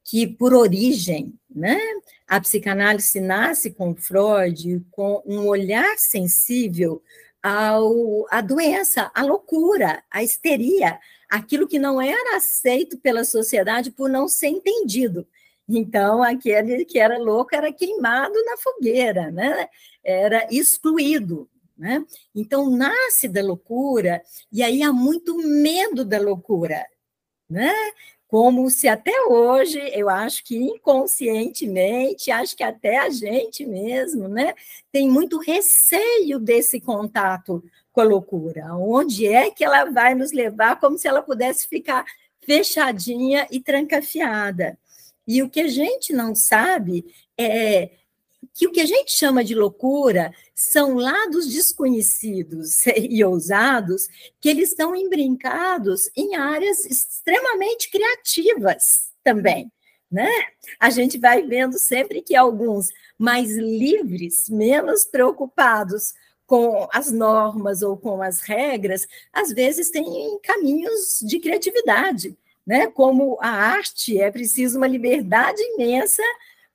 que 0.03 0.27
por 0.27 0.53
origem, 0.53 1.33
né, 1.49 1.79
a 2.27 2.41
psicanálise 2.41 3.21
nasce 3.21 3.71
com 3.71 3.95
Freud 3.95 4.85
com 4.91 5.23
um 5.25 5.47
olhar 5.47 5.97
sensível 5.97 7.01
ao, 7.41 8.27
à 8.33 8.41
doença, 8.41 9.13
à 9.15 9.23
loucura, 9.23 10.03
à 10.11 10.25
histeria, 10.25 10.99
aquilo 11.31 11.69
que 11.69 11.79
não 11.79 12.01
era 12.01 12.37
aceito 12.37 12.99
pela 12.99 13.23
sociedade 13.23 13.93
por 13.93 14.11
não 14.11 14.27
ser 14.27 14.49
entendido. 14.49 15.25
Então, 15.69 16.23
aquele 16.23 16.85
que 16.85 16.99
era 16.99 17.19
louco 17.19 17.55
era 17.55 17.73
queimado 17.73 18.35
na 18.45 18.57
fogueira, 18.57 19.31
né? 19.31 19.69
era 20.03 20.47
excluído. 20.51 21.49
Né? 21.77 22.05
Então, 22.35 22.71
nasce 22.71 23.29
da 23.29 23.43
loucura, 23.43 24.23
e 24.51 24.63
aí 24.63 24.83
há 24.83 24.93
muito 24.93 25.37
medo 25.39 26.05
da 26.05 26.19
loucura. 26.19 26.85
Né? 27.49 27.73
como 28.29 28.69
se 28.69 28.87
até 28.87 29.11
hoje, 29.23 29.81
eu 29.95 30.11
acho 30.11 30.45
que 30.45 30.55
inconscientemente, 30.55 32.31
acho 32.31 32.55
que 32.55 32.63
até 32.63 32.99
a 32.99 33.09
gente 33.09 33.65
mesmo, 33.65 34.29
né, 34.29 34.53
tem 34.93 35.09
muito 35.09 35.39
receio 35.39 36.39
desse 36.39 36.79
contato 36.79 37.65
com 37.91 38.03
a 38.03 38.05
loucura. 38.05 38.75
Onde 38.75 39.27
é 39.27 39.51
que 39.51 39.65
ela 39.65 39.87
vai 39.87 40.15
nos 40.15 40.31
levar, 40.31 40.79
como 40.79 40.99
se 40.99 41.09
ela 41.09 41.23
pudesse 41.23 41.67
ficar 41.67 42.05
fechadinha 42.45 43.47
e 43.51 43.61
trancafiada. 43.61 44.79
E 45.29 45.43
o 45.43 45.51
que 45.51 45.61
a 45.61 45.69
gente 45.69 46.15
não 46.15 46.35
sabe 46.35 47.05
é 47.37 47.91
que 48.55 48.67
o 48.67 48.73
que 48.73 48.81
a 48.81 48.87
gente 48.87 49.13
chama 49.13 49.45
de 49.45 49.55
loucura 49.55 50.33
são 50.55 50.95
lados 50.95 51.47
desconhecidos 51.53 52.87
e 52.97 53.23
ousados 53.23 54.09
que 54.41 54.49
eles 54.49 54.71
estão 54.71 54.97
embrincados 54.97 56.11
em 56.17 56.35
áreas 56.35 56.87
extremamente 56.87 57.91
criativas 57.91 59.11
também. 59.23 59.71
Né? 60.11 60.31
A 60.81 60.89
gente 60.89 61.19
vai 61.19 61.43
vendo 61.43 61.79
sempre 61.79 62.23
que 62.23 62.35
alguns 62.35 62.89
mais 63.19 63.51
livres, 63.55 64.49
menos 64.49 65.05
preocupados 65.05 66.15
com 66.47 66.89
as 66.91 67.13
normas 67.13 67.83
ou 67.83 67.99
com 67.99 68.23
as 68.23 68.41
regras, 68.41 69.07
às 69.31 69.53
vezes 69.53 69.91
têm 69.91 70.39
caminhos 70.43 71.19
de 71.21 71.39
criatividade, 71.39 72.35
né? 72.69 72.87
Como 72.87 73.39
a 73.41 73.49
arte 73.49 74.21
é 74.21 74.31
preciso 74.31 74.77
uma 74.77 74.87
liberdade 74.87 75.59
imensa 75.59 76.23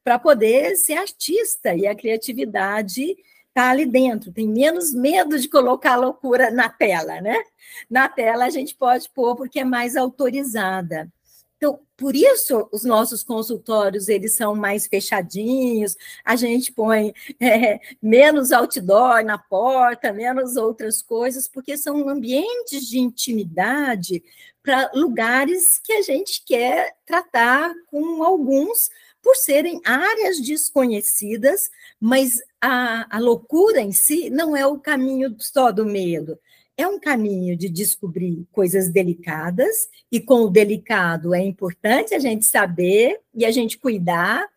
para 0.04 0.18
poder 0.18 0.76
ser 0.76 0.94
artista 0.94 1.76
e 1.76 1.86
a 1.86 1.94
criatividade 1.94 3.16
está 3.48 3.70
ali 3.70 3.86
dentro, 3.86 4.32
tem 4.32 4.48
menos 4.48 4.92
medo 4.92 5.38
de 5.38 5.48
colocar 5.48 5.94
a 5.94 5.98
loucura 5.98 6.50
na 6.50 6.68
tela, 6.68 7.22
né? 7.22 7.38
Na 7.88 8.10
tela 8.10 8.46
a 8.46 8.50
gente 8.50 8.74
pode 8.74 9.08
pôr 9.12 9.36
porque 9.36 9.60
é 9.60 9.64
mais 9.64 9.96
autorizada. 9.96 11.08
Então, 11.64 11.80
por 11.96 12.14
isso 12.14 12.68
os 12.74 12.84
nossos 12.84 13.24
consultórios 13.24 14.10
eles 14.10 14.34
são 14.34 14.54
mais 14.54 14.86
fechadinhos, 14.86 15.96
a 16.26 16.36
gente 16.36 16.74
põe 16.74 17.14
é, 17.40 17.80
menos 18.02 18.52
outdoor 18.52 19.24
na 19.24 19.38
porta, 19.38 20.12
menos 20.12 20.58
outras 20.58 21.02
coisas, 21.02 21.48
porque 21.48 21.78
são 21.78 22.10
ambientes 22.10 22.86
de 22.86 23.00
intimidade 23.00 24.22
para 24.62 24.92
lugares 24.94 25.80
que 25.80 25.94
a 25.94 26.02
gente 26.02 26.44
quer 26.46 26.98
tratar 27.06 27.74
com 27.88 28.22
alguns 28.22 28.90
por 29.22 29.38
serem 29.38 29.80
áreas 29.86 30.42
desconhecidas, 30.42 31.70
mas 31.98 32.42
a, 32.60 33.08
a 33.16 33.20
loucura 33.20 33.80
em 33.80 33.94
si 33.94 34.30
não 34.30 34.54
é 34.54 34.68
o 34.68 34.80
caminho 34.80 35.34
só 35.40 35.72
do 35.72 35.86
medo, 35.86 36.38
é 36.78 36.88
um 36.88 37.00
caminho 37.00 37.56
de 37.56 37.70
descobrir 37.70 38.48
coisas 38.52 38.90
delicadas, 38.90 39.88
e 40.12 40.20
com 40.20 40.42
o 40.42 40.50
delicado 40.50 41.34
é 41.34 41.42
importante 41.42 42.14
a 42.14 42.20
gente 42.20 42.46
saber 42.46 43.20
e 43.34 43.46
a 43.46 43.52
gente 43.52 43.78
cuidar. 43.78 44.48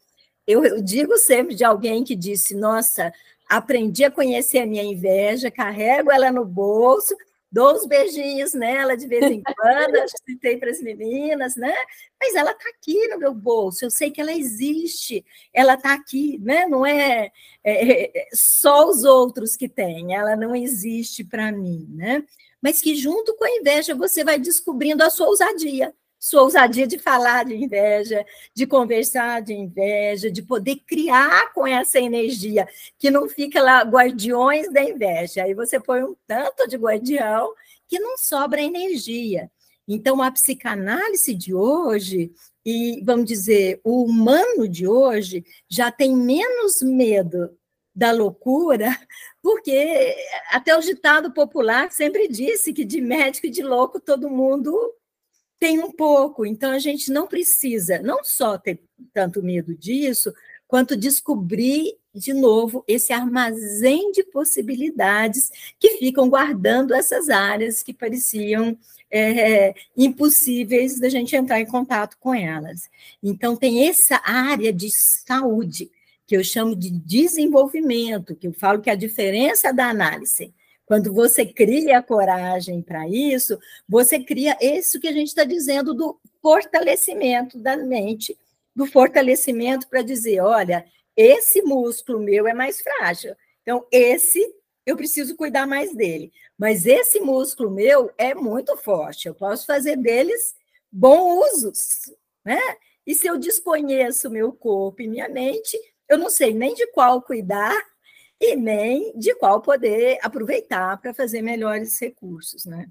Eu, 0.46 0.64
eu, 0.64 0.82
digo 0.82 1.16
sempre 1.18 1.54
de 1.54 1.64
alguém 1.64 2.04
que 2.04 2.14
disse: 2.14 2.54
Nossa, 2.54 3.12
aprendi 3.48 4.04
a 4.04 4.10
conhecer 4.10 4.58
a 4.58 4.66
minha 4.66 4.82
inveja, 4.82 5.50
carrego 5.50 6.10
ela 6.10 6.32
no 6.32 6.44
bolso, 6.44 7.14
dou 7.56 7.74
uns 7.74 7.86
beijinhos 7.86 8.52
nela 8.52 8.94
de 8.98 9.06
vez 9.06 9.22
em 9.32 9.42
quando, 9.42 10.06
citei 10.26 10.58
para 10.58 10.70
as 10.70 10.82
meninas, 10.82 11.56
né? 11.56 11.74
Mas 12.20 12.34
ela 12.34 12.50
está 12.50 12.68
aqui 12.68 13.08
no 13.08 13.18
meu 13.18 13.32
bolso, 13.32 13.82
eu 13.82 13.90
sei 13.90 14.10
que 14.10 14.20
ela 14.20 14.30
existe, 14.30 15.24
ela 15.54 15.72
está 15.72 15.94
aqui, 15.94 16.38
né? 16.42 16.66
Não 16.66 16.84
é, 16.84 17.30
é, 17.64 18.18
é, 18.18 18.28
só 18.34 18.86
os 18.86 19.04
outros 19.04 19.56
que 19.56 19.70
têm, 19.70 20.14
ela 20.14 20.36
não 20.36 20.54
existe 20.54 21.24
para 21.24 21.50
mim, 21.50 21.86
né? 21.94 22.22
Mas 22.60 22.82
que 22.82 22.94
junto 22.94 23.34
com 23.36 23.46
a 23.46 23.50
inveja 23.50 23.94
você 23.94 24.22
vai 24.22 24.38
descobrindo 24.38 25.02
a 25.02 25.08
sua 25.08 25.28
ousadia, 25.28 25.94
sua 26.26 26.42
ousadia 26.42 26.88
de 26.88 26.98
falar 26.98 27.44
de 27.44 27.54
inveja, 27.54 28.26
de 28.52 28.66
conversar 28.66 29.40
de 29.42 29.54
inveja, 29.54 30.28
de 30.28 30.42
poder 30.42 30.74
criar 30.84 31.52
com 31.52 31.64
essa 31.64 32.00
energia, 32.00 32.66
que 32.98 33.12
não 33.12 33.28
fica 33.28 33.62
lá 33.62 33.82
guardiões 33.82 34.72
da 34.72 34.82
inveja. 34.82 35.44
Aí 35.44 35.54
você 35.54 35.78
põe 35.78 36.02
um 36.02 36.16
tanto 36.26 36.66
de 36.66 36.76
guardião 36.76 37.54
que 37.86 38.00
não 38.00 38.18
sobra 38.18 38.60
energia. 38.60 39.48
Então, 39.86 40.20
a 40.20 40.28
psicanálise 40.32 41.32
de 41.32 41.54
hoje, 41.54 42.32
e 42.64 43.00
vamos 43.04 43.26
dizer, 43.26 43.80
o 43.84 44.02
humano 44.02 44.66
de 44.66 44.84
hoje, 44.84 45.44
já 45.68 45.92
tem 45.92 46.16
menos 46.16 46.82
medo 46.82 47.56
da 47.94 48.10
loucura, 48.10 48.98
porque 49.40 50.12
até 50.50 50.76
o 50.76 50.80
ditado 50.80 51.32
popular 51.32 51.92
sempre 51.92 52.26
disse 52.26 52.72
que 52.72 52.84
de 52.84 53.00
médico 53.00 53.46
e 53.46 53.50
de 53.50 53.62
louco 53.62 54.00
todo 54.00 54.28
mundo 54.28 54.76
tem 55.58 55.78
um 55.78 55.90
pouco, 55.90 56.44
então 56.44 56.70
a 56.70 56.78
gente 56.78 57.10
não 57.10 57.26
precisa 57.26 57.98
não 58.00 58.22
só 58.22 58.58
ter 58.58 58.80
tanto 59.12 59.42
medo 59.42 59.74
disso, 59.74 60.32
quanto 60.68 60.96
descobrir 60.96 61.96
de 62.14 62.32
novo 62.32 62.84
esse 62.88 63.12
armazém 63.12 64.10
de 64.10 64.24
possibilidades 64.24 65.50
que 65.78 65.98
ficam 65.98 66.28
guardando 66.28 66.94
essas 66.94 67.28
áreas 67.28 67.82
que 67.82 67.92
pareciam 67.92 68.76
é, 69.10 69.74
impossíveis 69.96 70.98
da 70.98 71.08
gente 71.08 71.36
entrar 71.36 71.60
em 71.60 71.66
contato 71.66 72.16
com 72.18 72.34
elas. 72.34 72.88
Então, 73.22 73.54
tem 73.54 73.86
essa 73.86 74.20
área 74.24 74.72
de 74.72 74.90
saúde, 74.90 75.90
que 76.26 76.36
eu 76.36 76.42
chamo 76.42 76.74
de 76.74 76.90
desenvolvimento, 76.90 78.34
que 78.34 78.48
eu 78.48 78.52
falo 78.52 78.80
que 78.80 78.90
é 78.90 78.94
a 78.94 78.96
diferença 78.96 79.72
da 79.72 79.88
análise 79.88 80.52
quando 80.86 81.12
você 81.12 81.44
cria 81.44 82.00
coragem 82.00 82.80
para 82.80 83.08
isso, 83.08 83.58
você 83.88 84.20
cria 84.20 84.56
isso 84.60 85.00
que 85.00 85.08
a 85.08 85.12
gente 85.12 85.28
está 85.28 85.42
dizendo 85.42 85.92
do 85.92 86.18
fortalecimento 86.40 87.58
da 87.58 87.76
mente, 87.76 88.38
do 88.74 88.86
fortalecimento 88.86 89.88
para 89.88 90.02
dizer: 90.02 90.40
olha, 90.40 90.86
esse 91.16 91.60
músculo 91.62 92.20
meu 92.20 92.46
é 92.46 92.54
mais 92.54 92.80
frágil, 92.80 93.34
então 93.62 93.84
esse 93.90 94.40
eu 94.86 94.96
preciso 94.96 95.36
cuidar 95.36 95.66
mais 95.66 95.92
dele. 95.92 96.32
Mas 96.56 96.86
esse 96.86 97.18
músculo 97.18 97.70
meu 97.70 98.10
é 98.16 98.32
muito 98.34 98.76
forte, 98.76 99.26
eu 99.26 99.34
posso 99.34 99.66
fazer 99.66 99.96
deles 99.96 100.54
bons 100.90 101.64
usos, 101.64 102.14
né? 102.44 102.60
E 103.04 103.14
se 103.14 103.26
eu 103.26 103.36
desconheço 103.36 104.30
meu 104.30 104.52
corpo 104.52 105.02
e 105.02 105.08
minha 105.08 105.28
mente, 105.28 105.76
eu 106.08 106.16
não 106.16 106.30
sei 106.30 106.54
nem 106.54 106.74
de 106.74 106.86
qual 106.88 107.20
cuidar, 107.20 107.76
e 108.40 108.54
nem 108.54 109.12
de 109.18 109.34
qual 109.34 109.60
poder 109.60 110.18
aproveitar 110.22 111.00
para 111.00 111.14
fazer 111.14 111.42
melhores 111.42 111.98
recursos, 112.00 112.64
né? 112.64 112.88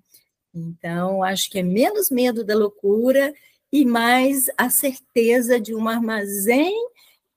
Então, 0.54 1.22
acho 1.22 1.50
que 1.50 1.60
é 1.60 1.64
menos 1.64 2.10
medo 2.10 2.44
da 2.44 2.56
loucura 2.56 3.34
e 3.72 3.86
mais 3.86 4.50
a 4.58 4.70
certeza 4.70 5.60
de 5.60 5.76
um 5.76 5.88
armazém 5.88 6.74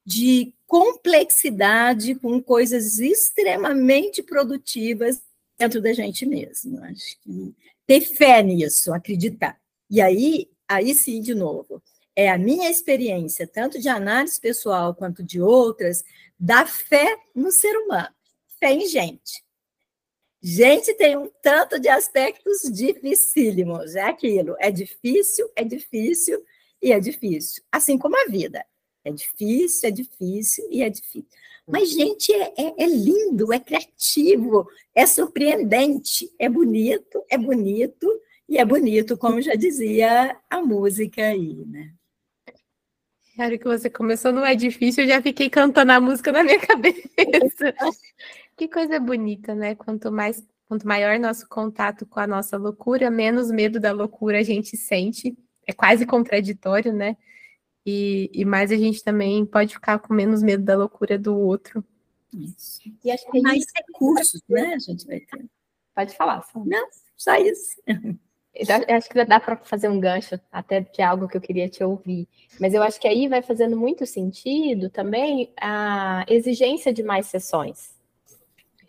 de 0.07 0.55
complexidade 0.67 2.15
com 2.15 2.41
coisas 2.41 2.99
extremamente 2.99 4.23
produtivas 4.23 5.21
dentro 5.59 5.83
da 5.83 5.93
gente 5.93 6.25
mesmo. 6.25 6.83
Acho 6.85 7.19
que 7.21 7.55
ter 7.87 8.01
fé 8.03 8.43
nisso, 8.43 8.93
acreditar. 8.93 9.59
E 9.91 10.01
aí, 10.01 10.49
aí 10.69 10.95
sim, 10.95 11.21
de 11.21 11.35
novo, 11.35 11.83
é 12.19 12.29
a 12.29 12.37
minha 12.37 12.69
experiência, 12.69 13.47
tanto 13.47 13.79
de 13.81 13.89
análise 13.89 14.41
pessoal 14.41 14.93
quanto 14.93 15.23
de 15.23 15.41
outras, 15.41 16.03
da 16.37 16.67
fé 16.67 17.17
no 17.33 17.53
ser 17.53 17.77
humano, 17.77 18.13
fé 18.59 18.73
em 18.73 18.89
gente. 18.89 19.45
Gente 20.43 20.93
tem 20.95 21.17
um 21.17 21.31
tanto 21.41 21.79
de 21.79 21.89
aspectos 21.89 22.63
dificílimos, 22.73 23.95
é 23.95 24.03
aquilo, 24.03 24.57
é 24.59 24.69
difícil, 24.69 25.49
é 25.55 25.63
difícil 25.63 26.45
e 26.83 26.91
é 26.91 26.99
difícil, 26.99 27.63
assim 27.71 27.97
como 27.97 28.17
a 28.17 28.29
vida. 28.29 28.67
É 29.05 29.13
difícil, 29.13 29.89
é 29.89 29.93
difícil 29.93 30.69
e 30.73 30.83
é 30.83 30.91
difícil. 30.91 31.29
Mas, 31.69 31.93
gente, 31.93 32.33
é, 32.33 32.53
é, 32.59 32.83
é, 32.83 32.87
lindo, 32.87 33.53
é 33.53 33.61
criativo, 33.61 34.69
é 34.93 35.07
surpreendente, 35.07 36.29
é 36.37 36.49
bonito, 36.49 37.25
é 37.31 37.39
bonito 37.39 38.09
e 38.49 38.59
é 38.59 38.65
bonito, 38.65 39.17
como 39.17 39.41
já 39.41 39.55
dizia 39.55 40.37
a 40.51 40.61
música 40.61 41.23
aí, 41.23 41.65
né? 41.65 41.95
Claro 43.39 43.57
que 43.57 43.67
você 43.67 43.89
começou, 43.89 44.33
não 44.33 44.45
é 44.45 44.57
difícil, 44.57 45.05
eu 45.05 45.11
já 45.11 45.23
fiquei 45.23 45.49
cantando 45.49 45.93
a 45.93 46.01
música 46.01 46.33
na 46.33 46.43
minha 46.43 46.59
cabeça. 46.67 47.73
que 48.57 48.67
coisa 48.67 48.99
bonita, 48.99 49.55
né? 49.55 49.77
Quanto 49.77 50.11
mais, 50.11 50.45
quanto 50.67 50.85
maior 50.85 51.21
nosso 51.21 51.49
contato 51.49 52.05
com 52.05 52.19
a 52.19 52.27
nossa 52.27 52.57
loucura, 52.57 53.13
menos 53.13 53.53
medo 53.53 53.79
da 53.79 53.93
loucura 53.93 54.41
a 54.41 54.43
gente 54.43 54.77
sente. 54.77 55.39
É 55.65 55.73
quase 55.73 56.05
contraditório, 56.05 56.93
né? 56.93 57.17
E, 57.87 58.29
e 58.35 58.45
mais 58.45 58.73
a 58.73 58.77
gente 58.77 59.05
também 59.05 59.47
pode 59.47 59.75
ficar 59.75 60.01
com 60.01 60.13
menos 60.13 60.43
medo 60.43 60.65
da 60.65 60.77
loucura 60.77 61.17
do 61.17 61.39
outro. 61.39 61.85
Isso. 62.35 62.81
E 63.05 63.09
acho 63.09 63.25
que 63.31 63.41
mais 63.41 63.65
recursos, 63.73 64.43
né? 64.49 64.75
A 64.75 64.79
gente 64.81 65.07
vai 65.07 65.21
ter. 65.21 65.47
Pode 65.95 66.17
falar, 66.17 66.43
só. 66.43 66.59
Não, 66.65 66.89
só 67.17 67.37
isso. 67.37 67.81
Eu 68.55 68.97
acho 68.97 69.09
que 69.09 69.25
dá 69.25 69.39
para 69.39 69.57
fazer 69.59 69.89
um 69.89 70.01
gancho 70.01 70.41
até 70.51 70.81
de 70.81 71.03
algo 71.03 71.29
que 71.29 71.37
eu 71.37 71.41
queria 71.41 71.69
te 71.69 71.85
ouvir. 71.85 72.27
Mas 72.59 72.75
eu 72.75 72.83
acho 72.83 73.01
que 73.01 73.07
aí 73.07 73.29
vai 73.29 73.41
fazendo 73.41 73.77
muito 73.77 74.05
sentido 74.05 74.91
também 74.91 75.53
a 75.61 76.25
exigência 76.29 76.93
de 76.93 77.03
mais 77.03 77.27
sessões, 77.27 77.95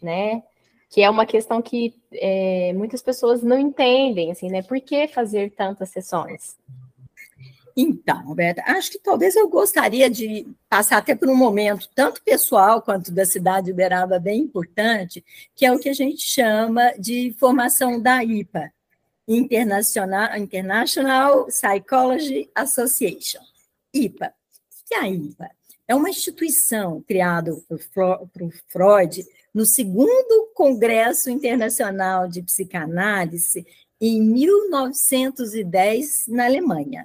né? 0.01 0.41
Que 0.89 1.03
é 1.03 1.09
uma 1.09 1.25
questão 1.25 1.61
que 1.61 1.93
é, 2.11 2.73
muitas 2.73 3.01
pessoas 3.01 3.43
não 3.43 3.59
entendem, 3.59 4.31
assim, 4.31 4.47
né? 4.49 4.63
Por 4.63 4.79
que 4.81 5.07
fazer 5.07 5.51
tantas 5.51 5.89
sessões? 5.89 6.57
Então, 7.81 8.25
Roberta, 8.25 8.61
acho 8.65 8.91
que 8.91 8.99
talvez 8.99 9.35
eu 9.35 9.47
gostaria 9.47 10.09
de 10.09 10.47
passar 10.67 10.97
até 10.97 11.15
por 11.15 11.29
um 11.29 11.35
momento, 11.35 11.87
tanto 11.95 12.21
pessoal 12.23 12.81
quanto 12.81 13.11
da 13.11 13.25
cidade 13.25 13.67
de 13.67 13.71
Uberaba, 13.71 14.19
bem 14.19 14.41
importante, 14.41 15.23
que 15.55 15.65
é 15.65 15.71
o 15.71 15.79
que 15.79 15.87
a 15.87 15.93
gente 15.93 16.21
chama 16.21 16.91
de 16.99 17.33
formação 17.39 18.01
da 18.01 18.21
IPA, 18.21 18.69
International, 19.29 20.35
International 20.35 21.47
Psychology 21.51 22.49
Association, 22.55 23.41
IPA. 23.93 24.27
O 24.27 24.31
que 24.87 24.95
é 24.95 24.99
a 24.99 25.07
IPA? 25.07 25.51
É 25.87 25.93
uma 25.93 26.09
instituição 26.09 27.03
criada 27.07 27.55
por 27.67 27.79
Freud 28.67 29.23
no 29.53 29.67
segundo 29.67 30.51
Congresso 30.55 31.29
Internacional 31.29 32.27
de 32.27 32.41
Psicanálise 32.41 33.67
em 34.01 34.19
1910, 34.19 36.25
na 36.27 36.45
Alemanha. 36.45 37.03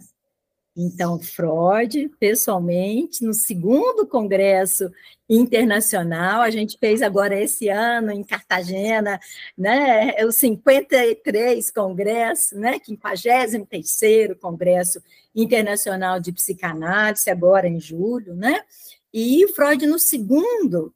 Então, 0.76 1.20
Freud, 1.20 2.10
pessoalmente, 2.18 3.24
no 3.24 3.32
segundo 3.32 4.06
congresso 4.08 4.90
internacional, 5.28 6.40
a 6.40 6.50
gente 6.50 6.76
fez 6.78 7.00
agora 7.00 7.40
esse 7.40 7.68
ano 7.68 8.10
em 8.10 8.24
Cartagena, 8.24 9.20
né, 9.56 10.12
o 10.24 10.32
53 10.32 11.70
congresso, 11.70 12.58
né, 12.58 12.80
53º 12.80 14.36
congresso 14.36 15.00
internacional 15.34 16.18
de 16.18 16.32
psicanálise, 16.32 17.30
agora 17.30 17.68
em 17.68 17.78
julho, 17.78 18.34
né, 18.34 18.62
e 19.12 19.46
Freud 19.54 19.86
no 19.86 19.98
segundo, 19.98 20.92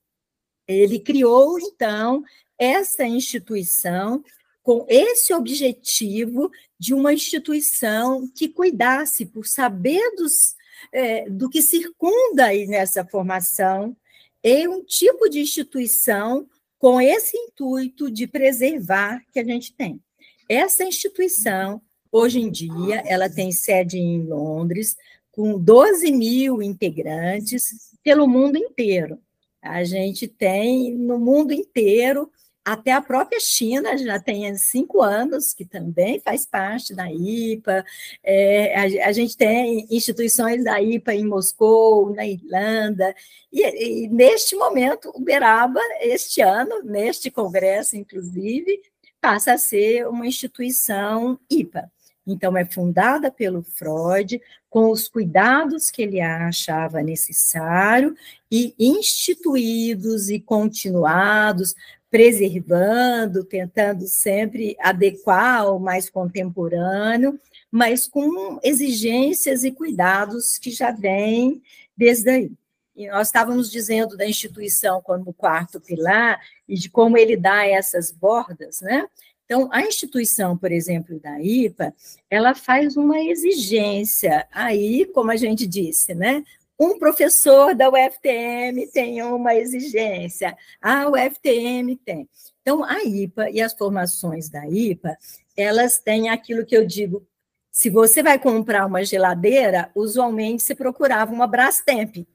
ele 0.66 0.98
criou, 0.98 1.56
então, 1.60 2.24
essa 2.58 3.04
instituição 3.04 4.24
com 4.60 4.84
esse 4.88 5.32
objetivo 5.32 6.50
de 6.78 6.94
uma 6.94 7.12
instituição 7.12 8.28
que 8.28 8.48
cuidasse 8.48 9.26
por 9.26 9.46
saber 9.46 10.14
dos, 10.16 10.54
é, 10.92 11.28
do 11.28 11.50
que 11.50 11.60
circunda 11.60 12.46
aí 12.46 12.66
nessa 12.66 13.04
formação, 13.04 13.96
e 14.42 14.68
um 14.68 14.84
tipo 14.84 15.28
de 15.28 15.40
instituição 15.40 16.48
com 16.78 17.00
esse 17.00 17.36
intuito 17.36 18.10
de 18.10 18.26
preservar 18.26 19.20
que 19.32 19.40
a 19.40 19.44
gente 19.44 19.72
tem. 19.74 20.00
Essa 20.48 20.84
instituição, 20.84 21.82
hoje 22.10 22.40
em 22.40 22.50
dia, 22.50 23.02
ela 23.04 23.28
tem 23.28 23.50
sede 23.50 23.98
em 23.98 24.22
Londres, 24.22 24.96
com 25.32 25.58
12 25.58 26.10
mil 26.12 26.62
integrantes 26.62 27.92
pelo 28.02 28.26
mundo 28.26 28.56
inteiro. 28.56 29.20
A 29.60 29.82
gente 29.84 30.28
tem 30.28 30.94
no 30.94 31.18
mundo 31.18 31.52
inteiro 31.52 32.30
até 32.72 32.92
a 32.92 33.00
própria 33.00 33.40
China 33.40 33.96
já 33.96 34.20
tem 34.20 34.54
cinco 34.56 35.00
anos, 35.00 35.54
que 35.54 35.64
também 35.64 36.20
faz 36.20 36.44
parte 36.44 36.94
da 36.94 37.10
IPA. 37.10 37.82
É, 38.22 39.02
a, 39.02 39.08
a, 39.08 39.12
gente 39.12 39.34
tem 39.38 39.86
instituições 39.90 40.62
da 40.62 40.78
IPA 40.80 41.14
em 41.14 41.24
Moscou, 41.24 42.14
na 42.14 42.26
Irlanda. 42.26 43.14
E, 43.50 44.04
e 44.04 44.08
neste 44.08 44.54
momento, 44.54 45.10
Uberaba, 45.14 45.80
este 46.02 46.42
ano, 46.42 46.82
neste 46.84 47.30
congresso, 47.30 47.96
inclusive, 47.96 48.82
passa 49.18 49.54
a 49.54 49.58
ser 49.58 50.06
uma 50.06 50.26
instituição 50.26 51.40
IPA. 51.50 51.90
Então, 52.26 52.54
é 52.54 52.66
fundada 52.66 53.30
pelo 53.30 53.62
Freud, 53.62 54.38
com 54.68 54.90
os 54.90 55.08
cuidados 55.08 55.90
que 55.90 56.02
ele 56.02 56.20
achava 56.20 57.02
necessário 57.02 58.14
e 58.50 58.74
instituídos 58.78 60.28
e 60.28 60.38
continuados 60.38 61.74
preservando, 62.10 63.44
tentando 63.44 64.06
sempre 64.06 64.76
adequar 64.80 65.62
ao 65.62 65.78
mais 65.78 66.08
contemporâneo, 66.08 67.38
mas 67.70 68.06
com 68.06 68.58
exigências 68.62 69.64
e 69.64 69.70
cuidados 69.70 70.58
que 70.58 70.70
já 70.70 70.90
vêm 70.90 71.62
desde 71.96 72.30
aí. 72.30 72.52
E 72.96 73.06
nós 73.08 73.28
estávamos 73.28 73.70
dizendo 73.70 74.16
da 74.16 74.26
instituição 74.26 75.00
como 75.00 75.32
quarto 75.32 75.80
pilar 75.80 76.40
e 76.68 76.74
de 76.74 76.90
como 76.90 77.16
ele 77.16 77.36
dá 77.36 77.64
essas 77.64 78.10
bordas, 78.10 78.80
né? 78.80 79.06
Então, 79.44 79.68
a 79.72 79.82
instituição, 79.82 80.58
por 80.58 80.70
exemplo, 80.72 81.18
da 81.20 81.40
IPA, 81.40 81.94
ela 82.28 82.54
faz 82.54 82.96
uma 82.96 83.18
exigência 83.18 84.46
aí, 84.52 85.06
como 85.06 85.30
a 85.30 85.36
gente 85.36 85.66
disse, 85.66 86.14
né? 86.14 86.44
Um 86.78 86.96
professor 86.96 87.74
da 87.74 87.88
UFTM 87.88 88.86
tem 88.92 89.20
uma 89.22 89.54
exigência, 89.56 90.56
a 90.80 91.08
UFTM 91.08 91.96
tem. 92.04 92.28
Então, 92.62 92.84
a 92.84 93.02
IPA 93.02 93.50
e 93.50 93.60
as 93.60 93.72
formações 93.72 94.48
da 94.48 94.64
IPA, 94.68 95.18
elas 95.56 95.98
têm 95.98 96.28
aquilo 96.28 96.64
que 96.64 96.76
eu 96.76 96.86
digo, 96.86 97.26
se 97.68 97.90
você 97.90 98.22
vai 98.22 98.38
comprar 98.38 98.86
uma 98.86 99.04
geladeira, 99.04 99.90
usualmente 99.94 100.62
você 100.62 100.74
procurava 100.74 101.32
uma 101.32 101.48
Brastemp, 101.48 102.26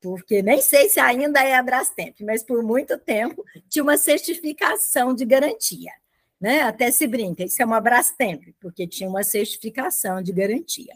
porque 0.00 0.42
nem 0.42 0.60
sei 0.60 0.88
se 0.88 1.00
ainda 1.00 1.42
é 1.42 1.54
a 1.54 1.62
Brastemp, 1.62 2.20
mas 2.20 2.42
por 2.42 2.62
muito 2.62 2.98
tempo 2.98 3.44
tinha 3.68 3.82
uma 3.82 3.96
certificação 3.96 5.14
de 5.14 5.24
garantia. 5.24 5.92
Né? 6.38 6.60
Até 6.60 6.90
se 6.90 7.06
brinca, 7.06 7.44
isso 7.44 7.62
é 7.62 7.64
uma 7.64 7.80
Brastemp, 7.80 8.42
porque 8.60 8.86
tinha 8.86 9.08
uma 9.08 9.24
certificação 9.24 10.22
de 10.22 10.32
garantia. 10.32 10.94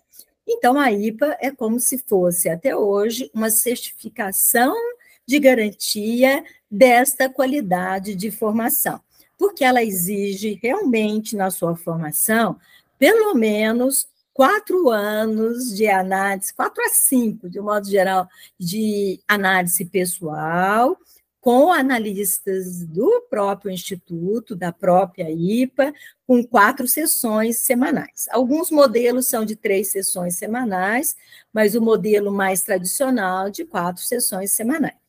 Então, 0.53 0.81
a 0.81 0.91
IPA 0.91 1.37
é 1.41 1.53
como 1.53 1.79
se 1.79 1.97
fosse, 1.97 2.49
até 2.49 2.75
hoje, 2.75 3.31
uma 3.33 3.51
certificação 3.51 4.75
de 5.25 5.39
garantia 5.39 6.45
desta 6.69 7.29
qualidade 7.29 8.17
de 8.17 8.33
formação, 8.33 9.01
porque 9.39 9.63
ela 9.65 9.81
exige 9.81 10.59
realmente 10.61 11.37
na 11.37 11.53
sua 11.53 11.77
formação 11.77 12.59
pelo 12.99 13.33
menos 13.33 14.09
quatro 14.35 14.91
anos 14.91 15.75
de 15.75 15.87
análise, 15.87 16.53
quatro 16.53 16.83
a 16.85 16.89
cinco, 16.89 17.49
de 17.49 17.61
modo 17.61 17.89
geral, 17.89 18.29
de 18.59 19.21
análise 19.29 19.85
pessoal, 19.85 20.99
com 21.41 21.73
analistas 21.73 22.85
do 22.87 23.23
próprio 23.31 23.71
Instituto, 23.71 24.55
da 24.55 24.73
própria 24.73 25.31
IPA, 25.31 25.93
com 26.27 26.45
quatro 26.45 26.87
sessões 26.87 27.59
semanais. 27.59 28.27
Alguns 28.31 28.71
modelos 28.71 29.27
são 29.27 29.45
de 29.45 29.57
três 29.57 29.91
sessões 29.91 30.37
semanais, 30.37 31.17
mas 31.53 31.75
o 31.75 31.81
modelo 31.81 32.31
mais 32.31 32.63
tradicional 32.63 33.51
de 33.51 33.65
quatro 33.65 34.03
sessões 34.03 34.53
semanais. 34.53 35.01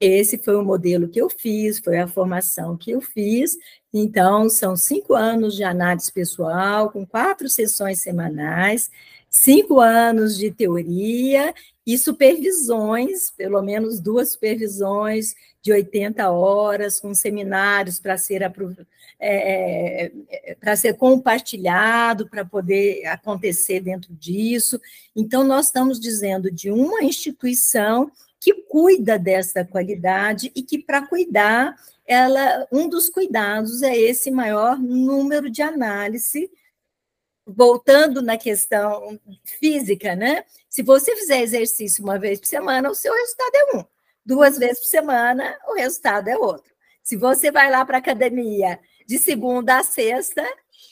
Esse 0.00 0.38
foi 0.38 0.54
o 0.54 0.64
modelo 0.64 1.08
que 1.08 1.20
eu 1.20 1.28
fiz, 1.28 1.80
foi 1.80 1.98
a 1.98 2.06
formação 2.06 2.76
que 2.76 2.92
eu 2.92 3.00
fiz. 3.00 3.56
Então, 3.92 4.48
são 4.48 4.76
cinco 4.76 5.14
anos 5.14 5.56
de 5.56 5.64
análise 5.64 6.12
pessoal, 6.12 6.90
com 6.90 7.04
quatro 7.04 7.48
sessões 7.48 8.00
semanais, 8.00 8.90
cinco 9.28 9.80
anos 9.80 10.36
de 10.36 10.52
teoria 10.52 11.52
e 11.84 11.98
supervisões, 11.98 13.30
pelo 13.30 13.60
menos 13.60 13.98
duas 13.98 14.32
supervisões 14.32 15.34
de 15.68 15.72
80 15.72 16.30
horas, 16.30 16.98
com 16.98 17.12
seminários 17.12 18.00
para 18.00 18.16
ser, 18.16 18.42
é, 19.20 20.10
é, 20.30 20.54
para 20.54 20.74
ser 20.74 20.94
compartilhado, 20.94 22.26
para 22.26 22.42
poder 22.42 23.04
acontecer 23.04 23.80
dentro 23.80 24.14
disso. 24.14 24.80
Então, 25.14 25.44
nós 25.44 25.66
estamos 25.66 26.00
dizendo 26.00 26.50
de 26.50 26.70
uma 26.70 27.02
instituição 27.04 28.10
que 28.40 28.54
cuida 28.54 29.18
dessa 29.18 29.62
qualidade 29.62 30.50
e 30.54 30.62
que, 30.62 30.78
para 30.78 31.06
cuidar, 31.06 31.76
ela, 32.06 32.66
um 32.72 32.88
dos 32.88 33.10
cuidados 33.10 33.82
é 33.82 33.94
esse 33.94 34.30
maior 34.30 34.78
número 34.78 35.50
de 35.50 35.60
análise, 35.60 36.50
voltando 37.46 38.22
na 38.22 38.38
questão 38.38 39.20
física, 39.44 40.16
né? 40.16 40.44
Se 40.70 40.82
você 40.82 41.14
fizer 41.16 41.42
exercício 41.42 42.02
uma 42.02 42.18
vez 42.18 42.38
por 42.38 42.46
semana, 42.46 42.90
o 42.90 42.94
seu 42.94 43.12
resultado 43.12 43.54
é 43.54 43.76
um. 43.76 43.97
Duas 44.28 44.58
vezes 44.58 44.80
por 44.80 44.88
semana, 44.88 45.56
o 45.66 45.74
resultado 45.74 46.28
é 46.28 46.36
outro. 46.36 46.70
Se 47.02 47.16
você 47.16 47.50
vai 47.50 47.70
lá 47.70 47.82
para 47.86 47.96
a 47.96 47.98
academia 48.00 48.78
de 49.06 49.18
segunda 49.18 49.78
a 49.78 49.82
sexta, 49.82 50.46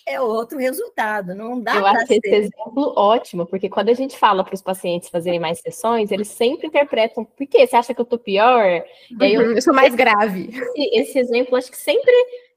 é 0.09 0.18
outro 0.18 0.59
resultado. 0.59 1.34
Não 1.34 1.61
dá 1.61 1.74
Eu 1.74 1.84
acho 1.84 2.07
ser... 2.07 2.14
esse 2.14 2.34
exemplo 2.34 2.95
ótimo, 2.97 3.45
porque 3.45 3.68
quando 3.68 3.91
a 3.91 3.93
gente 3.93 4.16
fala 4.18 4.43
para 4.43 4.55
os 4.55 4.62
pacientes 4.62 5.11
fazerem 5.11 5.39
mais 5.39 5.61
sessões, 5.61 6.11
eles 6.11 6.28
sempre 6.28 6.68
interpretam, 6.68 7.26
por 7.26 7.47
quê? 7.47 7.66
Você 7.66 7.76
acha 7.76 7.93
que 7.93 8.01
eu 8.01 8.05
estou 8.05 8.18
pior? 8.18 8.82
Uhum, 9.11 9.26
eu... 9.26 9.53
eu... 9.53 9.61
sou 9.61 9.74
mais 9.74 9.95
grave. 9.95 10.49
Esse, 10.74 11.01
esse, 11.01 11.18
exemplo 11.18 11.57
acho 11.57 11.70
que 11.70 11.76
sempre 11.76 12.14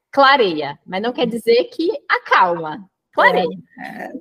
clareia, 0.10 0.80
mas 0.86 1.02
não 1.02 1.12
quer 1.12 1.28
dizer 1.28 1.66
que 1.66 1.92
acalma. 2.08 2.90
Clareia. 3.12 3.50
É, 3.80 4.04
é. 4.06 4.12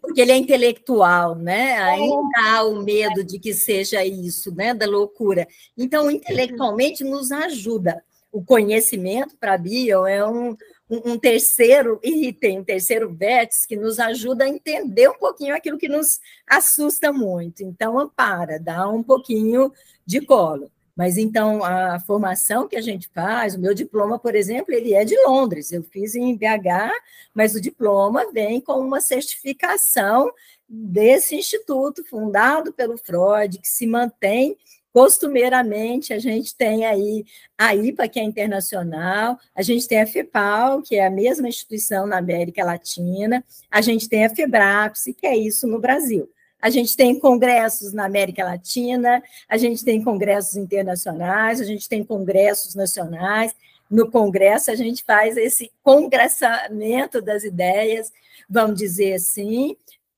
Porque 0.00 0.20
ele 0.20 0.32
é 0.32 0.36
intelectual, 0.36 1.34
né? 1.34 1.70
É. 1.70 1.78
Ainda 1.78 2.40
há 2.44 2.62
o 2.64 2.82
medo 2.82 3.24
de 3.24 3.38
que 3.38 3.52
seja 3.52 4.04
isso, 4.04 4.54
né? 4.54 4.74
Da 4.74 4.86
loucura. 4.86 5.46
Então, 5.76 6.10
intelectualmente 6.10 7.02
nos 7.04 7.32
ajuda. 7.32 8.02
O 8.30 8.44
conhecimento 8.44 9.36
para 9.38 9.54
a 9.54 9.58
bio 9.58 10.06
é 10.06 10.26
um, 10.26 10.56
um, 10.90 11.18
terceiro 11.18 12.00
item, 12.02 12.60
um 12.60 12.64
terceiro 12.64 13.14
vértice 13.14 13.66
que 13.66 13.76
nos 13.76 14.00
ajuda 14.00 14.44
a 14.44 14.48
entender 14.48 15.08
um 15.08 15.18
pouquinho 15.18 15.54
aquilo 15.54 15.78
que 15.78 15.88
nos 15.88 16.18
assusta 16.46 17.12
muito. 17.12 17.62
Então, 17.62 17.98
ampara, 17.98 18.58
dá 18.58 18.88
um 18.88 19.02
pouquinho 19.02 19.72
de 20.04 20.20
colo. 20.20 20.70
Mas 20.96 21.16
então 21.18 21.64
a 21.64 21.98
formação 22.00 22.68
que 22.68 22.76
a 22.76 22.80
gente 22.80 23.08
faz, 23.08 23.54
o 23.54 23.60
meu 23.60 23.74
diploma, 23.74 24.18
por 24.18 24.34
exemplo, 24.34 24.72
ele 24.72 24.94
é 24.94 25.04
de 25.04 25.16
Londres. 25.26 25.72
Eu 25.72 25.82
fiz 25.82 26.14
em 26.14 26.36
BH, 26.36 26.92
mas 27.34 27.54
o 27.54 27.60
diploma 27.60 28.30
vem 28.32 28.60
com 28.60 28.78
uma 28.80 29.00
certificação 29.00 30.30
desse 30.68 31.34
instituto 31.34 32.04
fundado 32.04 32.72
pelo 32.72 32.96
Freud, 32.96 33.58
que 33.58 33.68
se 33.68 33.86
mantém 33.86 34.56
Costumeiramente, 34.94 36.12
a 36.12 36.20
gente 36.20 36.54
tem 36.54 36.86
aí 36.86 37.24
a 37.58 37.74
IPA, 37.74 38.06
que 38.06 38.20
é 38.20 38.22
internacional, 38.22 39.36
a 39.52 39.60
gente 39.60 39.88
tem 39.88 40.00
a 40.00 40.06
FEPAL, 40.06 40.82
que 40.82 40.94
é 40.94 41.04
a 41.04 41.10
mesma 41.10 41.48
instituição 41.48 42.06
na 42.06 42.18
América 42.18 42.64
Latina, 42.64 43.44
a 43.68 43.80
gente 43.80 44.08
tem 44.08 44.24
a 44.24 44.30
FEBRAPSE, 44.30 45.12
que 45.12 45.26
é 45.26 45.36
isso 45.36 45.66
no 45.66 45.80
Brasil. 45.80 46.30
A 46.64 46.70
gente 46.70 46.96
tem 46.96 47.18
congressos 47.18 47.92
na 47.92 48.06
América 48.06 48.42
Latina, 48.42 49.22
a 49.46 49.58
gente 49.58 49.84
tem 49.84 50.02
congressos 50.02 50.56
internacionais, 50.56 51.60
a 51.60 51.64
gente 51.64 51.86
tem 51.86 52.02
congressos 52.02 52.74
nacionais. 52.74 53.54
No 53.90 54.10
congresso, 54.10 54.70
a 54.70 54.74
gente 54.74 55.04
faz 55.04 55.36
esse 55.36 55.70
congressamento 55.82 57.20
das 57.20 57.44
ideias, 57.44 58.10
vamos 58.48 58.78
dizer 58.78 59.12
assim, 59.12 59.76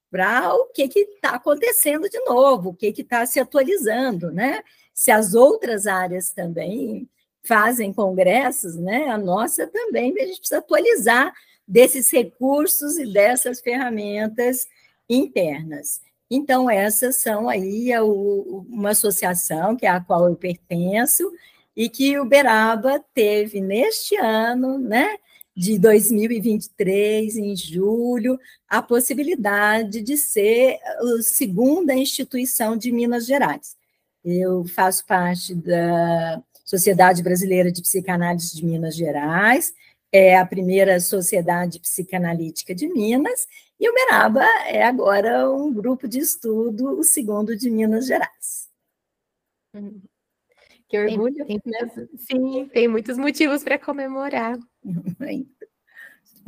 para 0.09 0.55
o 0.55 0.67
que 0.67 0.85
está 0.85 1.31
acontecendo 1.31 2.09
de 2.09 2.21
novo, 2.21 2.69
o 2.69 2.75
que 2.75 2.95
está 2.97 3.27
se 3.27 3.41
atualizando, 3.41 4.31
né? 4.31 4.63
Se 4.95 5.11
as 5.11 5.35
outras 5.35 5.89
áreas 5.89 6.31
também 6.31 7.09
fazem 7.43 7.93
congressos, 7.93 8.77
né? 8.77 9.09
A 9.09 9.19
nossa 9.19 9.67
também, 9.67 10.15
a 10.17 10.27
gente 10.27 10.39
precisa 10.39 10.59
atualizar 10.59 11.35
desses 11.67 12.09
recursos 12.09 12.99
e 12.99 13.13
dessas 13.13 13.61
ferramentas 13.61 14.69
internas. 15.09 16.06
Então, 16.31 16.69
essas 16.69 17.17
são 17.17 17.49
aí 17.49 17.91
uma 17.99 18.91
associação 18.91 19.77
que 19.77 19.87
é 19.87 19.91
a 19.91 20.01
qual 20.01 20.29
eu 20.29 20.37
pertenço 20.37 21.31
e 21.77 21.89
que 21.89 22.19
o 22.19 22.25
Beraba 22.25 23.05
teve 23.15 23.61
neste 23.61 24.17
ano, 24.17 24.79
né? 24.79 25.17
de 25.57 25.79
2023, 25.79 27.37
em 27.37 27.57
julho, 27.57 28.39
a 28.69 28.83
possibilidade 28.83 30.03
de 30.03 30.17
ser 30.19 30.79
a 30.85 31.23
segunda 31.23 31.95
instituição 31.95 32.77
de 32.77 32.93
Minas 32.93 33.25
Gerais. 33.25 33.75
Eu 34.23 34.67
faço 34.67 35.07
parte 35.07 35.55
da 35.55 36.43
Sociedade 36.63 37.23
Brasileira 37.23 37.73
de 37.73 37.81
Psicanálise 37.81 38.55
de 38.55 38.67
Minas 38.67 38.95
Gerais, 38.95 39.73
é 40.13 40.37
a 40.37 40.45
primeira 40.45 41.01
sociedade 41.01 41.81
psicanalítica 41.81 42.75
de 42.75 42.87
Minas, 42.89 43.47
e 43.79 43.89
o 43.89 43.95
Meraba 43.95 44.45
é 44.67 44.83
agora 44.83 45.51
um 45.51 45.73
grupo 45.73 46.09
de 46.09 46.19
estudo, 46.19 46.99
o 46.99 47.05
segundo 47.05 47.57
de 47.57 47.71
Minas 47.71 48.07
Gerais. 48.07 48.69
Que 50.89 50.99
orgulho. 50.99 51.45
Tem, 51.47 51.61
tem, 51.61 51.73
né? 51.73 52.09
Sim, 52.17 52.71
tem 52.73 52.89
muitos 52.89 53.19
motivos 53.19 53.63
para 53.63 53.79
comemorar. 53.79 54.59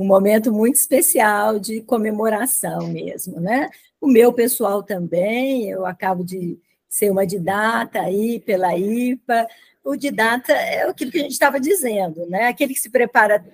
Um 0.00 0.06
momento 0.06 0.52
muito 0.52 0.76
especial 0.76 1.58
de 1.58 1.80
comemoração 1.80 2.86
mesmo, 2.86 3.40
né? 3.40 3.68
O 4.00 4.06
meu 4.06 4.32
pessoal 4.32 4.80
também, 4.80 5.68
eu 5.68 5.84
acabo 5.84 6.22
de 6.22 6.56
ser 6.88 7.10
uma 7.10 7.26
didata 7.26 8.00
aí 8.00 8.38
pela 8.38 8.78
IPA. 8.78 9.48
O 9.82 9.96
didata 9.96 10.52
é 10.52 10.88
aquilo 10.88 11.10
que 11.10 11.18
a 11.18 11.22
gente 11.22 11.32
estava 11.32 11.58
dizendo, 11.58 12.24
né? 12.26 12.46
Aquele 12.46 12.74
que 12.74 12.80
se 12.80 12.90
prepara. 12.90 13.44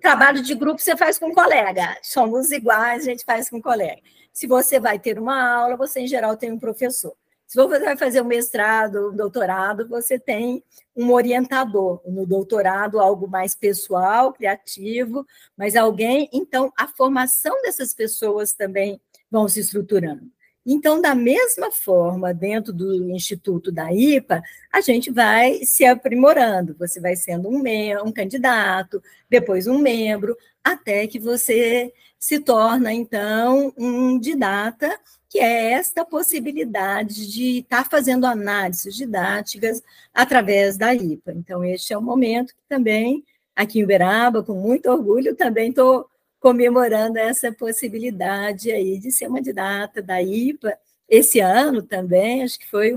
Trabalho 0.00 0.42
de 0.42 0.54
grupo 0.54 0.80
você 0.80 0.96
faz 0.96 1.18
com 1.18 1.32
colega, 1.32 1.96
somos 2.02 2.50
iguais, 2.50 3.02
a 3.02 3.10
gente 3.10 3.24
faz 3.24 3.50
com 3.50 3.60
colega. 3.60 4.00
Se 4.32 4.46
você 4.46 4.80
vai 4.80 4.98
ter 4.98 5.18
uma 5.18 5.42
aula, 5.42 5.76
você 5.76 6.00
em 6.00 6.06
geral 6.06 6.36
tem 6.36 6.50
um 6.50 6.58
professor. 6.58 7.14
Se 7.46 7.56
você 7.56 7.80
vai 7.80 7.96
fazer 7.96 8.20
um 8.20 8.26
mestrado, 8.26 9.10
um 9.10 9.16
doutorado, 9.16 9.88
você 9.88 10.18
tem 10.18 10.62
um 10.96 11.10
orientador. 11.12 12.00
No 12.06 12.24
doutorado, 12.24 13.00
algo 13.00 13.26
mais 13.26 13.56
pessoal, 13.56 14.32
criativo, 14.32 15.26
mas 15.56 15.74
alguém. 15.74 16.28
Então, 16.32 16.72
a 16.78 16.86
formação 16.86 17.60
dessas 17.62 17.92
pessoas 17.92 18.52
também 18.52 19.00
vão 19.28 19.48
se 19.48 19.58
estruturando. 19.58 20.30
Então, 20.64 21.00
da 21.00 21.14
mesma 21.14 21.72
forma, 21.72 22.34
dentro 22.34 22.72
do 22.72 23.10
Instituto 23.10 23.72
da 23.72 23.92
IPA, 23.92 24.42
a 24.72 24.80
gente 24.80 25.10
vai 25.10 25.64
se 25.64 25.84
aprimorando. 25.84 26.76
Você 26.78 27.00
vai 27.00 27.16
sendo 27.16 27.48
um, 27.48 27.62
um 28.04 28.12
candidato, 28.12 29.02
depois 29.28 29.66
um 29.66 29.78
membro, 29.78 30.36
até 30.62 31.06
que 31.06 31.18
você 31.18 31.92
se 32.18 32.38
torna, 32.40 32.92
então, 32.92 33.72
um 33.78 34.18
didata 34.18 35.00
que 35.30 35.38
é 35.38 35.72
esta 35.72 36.04
possibilidade 36.04 37.30
de 37.30 37.60
estar 37.60 37.88
fazendo 37.88 38.26
análises 38.26 38.96
didáticas 38.96 39.80
através 40.12 40.76
da 40.76 40.92
IPA. 40.92 41.32
Então, 41.32 41.64
este 41.64 41.92
é 41.94 41.98
o 41.98 42.02
momento 42.02 42.48
que 42.48 42.62
também, 42.68 43.24
aqui 43.54 43.78
em 43.78 43.84
Uberaba, 43.84 44.42
com 44.42 44.54
muito 44.54 44.90
orgulho, 44.90 45.36
também 45.36 45.70
estou 45.70 46.09
comemorando 46.40 47.18
essa 47.18 47.52
possibilidade 47.52 48.72
aí 48.72 48.98
de 48.98 49.12
ser 49.12 49.28
uma 49.28 49.42
didata 49.42 50.02
da 50.02 50.20
IPA. 50.22 50.76
Esse 51.08 51.38
ano 51.38 51.82
também, 51.82 52.42
acho 52.42 52.58
que 52.58 52.68
foi 52.68 52.96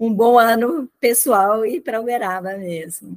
um 0.00 0.12
bom 0.12 0.38
ano 0.38 0.90
pessoal 0.98 1.66
e 1.66 1.80
para 1.80 2.00
Uberaba 2.00 2.56
mesmo. 2.56 3.16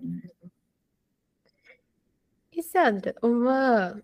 E 2.51 2.61
Sandra, 2.61 3.15
uma, 3.23 3.99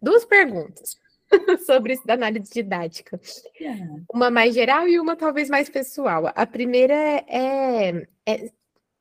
duas 0.00 0.24
perguntas. 0.24 0.96
sobre 1.66 1.92
isso 1.92 2.06
da 2.06 2.14
análise 2.14 2.50
didática. 2.52 3.20
É. 3.60 3.76
Uma 4.12 4.30
mais 4.30 4.54
geral 4.54 4.88
e 4.88 4.98
uma 4.98 5.16
talvez 5.16 5.48
mais 5.48 5.68
pessoal. 5.68 6.32
A 6.34 6.46
primeira 6.46 6.94
é, 6.94 8.06
é 8.26 8.50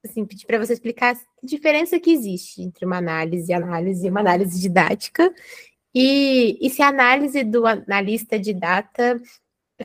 assim, 0.03 0.25
pedir 0.25 0.45
para 0.45 0.59
você 0.59 0.73
explicar 0.73 1.15
a 1.15 1.45
diferença 1.45 1.99
que 1.99 2.11
existe 2.11 2.61
entre 2.61 2.85
uma 2.85 2.97
análise 2.97 3.53
análise 3.53 4.05
e 4.05 4.09
uma 4.09 4.19
análise 4.19 4.59
didática. 4.59 5.33
E, 5.93 6.57
e 6.61 6.69
se 6.69 6.81
a 6.81 6.89
análise 6.89 7.43
do 7.43 7.65
analista 7.65 8.37
de 8.37 8.53
data, 8.53 9.19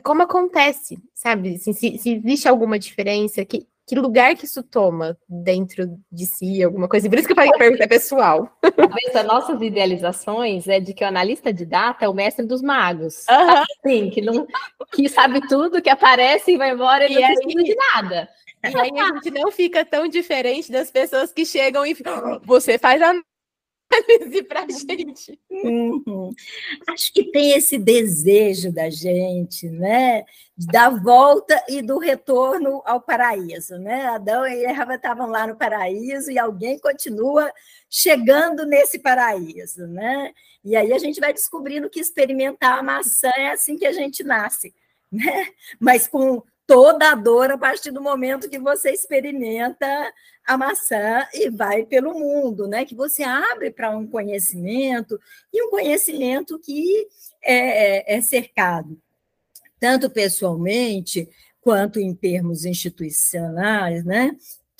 como 0.03 0.23
acontece, 0.23 0.97
sabe? 1.13 1.55
Assim, 1.55 1.73
se, 1.73 1.97
se 1.97 2.15
existe 2.15 2.47
alguma 2.47 2.79
diferença, 2.79 3.45
que, 3.45 3.67
que 3.85 3.95
lugar 3.95 4.35
que 4.35 4.45
isso 4.45 4.63
toma 4.63 5.17
dentro 5.27 5.97
de 6.11 6.25
si, 6.25 6.63
alguma 6.63 6.87
coisa. 6.87 7.09
Por 7.09 7.17
isso 7.17 7.27
que 7.27 7.33
eu 7.33 7.35
falei 7.35 7.51
que 7.51 7.57
pergunta 7.57 7.83
é 7.83 7.87
pessoal. 7.87 8.57
Talvez 8.75 9.15
as 9.15 9.25
nossas 9.25 9.61
idealizações 9.61 10.67
é 10.67 10.79
de 10.79 10.93
que 10.93 11.03
o 11.03 11.07
analista 11.07 11.51
de 11.53 11.65
data 11.65 12.05
é 12.05 12.09
o 12.09 12.13
mestre 12.13 12.45
dos 12.45 12.61
magos. 12.61 13.25
Uhum. 13.29 13.63
Assim, 13.85 14.09
que, 14.09 14.21
não, 14.21 14.47
que 14.93 15.09
sabe 15.09 15.45
tudo, 15.47 15.81
que 15.81 15.89
aparece 15.89 16.51
e 16.51 16.57
vai 16.57 16.71
embora 16.71 17.05
e, 17.05 17.11
e 17.11 17.15
não 17.15 17.27
aí, 17.27 17.35
precisa 17.35 17.63
de 17.63 17.75
nada. 17.75 18.29
E 18.63 18.77
aí 18.77 18.97
a 18.97 19.13
gente 19.15 19.31
não 19.31 19.51
fica 19.51 19.83
tão 19.83 20.07
diferente 20.07 20.71
das 20.71 20.89
pessoas 20.89 21.33
que 21.33 21.45
chegam 21.45 21.85
e 21.85 21.93
ficam, 21.93 22.39
você 22.45 22.77
faz 22.77 23.01
a 23.01 23.13
psicanálise 24.01 24.43
para 24.43 24.63
a 24.63 24.67
gente. 24.69 25.39
Uhum. 25.49 26.31
Acho 26.87 27.13
que 27.13 27.31
tem 27.31 27.51
esse 27.51 27.77
desejo 27.77 28.71
da 28.71 28.89
gente, 28.89 29.69
né? 29.69 30.25
Da 30.57 30.89
volta 30.89 31.63
e 31.67 31.81
do 31.81 31.97
retorno 31.97 32.81
ao 32.85 33.01
paraíso, 33.01 33.77
né? 33.77 34.05
Adão 34.07 34.47
e 34.47 34.65
Eva 34.65 34.95
estavam 34.95 35.27
lá 35.29 35.47
no 35.47 35.55
paraíso 35.55 36.31
e 36.31 36.39
alguém 36.39 36.79
continua 36.79 37.51
chegando 37.89 38.65
nesse 38.65 38.99
paraíso, 38.99 39.87
né? 39.87 40.31
E 40.63 40.75
aí 40.75 40.93
a 40.93 40.97
gente 40.97 41.19
vai 41.19 41.33
descobrindo 41.33 41.89
que 41.89 41.99
experimentar 41.99 42.79
a 42.79 42.83
maçã 42.83 43.31
é 43.37 43.51
assim 43.51 43.77
que 43.77 43.85
a 43.85 43.91
gente 43.91 44.23
nasce, 44.23 44.73
né? 45.11 45.47
Mas 45.79 46.07
com 46.07 46.41
toda 46.65 47.11
a 47.11 47.15
dor 47.15 47.51
a 47.51 47.57
partir 47.57 47.91
do 47.91 48.01
momento 48.01 48.49
que 48.49 48.59
você 48.59 48.91
experimenta 48.91 49.85
a 50.45 50.57
maçã 50.57 51.25
e 51.33 51.49
vai 51.49 51.85
pelo 51.85 52.13
mundo, 52.13 52.67
né? 52.67 52.85
Que 52.85 52.95
você 52.95 53.23
abre 53.23 53.71
para 53.71 53.89
um 53.89 54.07
conhecimento 54.07 55.19
e 55.51 55.63
um 55.63 55.69
conhecimento 55.69 56.59
que 56.59 57.07
é, 57.41 58.13
é, 58.13 58.17
é 58.17 58.21
cercado 58.21 58.97
tanto 59.83 60.09
pessoalmente 60.09 61.27
quanto 61.59 61.99
em 61.99 62.15
termos 62.15 62.63
institucionais, 62.63 64.05
né? 64.05 64.33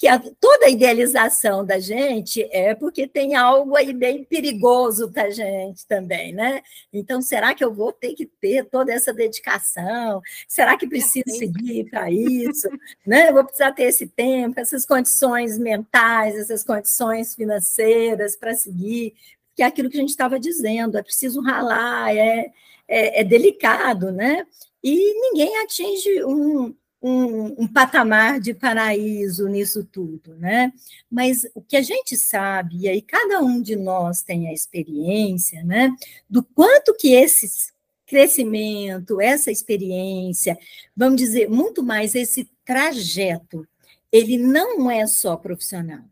Que 0.04 0.08
a, 0.10 0.20
toda 0.20 0.66
a 0.66 0.70
idealização 0.70 1.66
da 1.66 1.80
gente 1.80 2.46
é 2.52 2.76
porque 2.76 3.08
tem 3.08 3.36
algo 3.36 3.74
aí 3.74 3.94
bem 3.94 4.26
perigoso 4.26 5.10
para 5.10 5.24
a 5.24 5.30
gente 5.30 5.88
também, 5.88 6.34
né? 6.34 6.62
Então, 6.92 7.22
será 7.22 7.56
que 7.56 7.64
eu 7.64 7.74
vou 7.74 7.94
ter 7.94 8.14
que 8.14 8.26
ter 8.26 8.66
toda 8.66 8.92
essa 8.92 9.14
dedicação? 9.14 10.22
Será 10.46 10.78
que 10.78 10.90
preciso 10.90 11.30
seguir 11.30 11.90
para 11.90 12.12
isso? 12.12 12.68
né? 13.08 13.30
Eu 13.30 13.34
vou 13.34 13.46
precisar 13.46 13.72
ter 13.72 13.84
esse 13.84 14.06
tempo, 14.06 14.60
essas 14.60 14.86
condições 14.86 15.58
mentais, 15.58 16.36
essas 16.36 16.66
condições 16.66 17.34
financeiras 17.34 18.36
para 18.36 18.54
seguir, 18.56 19.14
que 19.56 19.64
é 19.64 19.66
aquilo 19.66 19.90
que 19.90 19.96
a 19.96 20.02
gente 20.02 20.10
estava 20.10 20.38
dizendo, 20.38 20.98
é 20.98 21.02
preciso 21.02 21.40
ralar, 21.40 22.14
é, 22.14 22.52
é, 22.90 23.22
é 23.22 23.24
delicado, 23.24 24.12
né? 24.12 24.46
E 24.84 25.14
ninguém 25.14 25.60
atinge 25.60 26.26
um, 26.26 26.76
um, 27.04 27.64
um, 27.64 27.68
patamar 27.68 28.40
de 28.40 28.54
paraíso 28.54 29.50
nisso 29.50 29.84
tudo, 29.84 30.36
né? 30.36 30.72
Mas 31.12 31.46
o 31.54 31.62
que 31.62 31.76
a 31.76 31.82
gente 31.82 32.16
sabe, 32.16 32.78
e 32.78 32.88
aí 32.88 33.02
cada 33.02 33.42
um 33.42 33.62
de 33.62 33.76
nós 33.76 34.22
tem 34.22 34.48
a 34.48 34.54
experiência, 34.54 35.62
né? 35.64 35.94
Do 36.30 36.42
quanto 36.42 36.96
que 36.96 37.14
esse 37.14 37.74
crescimento, 38.06 39.20
essa 39.20 39.52
experiência, 39.52 40.58
vamos 40.96 41.18
dizer, 41.18 41.50
muito 41.50 41.84
mais 41.84 42.16
esse 42.16 42.50
trajeto, 42.64 43.68
ele 44.10 44.38
não 44.38 44.90
é 44.90 45.06
só 45.06 45.36
profissional. 45.36 46.06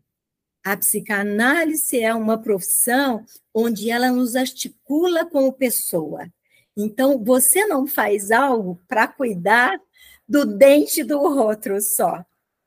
A 0.62 0.76
psicanálise 0.76 2.00
é 2.00 2.14
uma 2.14 2.36
profissão 2.36 3.24
onde 3.54 3.90
ela 3.90 4.10
nos 4.10 4.36
articula 4.36 5.24
como 5.24 5.52
pessoa. 5.52 6.30
Então, 6.76 7.22
você 7.22 7.66
não 7.66 7.86
faz 7.86 8.30
algo 8.30 8.78
para 8.86 9.06
cuidar 9.08 9.78
do 10.32 10.46
dente 10.46 11.04
do 11.04 11.20
outro 11.20 11.78
só, 11.78 12.24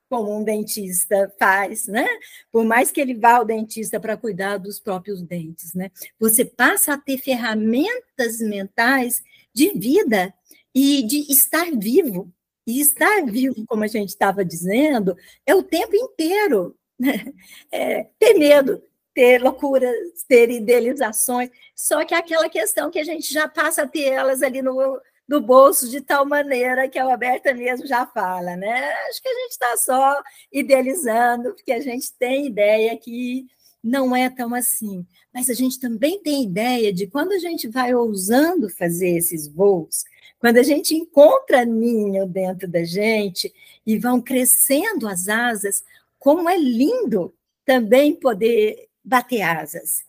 como 0.08 0.38
um 0.38 0.44
dentista 0.44 1.34
faz, 1.40 1.88
né? 1.88 2.08
Por 2.52 2.64
mais 2.64 2.92
que 2.92 3.02
ele 3.02 3.16
vá 3.16 3.38
ao 3.38 3.46
dentista 3.46 4.00
para 4.00 4.16
cuidar 4.16 4.60
dos 4.60 4.80
próprios 4.80 5.24
dentes, 5.24 5.74
né? 5.74 5.90
Você 6.20 6.46
passa 6.46 6.94
a 6.94 6.98
ter 6.98 7.18
ferramentas 7.18 8.40
mentais 8.40 9.24
de 9.52 9.70
vida 9.72 10.32
e 10.76 11.02
de 11.08 11.22
estar 11.32 11.72
vivo. 11.72 12.32
E 12.68 12.80
estar 12.80 13.26
vivo, 13.26 13.66
como 13.66 13.84
a 13.84 13.88
gente 13.88 14.10
estava 14.10 14.46
dizendo, 14.46 15.18
é 15.44 15.56
o 15.56 15.64
tempo 15.64 15.96
inteiro. 15.96 16.78
Né? 16.98 17.34
É, 17.72 18.08
ter 18.18 18.36
medo, 18.36 18.82
ter 19.14 19.42
loucuras, 19.42 20.24
ter 20.28 20.50
idealizações, 20.50 21.50
só 21.76 22.06
que 22.06 22.14
é 22.14 22.18
aquela 22.18 22.48
questão 22.48 22.90
que 22.90 23.00
a 23.00 23.04
gente 23.04 23.34
já 23.34 23.50
passa 23.50 23.84
a 23.84 23.88
ter 23.88 24.06
elas 24.06 24.42
ali 24.42 24.62
no, 24.62 24.98
do 25.28 25.42
bolso 25.42 25.90
de 25.90 26.02
tal 26.02 26.26
maneira 26.26 26.88
que 26.88 27.00
a 27.00 27.04
Roberta 27.04 27.54
mesmo 27.54 27.88
já 27.88 28.06
fala, 28.06 28.56
né? 28.56 28.94
Acho 29.10 29.22
que 29.22 29.28
a 29.28 29.34
gente 29.34 29.52
está 29.52 29.78
só 29.78 30.22
idealizando, 30.52 31.54
porque 31.54 31.72
a 31.72 31.80
gente 31.80 32.14
tem 32.14 32.46
ideia 32.48 32.96
que 32.98 33.48
não 33.84 34.16
é 34.16 34.30
tão 34.30 34.54
assim. 34.54 35.06
Mas 35.34 35.50
a 35.50 35.54
gente 35.54 35.80
também 35.80 36.22
tem 36.22 36.44
ideia 36.44 36.94
de 36.94 37.08
quando 37.08 37.32
a 37.34 37.40
gente 37.40 37.68
vai 37.68 37.94
ousando 37.94 38.70
fazer 38.70 39.18
esses 39.18 39.48
voos, 39.48 40.04
quando 40.40 40.58
a 40.58 40.64
gente 40.64 40.96
encontra 40.96 41.66
ninho 41.66 42.28
dentro 42.28 42.68
da 42.68 42.84
gente 42.84 43.54
e 43.86 43.98
vão 43.98 44.22
crescendo 44.22 45.08
as 45.08 45.28
asas, 45.28 45.84
como 46.20 46.50
é 46.50 46.58
lindo 46.58 47.34
também 47.66 48.16
poder 48.16 48.88
bater 49.04 49.42
asas, 49.42 50.04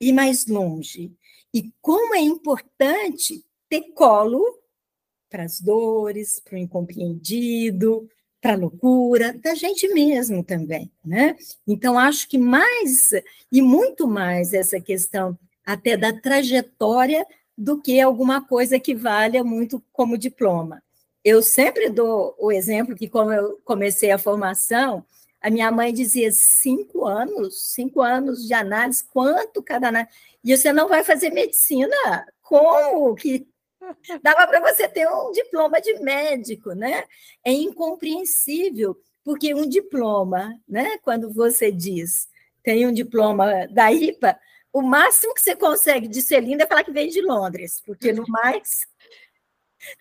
ir 0.00 0.12
mais 0.12 0.46
longe. 0.46 1.12
E 1.52 1.70
como 1.80 2.14
é 2.14 2.20
importante 2.20 3.44
ter 3.74 3.92
colo 3.92 4.40
para 5.28 5.42
as 5.42 5.60
dores, 5.60 6.38
para 6.38 6.54
o 6.54 6.58
incompreendido, 6.58 8.08
para 8.40 8.52
a 8.52 8.56
loucura, 8.56 9.32
da 9.32 9.54
gente 9.54 9.88
mesmo 9.88 10.44
também, 10.44 10.92
né? 11.04 11.36
Então, 11.66 11.98
acho 11.98 12.28
que 12.28 12.38
mais, 12.38 13.10
e 13.50 13.60
muito 13.60 14.06
mais, 14.06 14.52
essa 14.52 14.80
questão 14.80 15.36
até 15.66 15.96
da 15.96 16.12
trajetória 16.12 17.26
do 17.56 17.80
que 17.80 18.00
alguma 18.00 18.46
coisa 18.46 18.78
que 18.78 18.94
valha 18.94 19.42
muito 19.42 19.82
como 19.92 20.16
diploma. 20.16 20.82
Eu 21.24 21.42
sempre 21.42 21.88
dou 21.88 22.36
o 22.38 22.52
exemplo 22.52 22.94
que, 22.94 23.08
como 23.08 23.32
eu 23.32 23.58
comecei 23.64 24.10
a 24.12 24.18
formação, 24.18 25.04
a 25.40 25.50
minha 25.50 25.70
mãe 25.72 25.92
dizia 25.92 26.30
cinco 26.30 27.04
anos, 27.06 27.72
cinco 27.72 28.02
anos 28.02 28.46
de 28.46 28.54
análise, 28.54 29.04
quanto 29.12 29.62
cada 29.62 29.88
análise? 29.88 30.12
E 30.44 30.56
você 30.56 30.72
não 30.72 30.88
vai 30.88 31.02
fazer 31.02 31.30
medicina? 31.30 31.96
Como 32.42 33.14
que 33.14 33.46
Dava 34.22 34.46
para 34.46 34.60
você 34.60 34.88
ter 34.88 35.08
um 35.08 35.32
diploma 35.32 35.80
de 35.80 35.94
médico, 36.00 36.72
né? 36.72 37.04
É 37.44 37.52
incompreensível, 37.52 38.96
porque 39.24 39.54
um 39.54 39.68
diploma, 39.68 40.58
né? 40.68 40.98
Quando 40.98 41.32
você 41.32 41.70
diz 41.72 42.28
tem 42.64 42.86
um 42.86 42.92
diploma 42.92 43.68
da 43.68 43.92
IPA, 43.92 44.40
o 44.72 44.80
máximo 44.80 45.34
que 45.34 45.42
você 45.42 45.54
consegue 45.54 46.08
de 46.08 46.22
ser 46.22 46.40
linda 46.40 46.64
é 46.64 46.66
falar 46.66 46.82
que 46.82 46.90
veio 46.90 47.10
de 47.10 47.20
Londres, 47.20 47.82
porque 47.84 48.10
no 48.10 48.24
mais 48.26 48.86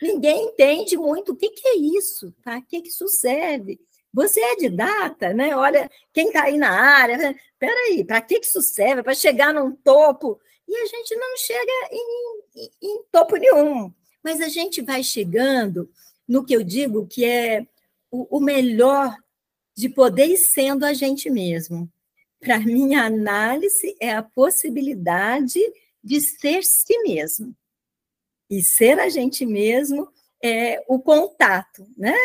ninguém 0.01 0.45
entende 0.45 0.95
muito 0.95 1.33
o 1.33 1.35
que, 1.35 1.49
que 1.49 1.67
é 1.67 1.75
isso, 1.75 2.33
para 2.41 2.61
que, 2.61 2.81
que 2.81 2.87
isso 2.87 3.07
serve. 3.09 3.79
Você 4.13 4.39
é 4.39 4.55
didata, 4.55 5.33
né? 5.33 5.55
Olha, 5.55 5.89
quem 6.13 6.27
está 6.27 6.43
aí 6.43 6.57
na 6.57 6.69
área, 6.69 7.35
peraí, 7.59 8.05
para 8.05 8.21
que, 8.21 8.39
que 8.39 8.45
isso 8.45 8.61
serve? 8.61 9.03
Para 9.03 9.13
chegar 9.13 9.53
num 9.53 9.75
topo 9.75 10.39
e 10.67 10.75
a 10.75 10.85
gente 10.85 11.15
não 11.15 11.37
chega 11.37 11.71
em, 11.91 12.69
em, 12.81 13.03
topo 13.11 13.35
nenhum. 13.35 13.93
Mas 14.23 14.41
a 14.41 14.47
gente 14.47 14.81
vai 14.81 15.03
chegando 15.03 15.89
no 16.27 16.45
que 16.45 16.55
eu 16.55 16.63
digo 16.63 17.07
que 17.07 17.25
é 17.25 17.65
o, 18.09 18.37
o 18.37 18.39
melhor 18.39 19.15
de 19.75 19.89
poder 19.89 20.27
ir 20.27 20.37
sendo 20.37 20.85
a 20.85 20.93
gente 20.93 21.29
mesmo. 21.29 21.91
Para 22.39 22.59
mim, 22.59 22.95
a 22.95 23.05
análise 23.05 23.95
é 23.99 24.13
a 24.13 24.23
possibilidade 24.23 25.59
de 26.03 26.21
ser 26.21 26.63
si 26.63 26.97
mesmo. 26.99 27.55
E 28.49 28.61
ser 28.61 28.99
a 28.99 29.09
gente 29.09 29.45
mesmo 29.45 30.07
é 30.43 30.83
o 30.87 30.99
contato, 30.99 31.87
né? 31.97 32.15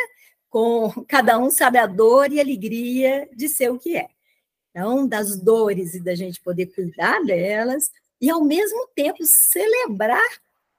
Com 0.51 0.91
cada 1.07 1.39
um 1.39 1.51
sabe 1.51 1.79
a 1.79 1.87
dor 1.87 2.33
e 2.33 2.39
a 2.39 2.43
alegria 2.43 3.29
de 3.35 3.49
ser 3.49 3.71
o 3.71 3.79
que 3.79 3.97
é. 3.97 4.09
Então, 4.71 5.07
das 5.07 5.39
dores 5.39 5.95
e 5.95 6.01
da 6.01 6.15
gente 6.15 6.41
poder 6.41 6.67
cuidar 6.67 7.25
delas, 7.25 7.91
e, 8.21 8.31
ao 8.31 8.43
mesmo 8.43 8.89
tempo, 8.95 9.25
celebrar 9.25 10.29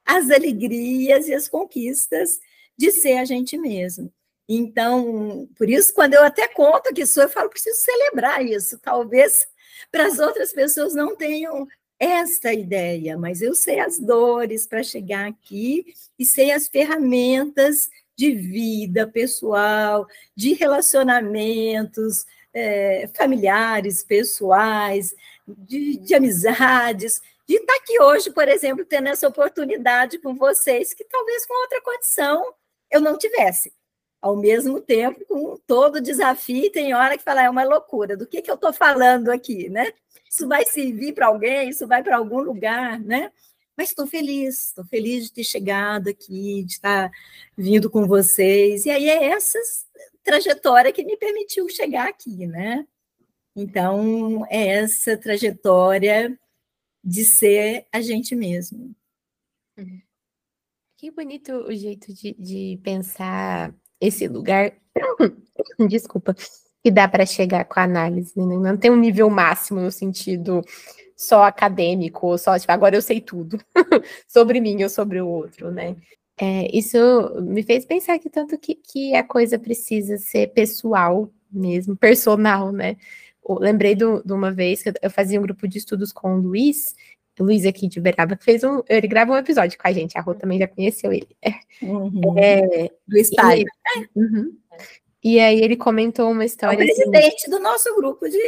as 0.06 0.30
alegrias 0.30 1.28
e 1.28 1.34
as 1.34 1.48
conquistas 1.48 2.40
de 2.78 2.92
ser 2.92 3.18
a 3.18 3.26
gente 3.26 3.58
mesmo. 3.58 4.12
Então, 4.48 5.48
por 5.56 5.70
isso, 5.70 5.94
quando 5.94 6.16
eu 6.16 6.24
até 6.24 6.48
conto 6.48 6.94
que 6.94 7.06
sou, 7.06 7.24
eu 7.24 7.30
falo, 7.30 7.50
preciso 7.50 7.80
celebrar 7.82 8.44
isso. 8.44 8.80
Talvez 8.80 9.46
para 9.92 10.08
as 10.08 10.18
outras 10.18 10.52
pessoas 10.52 10.96
não 10.96 11.16
tenham 11.16 11.68
esta 12.00 12.54
ideia, 12.54 13.18
mas 13.18 13.42
eu 13.42 13.54
sei 13.54 13.80
as 13.80 14.00
dores 14.00 14.66
para 14.66 14.82
chegar 14.82 15.28
aqui 15.28 15.94
e 16.18 16.26
sei 16.26 16.52
as 16.52 16.68
ferramentas 16.68 17.90
de 18.16 18.32
vida 18.32 19.06
pessoal, 19.08 20.08
de 20.36 20.54
relacionamentos 20.54 22.26
é, 22.54 23.10
familiares, 23.16 24.04
pessoais, 24.04 25.14
de, 25.48 25.98
de 25.98 26.16
amizades, 26.16 27.22
de 27.48 27.56
estar 27.56 27.76
aqui 27.76 28.00
hoje, 28.02 28.32
por 28.32 28.48
exemplo, 28.48 28.86
tendo 28.86 29.08
essa 29.10 29.28
oportunidade 29.28 30.20
com 30.20 30.36
vocês, 30.36 30.94
que 30.94 31.04
talvez 31.04 31.46
com 31.46 31.62
outra 31.62 31.82
condição 31.82 32.54
eu 32.92 33.02
não 33.02 33.18
tivesse. 33.18 33.74
Ao 34.22 34.36
mesmo 34.36 34.82
tempo, 34.82 35.26
com 35.26 35.58
todo 35.66 36.02
desafio, 36.02 36.72
tem 36.72 36.94
hora 36.94 37.18
que 37.18 37.24
falar, 37.24 37.44
é 37.44 37.50
uma 37.50 37.64
loucura, 37.64 38.18
do 38.18 38.28
que, 38.28 38.42
que 38.42 38.52
eu 38.52 38.56
estou 38.56 38.74
falando 38.74 39.30
aqui, 39.30 39.70
né? 39.70 39.94
Isso 40.30 40.48
vai 40.48 40.66
servir 40.66 41.14
para 41.14 41.28
alguém, 41.28 41.70
isso 41.70 41.88
vai 41.88 42.04
para 42.04 42.18
algum 42.18 42.42
lugar, 42.42 43.00
né? 43.00 43.32
Mas 43.76 43.90
estou 43.90 44.06
feliz, 44.06 44.68
estou 44.68 44.84
feliz 44.84 45.24
de 45.24 45.32
ter 45.32 45.46
chegado 45.46 46.10
aqui, 46.10 46.64
de 46.64 46.74
estar 46.74 47.10
vindo 47.58 47.90
com 47.90 48.06
vocês. 48.06 48.86
E 48.86 48.92
aí 48.92 49.10
é 49.10 49.30
essa 49.30 49.58
trajetória 50.30 50.94
que 50.94 51.04
me 51.04 51.18
permitiu 51.18 51.68
chegar 51.68 52.08
aqui, 52.08 52.46
né? 52.46 52.86
Então, 53.56 54.46
é 54.48 54.68
essa 54.68 55.18
trajetória 55.18 56.40
de 57.04 57.26
ser 57.26 57.88
a 57.92 58.00
gente 58.00 58.36
mesmo. 58.36 58.96
Que 60.98 61.10
bonito 61.10 61.52
o 61.52 61.74
jeito 61.74 62.14
de, 62.14 62.36
de 62.38 62.80
pensar 62.84 63.74
esse 64.00 64.28
lugar. 64.28 64.74
Desculpa, 65.90 66.36
que 66.84 66.92
dá 66.92 67.08
para 67.08 67.26
chegar 67.26 67.66
com 67.66 67.80
a 67.80 67.84
análise, 67.84 68.34
né? 68.38 68.56
não 68.56 68.78
tem 68.78 68.92
um 68.92 69.00
nível 69.00 69.30
máximo 69.30 69.82
no 69.82 69.92
sentido 69.92 70.62
só 71.18 71.44
acadêmico, 71.44 72.38
só, 72.38 72.58
tipo, 72.58 72.72
agora 72.72 72.96
eu 72.96 73.02
sei 73.02 73.20
tudo 73.20 73.58
sobre 74.28 74.62
mim 74.62 74.84
ou 74.84 74.90
sobre 74.90 75.20
o 75.20 75.28
outro, 75.28 75.72
né? 75.72 75.96
É, 76.42 76.76
isso 76.76 76.98
me 77.42 77.62
fez 77.64 77.86
pensar 77.86 78.18
que 78.18 78.30
tanto 78.30 78.58
que, 78.58 78.76
que 78.76 79.14
a 79.14 79.24
coisa 79.24 79.60
precisa 79.60 80.18
ser 80.18 80.48
pessoal 80.54 81.30
mesmo, 81.52 81.98
personal, 81.98 82.72
né? 82.72 82.96
Eu 83.48 83.56
lembrei 83.56 83.94
de 83.94 84.06
uma 84.06 84.52
vez 84.52 84.82
que 84.82 84.94
eu 85.02 85.10
fazia 85.10 85.40
um 85.40 85.44
grupo 85.44 85.68
de 85.68 85.80
estudos 85.80 86.14
com 86.14 86.36
o 86.36 86.42
Luiz, 86.42 86.96
o 87.40 87.44
Luiz 87.44 87.66
aqui 87.66 87.88
de 87.88 88.00
Uberaba, 88.00 88.38
que 88.38 88.44
fez 88.44 88.64
um. 88.64 88.82
Ele 88.88 89.08
grava 89.08 89.34
um 89.34 89.38
episódio 89.38 89.78
com 89.78 89.88
a 89.88 89.92
gente, 89.92 90.18
a 90.18 90.22
Rô 90.22 90.34
também 90.34 90.60
já 90.60 90.68
conheceu 90.68 91.12
ele. 91.12 91.36
Uhum. 91.82 92.38
É, 92.38 92.90
do 93.08 93.18
estádio. 93.18 93.66
E, 93.96 94.20
uhum. 94.20 94.58
e 95.24 95.40
aí 95.40 95.62
ele 95.62 95.76
comentou 95.76 96.32
uma 96.32 96.46
história. 96.46 96.82
É 96.82 96.86
o 96.86 96.92
assim 96.92 97.10
presidente 97.10 97.42
assim, 97.42 97.52
do 97.52 97.60
nosso 97.60 97.94
grupo 97.96 98.30
de 98.30 98.40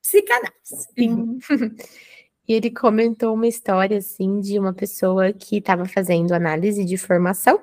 psicanálise. 0.00 0.88
Sim. 0.96 1.38
E 2.46 2.52
ele 2.52 2.70
comentou 2.70 3.34
uma 3.34 3.46
história, 3.46 3.98
assim, 3.98 4.40
de 4.40 4.58
uma 4.58 4.72
pessoa 4.72 5.32
que 5.32 5.56
estava 5.56 5.86
fazendo 5.86 6.32
análise 6.32 6.84
de 6.84 6.96
formação, 6.96 7.62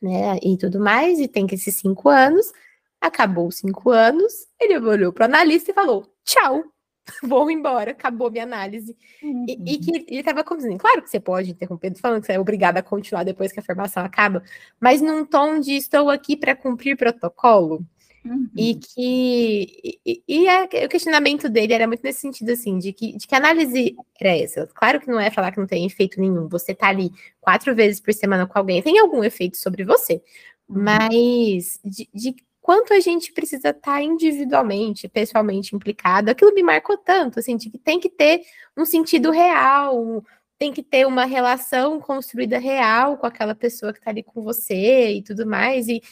né, 0.00 0.38
e 0.42 0.56
tudo 0.56 0.78
mais, 0.78 1.18
e 1.18 1.26
tem 1.26 1.46
que 1.46 1.56
esses 1.56 1.74
cinco 1.74 2.08
anos, 2.08 2.52
acabou 3.00 3.48
os 3.48 3.56
cinco 3.56 3.90
anos, 3.90 4.46
ele 4.60 4.78
olhou 4.78 5.12
para 5.12 5.22
o 5.22 5.28
analista 5.28 5.70
e 5.70 5.74
falou, 5.74 6.06
tchau, 6.24 6.64
vou 7.22 7.50
embora, 7.50 7.90
acabou 7.92 8.30
minha 8.30 8.44
análise. 8.44 8.96
Uhum. 9.22 9.46
E, 9.48 9.74
e, 9.74 9.78
que 9.78 9.90
ele 9.90 10.20
estava 10.20 10.44
dizendo, 10.56 10.78
claro 10.78 11.02
que 11.02 11.10
você 11.10 11.18
pode 11.20 11.50
interromper, 11.50 11.94
falando 11.96 12.20
que 12.20 12.26
você 12.26 12.34
é 12.34 12.40
obrigada 12.40 12.80
a 12.80 12.82
continuar 12.82 13.24
depois 13.24 13.52
que 13.52 13.60
a 13.60 13.62
formação 13.62 14.04
acaba, 14.04 14.42
mas 14.80 15.00
num 15.00 15.24
tom 15.24 15.58
de 15.58 15.76
estou 15.76 16.10
aqui 16.10 16.36
para 16.36 16.54
cumprir 16.54 16.96
protocolo. 16.96 17.84
Uhum. 18.24 18.48
E 18.56 18.74
que 18.74 20.00
e, 20.04 20.22
e 20.26 20.48
a, 20.48 20.64
o 20.64 20.88
questionamento 20.88 21.48
dele 21.48 21.72
era 21.72 21.86
muito 21.86 22.02
nesse 22.02 22.20
sentido, 22.20 22.50
assim, 22.50 22.78
de 22.78 22.92
que, 22.92 23.16
de 23.16 23.26
que 23.26 23.34
análise 23.34 23.96
era 24.20 24.36
essa? 24.36 24.66
Claro 24.74 25.00
que 25.00 25.08
não 25.08 25.20
é 25.20 25.30
falar 25.30 25.52
que 25.52 25.58
não 25.58 25.66
tem 25.66 25.86
efeito 25.86 26.20
nenhum. 26.20 26.48
Você 26.48 26.74
tá 26.74 26.88
ali 26.88 27.10
quatro 27.40 27.74
vezes 27.74 28.00
por 28.00 28.12
semana 28.12 28.46
com 28.46 28.58
alguém, 28.58 28.82
tem 28.82 28.98
algum 28.98 29.22
efeito 29.22 29.56
sobre 29.56 29.84
você. 29.84 30.22
Uhum. 30.68 30.82
Mas 30.82 31.80
de, 31.84 32.08
de, 32.12 32.36
quanto 32.60 32.92
a 32.92 33.00
gente 33.00 33.32
precisa 33.32 33.70
estar 33.70 33.80
tá 33.80 34.02
individualmente, 34.02 35.08
pessoalmente 35.08 35.74
implicado, 35.74 36.30
aquilo 36.30 36.54
me 36.54 36.62
marcou 36.62 36.98
tanto, 36.98 37.38
assim, 37.38 37.56
de 37.56 37.70
que 37.70 37.78
tem 37.78 37.98
que 37.98 38.10
ter 38.10 38.42
um 38.76 38.84
sentido 38.84 39.30
real, 39.30 40.22
tem 40.58 40.72
que 40.72 40.82
ter 40.82 41.06
uma 41.06 41.24
relação 41.24 42.00
construída 42.00 42.58
real 42.58 43.16
com 43.16 43.26
aquela 43.26 43.54
pessoa 43.54 43.92
que 43.92 44.00
está 44.00 44.10
ali 44.10 44.22
com 44.22 44.42
você 44.42 45.12
e 45.12 45.22
tudo 45.22 45.46
mais. 45.46 45.88
E, 45.88 46.02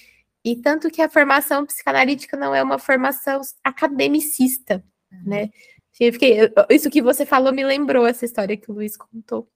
e 0.47 0.55
tanto 0.55 0.88
que 0.92 1.03
a 1.03 1.09
formação 1.09 1.66
psicanalítica 1.66 2.36
não 2.36 2.55
é 2.55 2.62
uma 2.62 2.78
formação 2.78 3.40
academicista, 3.64 4.80
uhum. 5.11 5.22
né? 5.26 5.51
Eu 5.99 6.12
fiquei, 6.12 6.38
isso 6.70 6.88
que 6.88 7.03
você 7.03 7.26
falou 7.26 7.53
me 7.53 7.64
lembrou 7.64 8.07
essa 8.07 8.24
história 8.24 8.57
que 8.57 8.70
o 8.70 8.74
Luiz 8.74 8.97
contou. 8.97 9.49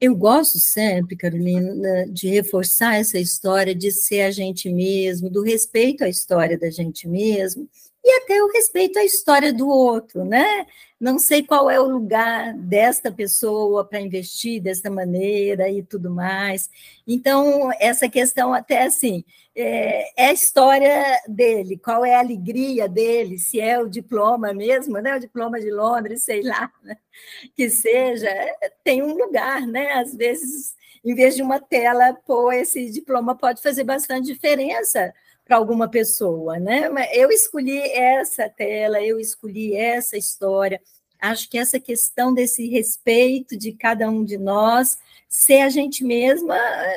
Eu 0.00 0.16
gosto 0.16 0.58
sempre, 0.58 1.16
Carolina, 1.16 2.06
de 2.08 2.28
reforçar 2.28 2.94
essa 2.94 3.18
história 3.18 3.74
de 3.74 3.90
ser 3.90 4.22
a 4.22 4.30
gente 4.30 4.72
mesmo, 4.72 5.28
do 5.28 5.42
respeito 5.42 6.02
à 6.02 6.08
história 6.08 6.56
da 6.56 6.70
gente 6.70 7.06
mesmo, 7.06 7.68
e 8.08 8.22
até 8.22 8.42
o 8.42 8.48
respeito 8.48 8.98
à 8.98 9.04
história 9.04 9.52
do 9.52 9.68
outro, 9.68 10.24
né? 10.24 10.66
Não 10.98 11.18
sei 11.18 11.42
qual 11.42 11.70
é 11.70 11.78
o 11.78 11.86
lugar 11.86 12.54
desta 12.54 13.12
pessoa 13.12 13.84
para 13.84 14.00
investir 14.00 14.62
dessa 14.62 14.88
maneira 14.90 15.68
e 15.68 15.82
tudo 15.82 16.10
mais. 16.10 16.70
Então, 17.06 17.70
essa 17.78 18.08
questão, 18.08 18.54
até 18.54 18.84
assim, 18.84 19.22
é, 19.54 20.24
é, 20.24 20.28
a 20.28 20.32
história 20.32 21.20
dele, 21.28 21.76
qual 21.76 22.02
é 22.02 22.14
a 22.14 22.20
alegria 22.20 22.88
dele, 22.88 23.38
se 23.38 23.60
é 23.60 23.78
o 23.78 23.88
diploma 23.88 24.54
mesmo, 24.54 24.98
né? 24.98 25.14
O 25.16 25.20
diploma 25.20 25.60
de 25.60 25.70
Londres, 25.70 26.22
sei 26.24 26.42
lá, 26.42 26.72
né? 26.82 26.96
que 27.54 27.68
seja, 27.68 28.28
tem 28.82 29.02
um 29.02 29.14
lugar, 29.14 29.66
né? 29.66 29.92
Às 29.92 30.14
vezes, 30.14 30.74
em 31.04 31.14
vez 31.14 31.36
de 31.36 31.42
uma 31.42 31.60
tela, 31.60 32.14
pô, 32.26 32.50
esse 32.50 32.90
diploma 32.90 33.34
pode 33.36 33.60
fazer 33.60 33.84
bastante 33.84 34.32
diferença 34.32 35.12
para 35.48 35.56
alguma 35.56 35.88
pessoa, 35.88 36.58
né? 36.58 36.90
Mas 36.90 37.08
eu 37.14 37.30
escolhi 37.30 37.80
essa 37.80 38.50
tela, 38.50 39.02
eu 39.02 39.18
escolhi 39.18 39.74
essa 39.74 40.18
história. 40.18 40.78
Acho 41.18 41.48
que 41.50 41.58
essa 41.58 41.80
questão 41.80 42.34
desse 42.34 42.68
respeito 42.68 43.56
de 43.56 43.72
cada 43.72 44.08
um 44.10 44.22
de 44.22 44.36
nós, 44.36 44.98
ser 45.26 45.62
a 45.62 45.70
gente 45.70 46.04
mesma 46.04 46.54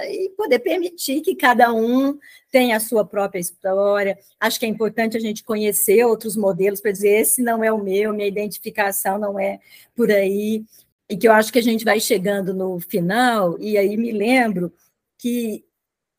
e 0.10 0.30
poder 0.38 0.60
permitir 0.60 1.22
que 1.22 1.34
cada 1.34 1.74
um 1.74 2.20
tenha 2.52 2.76
a 2.76 2.80
sua 2.82 3.06
própria 3.06 3.40
história. 3.40 4.20
Acho 4.38 4.60
que 4.60 4.66
é 4.66 4.70
importante 4.70 5.16
a 5.16 5.20
gente 5.20 5.46
conhecer 5.46 6.04
outros 6.06 6.36
modelos 6.36 6.82
para 6.82 6.92
dizer 6.92 7.22
esse 7.22 7.42
não 7.42 7.64
é 7.64 7.72
o 7.72 7.82
meu, 7.82 8.14
minha 8.14 8.28
identificação 8.28 9.18
não 9.18 9.40
é 9.40 9.60
por 9.96 10.12
aí. 10.12 10.66
E 11.10 11.16
que 11.18 11.28
eu 11.28 11.32
acho 11.32 11.52
que 11.52 11.60
a 11.60 11.64
gente 11.64 11.86
vai 11.86 12.00
chegando 12.02 12.54
no 12.54 12.80
final, 12.82 13.58
e 13.60 13.78
aí 13.78 13.96
me 13.98 14.12
lembro 14.12 14.74
que 15.18 15.66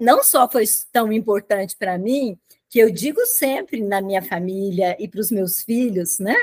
não 0.02 0.22
só 0.24 0.48
foi 0.50 0.64
tão 0.92 1.12
importante 1.12 1.76
para 1.76 1.96
mim, 1.96 2.36
que 2.68 2.78
eu 2.78 2.90
digo 2.90 3.24
sempre 3.24 3.80
na 3.80 4.00
minha 4.00 4.20
família 4.20 4.96
e 4.98 5.06
para 5.06 5.20
os 5.20 5.30
meus 5.30 5.62
filhos, 5.62 6.18
né? 6.18 6.36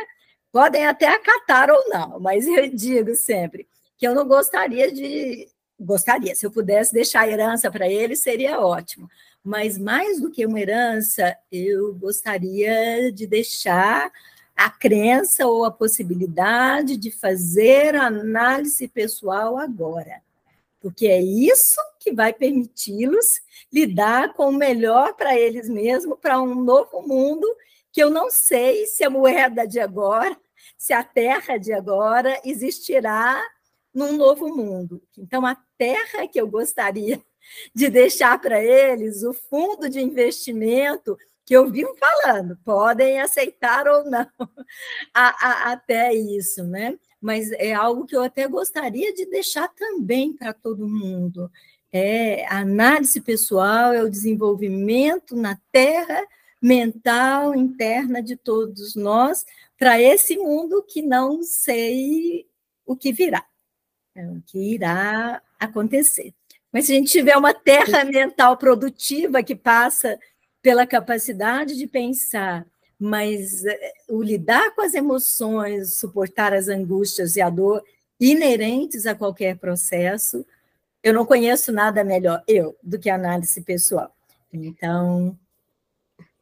Podem 0.51 0.87
até 0.87 1.07
acatar 1.07 1.69
ou 1.69 1.89
não, 1.89 2.19
mas 2.19 2.47
eu 2.47 2.69
digo 2.69 3.13
sempre 3.15 3.67
que 3.97 4.07
eu 4.07 4.15
não 4.15 4.27
gostaria 4.27 4.91
de. 4.91 5.47
Gostaria, 5.79 6.35
se 6.35 6.45
eu 6.45 6.51
pudesse 6.51 6.93
deixar 6.93 7.21
a 7.21 7.27
herança 7.27 7.69
para 7.71 7.87
eles, 7.87 8.21
seria 8.21 8.59
ótimo. 8.59 9.09
Mas 9.43 9.77
mais 9.77 10.19
do 10.21 10.31
que 10.31 10.45
uma 10.45 10.59
herança, 10.59 11.35
eu 11.51 11.93
gostaria 11.95 13.11
de 13.11 13.25
deixar 13.27 14.11
a 14.55 14.69
crença 14.69 15.47
ou 15.47 15.65
a 15.65 15.71
possibilidade 15.71 16.97
de 16.97 17.11
fazer 17.11 17.95
análise 17.95 18.87
pessoal 18.87 19.57
agora 19.57 20.21
porque 20.81 21.07
é 21.07 21.21
isso 21.21 21.79
que 21.99 22.13
vai 22.13 22.33
permiti-los 22.33 23.41
lidar 23.71 24.33
com 24.33 24.49
o 24.49 24.53
melhor 24.53 25.13
para 25.15 25.37
eles 25.37 25.69
mesmos, 25.69 26.17
para 26.19 26.41
um 26.41 26.55
novo 26.55 27.01
mundo 27.01 27.45
que 27.91 28.01
eu 28.01 28.09
não 28.09 28.29
sei 28.29 28.85
se 28.85 29.03
a 29.03 29.09
moeda 29.09 29.67
de 29.67 29.79
agora, 29.79 30.35
se 30.77 30.93
a 30.93 31.03
terra 31.03 31.57
de 31.57 31.73
agora 31.73 32.39
existirá 32.45 33.41
num 33.93 34.13
novo 34.13 34.55
mundo. 34.55 35.01
Então, 35.17 35.45
a 35.45 35.57
terra 35.77 36.27
que 36.27 36.39
eu 36.39 36.47
gostaria 36.47 37.21
de 37.73 37.89
deixar 37.89 38.39
para 38.39 38.63
eles, 38.63 39.23
o 39.23 39.33
fundo 39.33 39.89
de 39.89 39.99
investimento 39.99 41.17
que 41.43 41.55
eu 41.55 41.69
vivo 41.69 41.95
falando, 41.97 42.57
podem 42.63 43.19
aceitar 43.19 43.87
ou 43.87 44.03
não 44.05 44.27
a, 45.13 45.47
a, 45.47 45.71
até 45.71 46.13
isso, 46.13 46.63
né? 46.63 46.97
mas 47.21 47.51
é 47.51 47.73
algo 47.73 48.05
que 48.05 48.15
eu 48.15 48.23
até 48.23 48.47
gostaria 48.47 49.13
de 49.13 49.25
deixar 49.25 49.67
também 49.69 50.33
para 50.33 50.53
todo 50.53 50.87
mundo. 50.87 51.51
É 51.91 52.45
a 52.47 52.59
análise 52.59 53.19
pessoal, 53.21 53.93
é 53.93 54.03
o 54.03 54.09
desenvolvimento 54.09 55.35
na 55.35 55.57
terra 55.71 56.25
mental 56.61 57.55
interna 57.55 58.21
de 58.21 58.35
todos 58.35 58.95
nós 58.95 59.45
para 59.77 59.99
esse 59.99 60.37
mundo 60.37 60.85
que 60.87 61.01
não 61.01 61.41
sei 61.41 62.45
o 62.85 62.95
que 62.95 63.13
virá, 63.13 63.45
é 64.13 64.27
o 64.27 64.41
que 64.45 64.73
irá 64.75 65.41
acontecer. 65.59 66.33
Mas 66.71 66.85
se 66.85 66.91
a 66.91 66.95
gente 66.95 67.11
tiver 67.11 67.35
uma 67.37 67.53
terra 67.53 68.03
mental 68.03 68.57
produtiva 68.57 69.41
que 69.41 69.55
passa 69.55 70.19
pela 70.61 70.85
capacidade 70.85 71.77
de 71.77 71.87
pensar 71.87 72.67
mas 72.99 73.63
eh, 73.63 73.93
o 74.09 74.21
lidar 74.21 74.75
com 74.75 74.81
as 74.81 74.93
emoções, 74.93 75.95
suportar 75.95 76.53
as 76.53 76.67
angústias 76.67 77.37
e 77.37 77.41
a 77.41 77.49
dor 77.49 77.81
inerentes 78.19 79.05
a 79.05 79.15
qualquer 79.15 79.57
processo, 79.57 80.45
eu 81.03 81.13
não 81.13 81.25
conheço 81.25 81.71
nada 81.71 82.03
melhor, 82.03 82.43
eu, 82.47 82.77
do 82.83 82.99
que 82.99 83.09
análise 83.09 83.61
pessoal. 83.61 84.13
Então, 84.51 85.37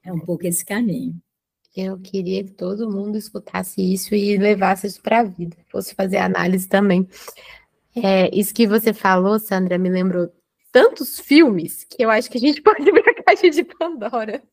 é 0.03 0.11
um 0.11 0.19
pouco 0.19 0.45
esse 0.47 0.65
caminho. 0.65 1.15
Eu 1.75 1.99
queria 1.99 2.43
que 2.43 2.51
todo 2.51 2.89
mundo 2.89 3.17
escutasse 3.17 3.81
isso 3.81 4.15
e 4.15 4.37
levasse 4.37 4.87
isso 4.87 5.01
para 5.01 5.19
a 5.19 5.23
vida, 5.23 5.55
fosse 5.69 5.93
fazer 5.93 6.17
análise 6.17 6.67
também. 6.67 7.07
É, 7.95 8.33
isso 8.35 8.53
que 8.53 8.67
você 8.67 8.93
falou, 8.93 9.37
Sandra, 9.39 9.77
me 9.77 9.89
lembrou 9.89 10.31
tantos 10.71 11.19
filmes 11.19 11.83
que 11.83 12.03
eu 12.03 12.09
acho 12.09 12.29
que 12.29 12.37
a 12.37 12.41
gente 12.41 12.61
pode 12.63 12.83
ver 12.83 13.09
a 13.09 13.23
caixa 13.23 13.49
de 13.49 13.63
Pandora. 13.63 14.43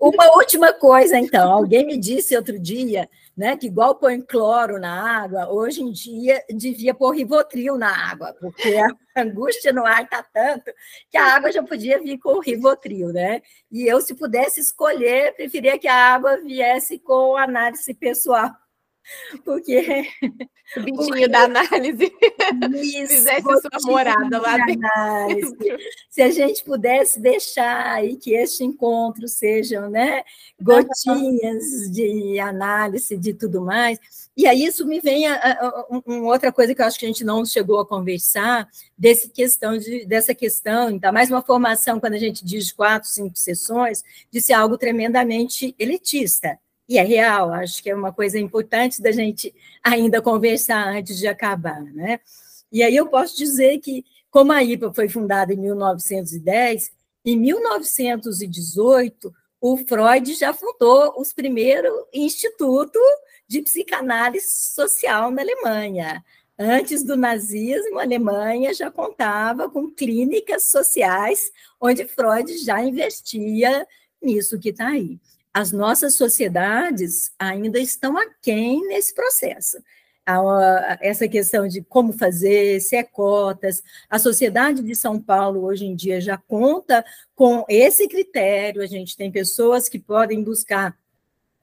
Uma 0.00 0.36
última 0.36 0.72
coisa, 0.72 1.18
então. 1.18 1.52
Alguém 1.52 1.86
me 1.86 1.96
disse 1.96 2.36
outro 2.36 2.58
dia 2.58 3.08
né, 3.36 3.56
que 3.56 3.66
igual 3.66 3.94
põe 3.94 4.20
cloro 4.20 4.78
na 4.78 5.22
água, 5.22 5.50
hoje 5.50 5.82
em 5.82 5.90
dia 5.90 6.42
devia 6.50 6.92
pôr 6.92 7.12
Rivotril 7.12 7.78
na 7.78 8.10
água, 8.10 8.34
porque 8.38 8.76
a 8.76 8.88
angústia 9.22 9.72
no 9.72 9.86
ar 9.86 10.04
está 10.04 10.22
tanto 10.22 10.70
que 11.10 11.16
a 11.16 11.34
água 11.34 11.50
já 11.50 11.62
podia 11.62 12.00
vir 12.00 12.18
com 12.18 12.34
o 12.34 12.40
Rivotril, 12.40 13.12
né? 13.12 13.40
E 13.70 13.86
eu, 13.86 14.00
se 14.00 14.14
pudesse 14.14 14.60
escolher, 14.60 15.34
preferia 15.34 15.78
que 15.78 15.88
a 15.88 16.14
água 16.14 16.36
viesse 16.38 16.98
com 16.98 17.36
análise 17.36 17.94
pessoal 17.94 18.50
Porque 19.44 20.06
o 20.76 20.80
bichinho 20.80 21.06
porque... 21.06 21.28
da 21.28 21.42
análise 21.42 22.12
Isso, 22.72 23.08
fizesse 23.08 23.42
sua 23.42 23.80
morada 23.84 24.40
lá 24.40 24.56
dentro. 24.64 25.56
Se 26.08 26.22
a 26.22 26.30
gente 26.30 26.62
pudesse 26.64 27.20
deixar 27.20 27.94
aí 27.94 28.16
que 28.16 28.34
este 28.34 28.64
encontro 28.64 29.26
sejam 29.28 29.90
né, 29.90 30.22
gotinhas 30.60 31.90
de 31.90 32.38
análise 32.38 33.16
de 33.16 33.34
tudo 33.34 33.60
mais. 33.60 33.98
E 34.34 34.46
aí 34.46 34.64
isso 34.64 34.86
me 34.86 34.98
vem 34.98 35.26
a, 35.26 35.34
a, 35.34 35.86
uma 36.06 36.32
outra 36.32 36.50
coisa 36.50 36.74
que 36.74 36.80
eu 36.80 36.86
acho 36.86 36.98
que 36.98 37.04
a 37.04 37.08
gente 37.08 37.24
não 37.24 37.44
chegou 37.44 37.80
a 37.80 37.86
conversar, 37.86 38.66
desse 38.96 39.28
questão 39.28 39.76
de, 39.76 40.06
dessa 40.06 40.34
questão, 40.34 40.88
ainda 40.88 41.12
mais 41.12 41.30
uma 41.30 41.42
formação, 41.42 42.00
quando 42.00 42.14
a 42.14 42.18
gente 42.18 42.42
diz 42.44 42.72
quatro, 42.72 43.08
cinco 43.08 43.36
sessões, 43.36 44.02
de 44.30 44.40
ser 44.40 44.54
algo 44.54 44.78
tremendamente 44.78 45.74
elitista. 45.78 46.58
E 46.92 46.98
é 46.98 47.02
real, 47.02 47.50
acho 47.54 47.82
que 47.82 47.88
é 47.88 47.94
uma 47.94 48.12
coisa 48.12 48.38
importante 48.38 49.00
da 49.00 49.10
gente 49.10 49.54
ainda 49.82 50.20
conversar 50.20 50.88
antes 50.88 51.16
de 51.16 51.26
acabar. 51.26 51.82
Né? 51.82 52.20
E 52.70 52.82
aí 52.82 52.94
eu 52.94 53.06
posso 53.06 53.34
dizer 53.34 53.78
que, 53.78 54.04
como 54.30 54.52
a 54.52 54.62
IPA 54.62 54.92
foi 54.92 55.08
fundada 55.08 55.54
em 55.54 55.56
1910, 55.56 56.92
em 57.24 57.38
1918, 57.38 59.34
o 59.58 59.78
Freud 59.78 60.34
já 60.34 60.52
fundou 60.52 61.18
os 61.18 61.32
primeiros 61.32 61.94
institutos 62.12 63.00
de 63.48 63.62
psicanálise 63.62 64.50
social 64.50 65.30
na 65.30 65.40
Alemanha. 65.40 66.22
Antes 66.58 67.02
do 67.02 67.16
nazismo, 67.16 68.00
a 68.00 68.02
Alemanha 68.02 68.74
já 68.74 68.90
contava 68.90 69.66
com 69.70 69.90
clínicas 69.90 70.64
sociais, 70.64 71.50
onde 71.80 72.06
Freud 72.06 72.54
já 72.58 72.84
investia 72.84 73.88
nisso 74.20 74.58
que 74.58 74.68
está 74.68 74.88
aí 74.88 75.18
as 75.52 75.72
nossas 75.72 76.14
sociedades 76.14 77.32
ainda 77.38 77.78
estão 77.78 78.16
aquém 78.16 78.86
nesse 78.88 79.14
processo. 79.14 79.76
Essa 81.00 81.26
questão 81.26 81.66
de 81.66 81.82
como 81.82 82.12
fazer, 82.12 82.80
se 82.80 82.94
é 82.94 83.02
cotas. 83.02 83.82
A 84.08 84.18
sociedade 84.18 84.82
de 84.82 84.94
São 84.94 85.20
Paulo, 85.20 85.64
hoje 85.64 85.84
em 85.84 85.96
dia, 85.96 86.20
já 86.20 86.38
conta 86.38 87.04
com 87.34 87.64
esse 87.68 88.08
critério. 88.08 88.82
A 88.82 88.86
gente 88.86 89.16
tem 89.16 89.32
pessoas 89.32 89.88
que 89.88 89.98
podem 89.98 90.42
buscar 90.42 90.96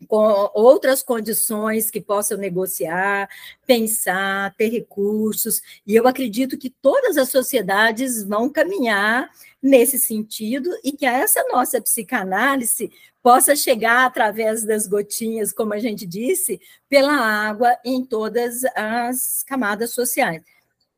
com 0.08 0.50
outras 0.54 1.04
condições 1.04 1.92
que 1.92 2.00
possam 2.00 2.38
negociar, 2.38 3.30
pensar, 3.66 4.56
ter 4.56 4.70
recursos, 4.70 5.62
e 5.86 5.96
eu 5.96 6.08
acredito 6.08 6.58
que 6.58 6.70
todas 6.70 7.18
as 7.18 7.30
sociedades 7.30 8.24
vão 8.24 8.50
caminhar 8.50 9.30
nesse 9.62 10.00
sentido 10.00 10.70
e 10.84 10.92
que 10.92 11.06
essa 11.06 11.44
nossa 11.52 11.82
psicanálise 11.82 12.92
possa 13.22 13.56
chegar 13.56 14.06
através 14.06 14.64
das 14.64 14.88
gotinhas, 14.88 15.52
como 15.52 15.74
a 15.74 15.80
gente 15.80 16.06
disse, 16.06 16.60
pela 16.88 17.14
água 17.14 17.78
em 17.84 18.04
todas 18.06 18.64
as 18.76 19.44
camadas 19.44 19.92
sociais. 19.92 20.42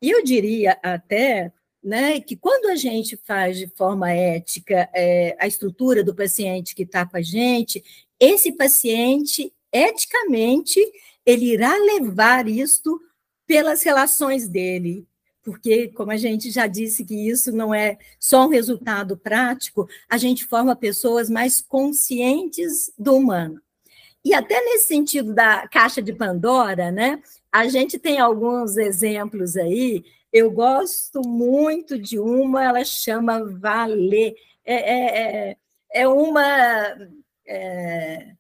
E 0.02 0.10
eu 0.10 0.24
diria 0.24 0.78
até 0.84 1.52
né, 1.84 2.20
que 2.20 2.36
quando 2.36 2.68
a 2.68 2.76
gente 2.76 3.18
faz 3.26 3.58
de 3.58 3.68
forma 3.68 4.12
ética 4.12 4.88
é, 4.94 5.36
a 5.40 5.48
estrutura 5.48 6.04
do 6.04 6.14
paciente 6.14 6.76
que 6.76 6.84
está 6.84 7.06
com 7.06 7.18
a 7.18 7.22
gente, 7.22 7.84
esse 8.22 8.52
paciente, 8.52 9.52
eticamente, 9.74 10.80
ele 11.26 11.54
irá 11.54 11.76
levar 11.76 12.48
isto 12.48 13.02
pelas 13.48 13.82
relações 13.82 14.48
dele, 14.48 15.08
porque, 15.42 15.88
como 15.88 16.12
a 16.12 16.18
gente 16.18 16.52
já 16.52 16.68
disse 16.68 17.04
que 17.04 17.16
isso 17.16 17.52
não 17.52 17.74
é 17.74 17.98
só 18.20 18.46
um 18.46 18.50
resultado 18.50 19.18
prático, 19.18 19.90
a 20.08 20.18
gente 20.18 20.46
forma 20.46 20.76
pessoas 20.76 21.32
mais 21.32 21.62
conscientes 21.62 22.94
do 22.96 23.16
humano. 23.16 23.60
E 24.24 24.36
até 24.36 24.62
nesse 24.62 24.88
sentido 24.88 25.34
da 25.34 25.68
caixa 25.68 26.00
de 26.00 26.14
Pandora, 26.14 26.92
né? 26.92 27.24
A 27.52 27.68
gente 27.68 27.98
tem 27.98 28.20
alguns 28.20 28.78
exemplos 28.78 29.58
aí. 29.58 30.06
Eu 30.32 30.52
gosto 30.52 31.22
muito 31.28 31.98
de 31.98 32.20
uma, 32.20 32.64
ela 32.64 32.86
chama 32.86 33.44
Valer. 33.44 34.36
É, 34.64 34.76
é, 34.76 35.50
é, 35.50 35.58
é 35.92 36.08
uma 36.08 36.96
é, 37.52 38.36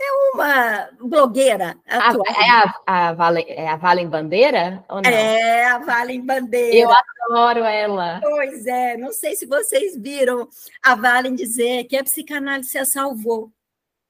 é 0.00 0.12
uma 0.34 0.90
blogueira 1.00 1.76
atual. 1.86 2.24
A, 2.26 2.32
é 2.32 2.50
a, 2.50 3.08
a, 3.08 3.12
Valen, 3.12 3.44
é 3.48 3.68
a 3.68 3.76
Valen 3.76 4.08
Bandeira? 4.08 4.84
Ou 4.88 5.00
não? 5.00 5.08
É, 5.10 5.64
a 5.66 5.78
Valen 5.78 6.26
Bandeira. 6.26 6.76
Eu 6.76 6.90
adoro 6.90 7.64
ela. 7.64 8.20
Pois 8.20 8.66
é, 8.66 8.96
não 8.96 9.12
sei 9.12 9.36
se 9.36 9.46
vocês 9.46 9.96
viram 9.96 10.48
a 10.82 10.96
Valen 10.96 11.34
dizer 11.34 11.84
que 11.84 11.96
a 11.96 12.02
psicanálise 12.02 12.76
a 12.76 12.84
salvou. 12.84 13.52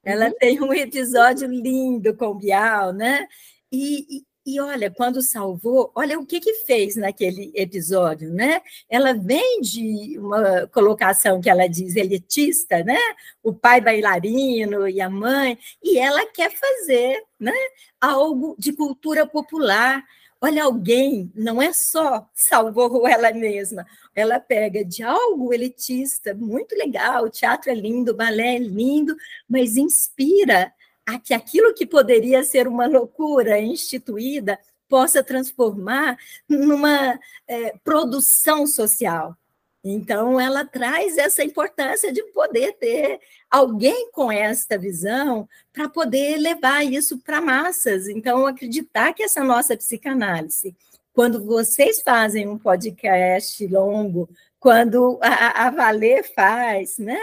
Ela 0.02 0.26
uhum. 0.26 0.34
tem 0.38 0.60
um 0.60 0.72
episódio 0.72 1.46
lindo 1.46 2.16
com 2.16 2.26
o 2.28 2.34
Bial, 2.34 2.92
né? 2.92 3.28
E, 3.70 4.18
e 4.18 4.24
olha, 4.60 4.90
quando 4.90 5.22
salvou, 5.22 5.92
olha 5.94 6.18
o 6.18 6.26
que 6.26 6.40
que 6.40 6.54
fez 6.64 6.96
naquele 6.96 7.52
episódio, 7.54 8.32
né? 8.32 8.60
Ela 8.88 9.12
vem 9.14 9.60
de 9.60 10.18
uma 10.18 10.66
colocação 10.68 11.40
que 11.40 11.48
ela 11.48 11.68
diz 11.68 11.94
elitista, 11.94 12.82
né? 12.82 12.98
O 13.42 13.52
pai 13.52 13.80
bailarino 13.80 14.88
e 14.88 15.00
a 15.00 15.08
mãe, 15.08 15.56
e 15.82 15.98
ela 15.98 16.26
quer 16.26 16.50
fazer, 16.50 17.22
né? 17.38 17.54
Algo 18.00 18.56
de 18.58 18.72
cultura 18.72 19.26
popular. 19.26 20.04
Olha, 20.40 20.64
alguém 20.64 21.30
não 21.36 21.62
é 21.62 21.72
só 21.72 22.28
salvou 22.34 23.06
ela 23.06 23.32
mesma, 23.32 23.86
ela 24.12 24.40
pega 24.40 24.84
de 24.84 25.04
algo 25.04 25.54
elitista, 25.54 26.34
muito 26.34 26.74
legal, 26.74 27.24
o 27.24 27.30
teatro 27.30 27.70
é 27.70 27.74
lindo, 27.74 28.10
o 28.10 28.16
balé 28.16 28.56
é 28.56 28.58
lindo, 28.58 29.14
mas 29.48 29.76
inspira 29.76 30.72
a 31.06 31.18
que 31.18 31.34
aquilo 31.34 31.74
que 31.74 31.86
poderia 31.86 32.44
ser 32.44 32.68
uma 32.68 32.86
loucura 32.86 33.58
instituída 33.58 34.58
possa 34.88 35.22
transformar 35.22 36.18
numa 36.48 37.18
é, 37.48 37.74
produção 37.82 38.66
social. 38.66 39.36
Então, 39.84 40.38
ela 40.38 40.64
traz 40.64 41.18
essa 41.18 41.42
importância 41.42 42.12
de 42.12 42.22
poder 42.24 42.74
ter 42.74 43.18
alguém 43.50 44.10
com 44.12 44.30
esta 44.30 44.78
visão 44.78 45.48
para 45.72 45.88
poder 45.88 46.36
levar 46.36 46.84
isso 46.84 47.18
para 47.18 47.40
massas. 47.40 48.06
Então, 48.06 48.46
acreditar 48.46 49.12
que 49.12 49.24
essa 49.24 49.42
nossa 49.42 49.76
psicanálise, 49.76 50.76
quando 51.12 51.44
vocês 51.44 52.00
fazem 52.00 52.46
um 52.46 52.56
podcast 52.56 53.66
longo, 53.66 54.28
quando 54.60 55.18
a, 55.20 55.66
a 55.66 55.70
Valer 55.70 56.32
faz, 56.32 56.98
né? 56.98 57.18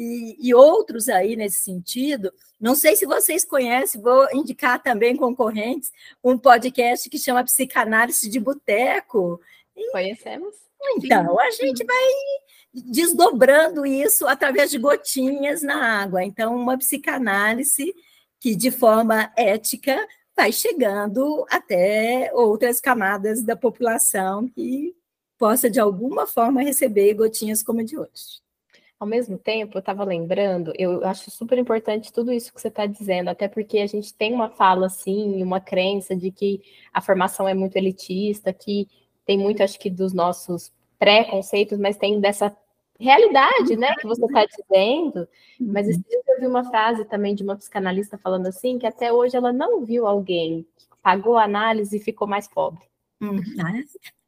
E, 0.00 0.36
e 0.38 0.54
outros 0.54 1.08
aí 1.08 1.34
nesse 1.34 1.58
sentido, 1.58 2.32
não 2.60 2.76
sei 2.76 2.94
se 2.94 3.04
vocês 3.04 3.44
conhecem, 3.44 4.00
vou 4.00 4.28
indicar 4.32 4.80
também 4.80 5.16
concorrentes, 5.16 5.90
um 6.22 6.38
podcast 6.38 7.10
que 7.10 7.18
chama 7.18 7.42
Psicanálise 7.42 8.28
de 8.28 8.38
Boteco. 8.38 9.40
Conhecemos? 9.90 10.54
Então, 10.96 11.40
a 11.40 11.50
gente 11.50 11.84
vai 11.84 12.04
desdobrando 12.72 13.84
isso 13.84 14.24
através 14.28 14.70
de 14.70 14.78
gotinhas 14.78 15.62
na 15.62 16.00
água. 16.00 16.22
Então, 16.22 16.54
uma 16.54 16.78
psicanálise 16.78 17.92
que, 18.38 18.54
de 18.54 18.70
forma 18.70 19.32
ética, 19.36 19.98
vai 20.36 20.52
chegando 20.52 21.44
até 21.50 22.30
outras 22.32 22.80
camadas 22.80 23.42
da 23.42 23.56
população 23.56 24.46
que 24.46 24.94
possa, 25.36 25.68
de 25.68 25.80
alguma 25.80 26.24
forma, 26.24 26.62
receber 26.62 27.14
gotinhas 27.14 27.64
como 27.64 27.80
a 27.80 27.82
de 27.82 27.98
hoje. 27.98 28.47
Ao 29.00 29.06
mesmo 29.06 29.38
tempo, 29.38 29.76
eu 29.76 29.80
estava 29.80 30.02
lembrando, 30.02 30.72
eu 30.76 31.04
acho 31.04 31.30
super 31.30 31.56
importante 31.56 32.12
tudo 32.12 32.32
isso 32.32 32.52
que 32.52 32.60
você 32.60 32.66
está 32.66 32.84
dizendo, 32.84 33.28
até 33.28 33.46
porque 33.46 33.78
a 33.78 33.86
gente 33.86 34.12
tem 34.12 34.34
uma 34.34 34.50
fala 34.50 34.86
assim, 34.86 35.40
uma 35.40 35.60
crença 35.60 36.16
de 36.16 36.32
que 36.32 36.60
a 36.92 37.00
formação 37.00 37.46
é 37.46 37.54
muito 37.54 37.76
elitista, 37.76 38.52
que 38.52 38.88
tem 39.24 39.38
muito, 39.38 39.62
acho 39.62 39.78
que, 39.78 39.88
dos 39.88 40.12
nossos 40.12 40.72
pré-conceitos, 40.98 41.78
mas 41.78 41.96
tem 41.96 42.18
dessa 42.18 42.56
realidade, 42.98 43.76
né, 43.76 43.94
que 44.00 44.06
você 44.06 44.24
está 44.24 44.44
dizendo. 44.44 45.28
Mas 45.60 45.86
uhum. 45.86 46.02
eu 46.26 46.40
vi 46.40 46.46
uma 46.46 46.64
frase 46.64 47.04
também 47.04 47.34
de 47.34 47.44
uma 47.44 47.56
psicanalista 47.56 48.18
falando 48.18 48.46
assim, 48.48 48.78
que 48.78 48.86
até 48.86 49.12
hoje 49.12 49.36
ela 49.36 49.52
não 49.52 49.84
viu 49.84 50.06
alguém 50.06 50.66
que 50.76 50.86
pagou 51.00 51.36
a 51.36 51.44
análise 51.44 51.96
e 51.96 52.00
ficou 52.00 52.26
mais 52.26 52.48
pobre. 52.48 52.84
Uhum. 53.20 53.40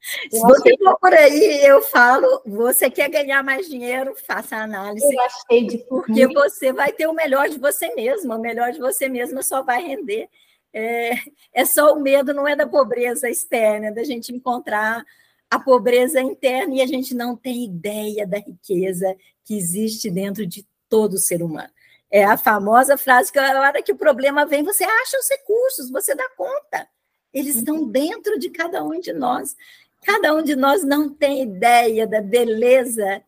Se 0.01 0.41
você 0.41 0.77
for 0.79 0.99
por 0.99 1.13
aí, 1.13 1.65
eu 1.65 1.83
falo, 1.83 2.43
você 2.47 2.91
quer 2.91 3.11
ganhar 3.11 3.43
mais 3.43 3.69
dinheiro, 3.69 4.15
faça 4.27 4.57
a 4.57 4.63
análise. 4.63 5.05
Eu 5.05 5.21
achei 5.21 5.67
de 5.67 5.79
porque 5.79 6.27
você 6.27 6.73
vai 6.73 6.93
ter 6.93 7.07
o 7.07 7.13
melhor 7.13 7.49
de 7.49 7.59
você 7.59 7.95
mesma, 7.95 8.37
o 8.37 8.41
melhor 8.41 8.73
de 8.73 8.79
você 8.79 9.09
mesma 9.09 9.43
só 9.43 9.63
vai 9.63 9.83
render. 9.83 10.29
É, 10.73 11.13
é 11.53 11.65
só 11.65 11.93
o 11.93 12.01
medo, 12.01 12.33
não 12.33 12.49
é 12.49 12.57
da 12.57 12.67
pobreza 12.67 13.29
externa, 13.29 13.89
é 13.89 13.93
da 13.93 14.05
gente 14.05 14.33
encontrar 14.33 15.05
a 15.51 15.59
pobreza 15.59 16.21
interna 16.21 16.77
e 16.77 16.81
a 16.81 16.87
gente 16.87 17.15
não 17.15 17.37
tem 17.37 17.65
ideia 17.65 18.27
da 18.27 18.39
riqueza 18.39 19.15
que 19.45 19.57
existe 19.57 20.09
dentro 20.09 20.47
de 20.47 20.67
todo 20.89 21.19
ser 21.19 21.43
humano. 21.43 21.71
É 22.11 22.25
a 22.25 22.39
famosa 22.39 22.97
frase 22.97 23.33
que 23.33 23.39
a 23.39 23.61
hora 23.61 23.83
que 23.83 23.93
o 23.93 23.97
problema 23.97 24.47
vem, 24.47 24.63
você 24.63 24.85
acha 24.85 25.19
os 25.19 25.29
recursos, 25.29 25.91
você 25.91 26.15
dá 26.15 26.29
conta. 26.37 26.89
Eles 27.33 27.57
estão 27.57 27.87
dentro 27.87 28.39
de 28.39 28.51
cada 28.51 28.83
um 28.83 28.99
de 29.01 29.13
nós. 29.13 29.57
Cada 30.03 30.35
um 30.35 30.43
de 30.43 30.57
nós 30.57 30.85
não 30.85 31.09
tem 31.09 31.43
ideia 31.43 32.07
da 32.07 32.21
beleza 32.21 33.23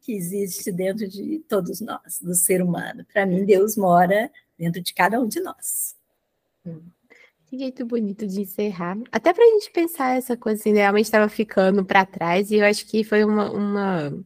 que 0.00 0.12
existe 0.12 0.72
dentro 0.72 1.06
de 1.08 1.38
todos 1.48 1.80
nós, 1.80 2.20
do 2.20 2.34
ser 2.34 2.62
humano. 2.62 3.04
Para 3.12 3.26
mim, 3.26 3.44
Deus 3.44 3.76
mora 3.76 4.30
dentro 4.58 4.80
de 4.80 4.92
cada 4.92 5.20
um 5.20 5.28
de 5.28 5.40
nós. 5.40 5.94
Que 7.46 7.58
jeito 7.58 7.84
bonito 7.84 8.26
de 8.26 8.40
encerrar. 8.42 8.96
Até 9.10 9.32
para 9.32 9.44
a 9.44 9.48
gente 9.48 9.70
pensar 9.70 10.16
essa 10.16 10.36
coisa, 10.36 10.60
assim, 10.60 10.72
realmente 10.72 11.06
estava 11.06 11.28
ficando 11.28 11.84
para 11.84 12.06
trás, 12.06 12.50
e 12.50 12.56
eu 12.56 12.64
acho 12.64 12.86
que 12.86 13.02
foi 13.02 13.24
uma, 13.24 13.50
uma 13.50 14.24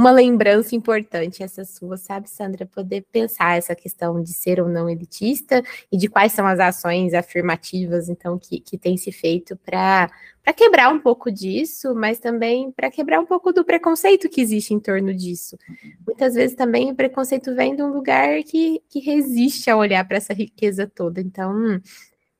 uma 0.00 0.10
lembrança 0.10 0.74
importante 0.74 1.42
essa 1.42 1.62
sua, 1.62 1.98
sabe, 1.98 2.30
Sandra? 2.30 2.64
Poder 2.64 3.04
pensar 3.12 3.58
essa 3.58 3.74
questão 3.74 4.22
de 4.22 4.32
ser 4.32 4.58
ou 4.58 4.66
não 4.66 4.88
elitista 4.88 5.62
e 5.92 5.98
de 5.98 6.08
quais 6.08 6.32
são 6.32 6.46
as 6.46 6.58
ações 6.58 7.12
afirmativas, 7.12 8.08
então, 8.08 8.38
que, 8.38 8.60
que 8.60 8.78
tem 8.78 8.96
se 8.96 9.12
feito 9.12 9.54
para 9.58 10.08
quebrar 10.56 10.88
um 10.90 10.98
pouco 10.98 11.30
disso, 11.30 11.94
mas 11.94 12.18
também 12.18 12.72
para 12.72 12.90
quebrar 12.90 13.20
um 13.20 13.26
pouco 13.26 13.52
do 13.52 13.62
preconceito 13.62 14.26
que 14.30 14.40
existe 14.40 14.72
em 14.72 14.80
torno 14.80 15.12
disso. 15.12 15.58
Muitas 16.06 16.32
vezes 16.32 16.56
também 16.56 16.90
o 16.90 16.94
preconceito 16.94 17.54
vem 17.54 17.76
de 17.76 17.82
um 17.82 17.92
lugar 17.92 18.42
que, 18.42 18.82
que 18.88 19.00
resiste 19.00 19.68
a 19.68 19.76
olhar 19.76 20.08
para 20.08 20.16
essa 20.16 20.32
riqueza 20.32 20.86
toda. 20.86 21.20
Então, 21.20 21.78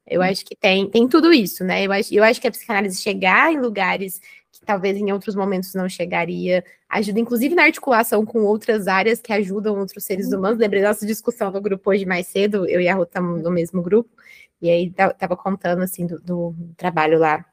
eu 0.07 0.23
acho 0.23 0.45
que 0.45 0.57
tem, 0.57 0.91
tem 0.91 1.07
tudo 1.07 1.33
isso, 1.33 1.63
né? 1.63 1.87
Eu 1.87 1.93
acho, 1.93 2.13
eu 2.13 2.25
acho 2.25 2.41
que 2.41 2.49
a 2.49 2.51
psicanálise 2.51 3.01
chegar 3.01 3.53
em 3.53 3.61
lugares 3.61 4.21
talvez 4.71 4.97
em 4.97 5.11
outros 5.11 5.35
momentos 5.35 5.75
não 5.75 5.89
chegaria, 5.89 6.65
ajuda 6.89 7.19
inclusive 7.19 7.57
na 7.57 7.65
articulação 7.65 8.25
com 8.25 8.45
outras 8.45 8.87
áreas 8.87 9.21
que 9.21 9.33
ajudam 9.33 9.77
outros 9.77 10.05
seres 10.05 10.31
uhum. 10.31 10.39
humanos. 10.39 10.61
Lembrei 10.61 10.81
da 10.81 10.89
nossa 10.89 11.05
discussão 11.05 11.51
no 11.51 11.61
grupo 11.61 11.91
hoje 11.91 12.07
mais 12.07 12.29
cedo, 12.29 12.69
eu 12.69 12.81
e 12.81 12.89
a 12.89 12.95
Ruth 12.95 13.09
estamos 13.09 13.43
no 13.43 13.51
mesmo 13.51 13.83
grupo, 13.83 14.09
e 14.63 14.71
aí 14.71 14.87
estava 14.87 15.37
contando 15.37 15.83
assim 15.83 16.07
do, 16.07 16.21
do, 16.21 16.55
trabalho 16.77 17.19
lá 17.19 17.45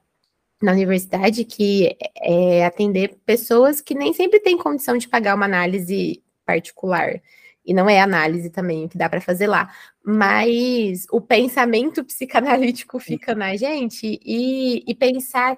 na 0.62 0.74
universidade, 0.74 1.44
que 1.44 1.98
é 2.22 2.64
atender 2.64 3.18
pessoas 3.26 3.82
que 3.82 3.96
nem 3.96 4.14
sempre 4.14 4.40
têm 4.40 4.56
condição 4.56 4.96
de 4.96 5.08
pagar 5.08 5.34
uma 5.34 5.46
análise 5.46 6.22
particular. 6.46 7.20
E 7.66 7.74
não 7.74 7.90
é 7.90 8.00
análise 8.00 8.52
também 8.52 8.86
o 8.86 8.90
que 8.90 8.98
dá 8.98 9.10
para 9.10 9.20
fazer 9.20 9.48
lá. 9.48 9.74
Mas 10.06 11.08
o 11.12 11.20
pensamento 11.20 12.04
psicanalítico 12.06 13.00
fica 13.00 13.34
na 13.34 13.56
gente 13.56 14.20
e, 14.24 14.84
e 14.88 14.96
pensar 14.96 15.58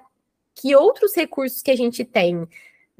que 0.60 0.76
outros 0.76 1.14
recursos 1.14 1.62
que 1.62 1.70
a 1.70 1.76
gente 1.76 2.04
tem 2.04 2.46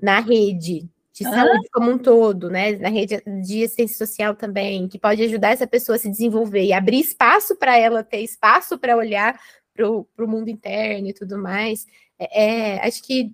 na 0.01 0.21
rede 0.21 0.89
de 1.13 1.25
saúde 1.25 1.69
como 1.71 1.91
um 1.91 1.99
todo, 1.99 2.49
né, 2.49 2.73
na 2.79 2.89
rede 2.89 3.23
de 3.45 3.65
assistência 3.65 3.99
social 3.99 4.35
também, 4.35 4.89
que 4.89 4.99
pode 4.99 5.23
ajudar 5.23 5.51
essa 5.51 5.67
pessoa 5.67 5.97
a 5.97 5.99
se 5.99 6.09
desenvolver 6.09 6.65
e 6.65 6.73
abrir 6.73 7.01
espaço 7.01 7.55
para 7.57 7.77
ela 7.77 8.03
ter 8.03 8.23
espaço 8.23 8.79
para 8.79 8.97
olhar 8.97 9.39
para 9.75 9.87
o 9.87 10.29
mundo 10.29 10.49
interno 10.49 11.09
e 11.09 11.13
tudo 11.13 11.37
mais. 11.37 11.87
É, 12.19 12.45
é, 12.45 12.87
acho 12.87 13.03
que 13.03 13.31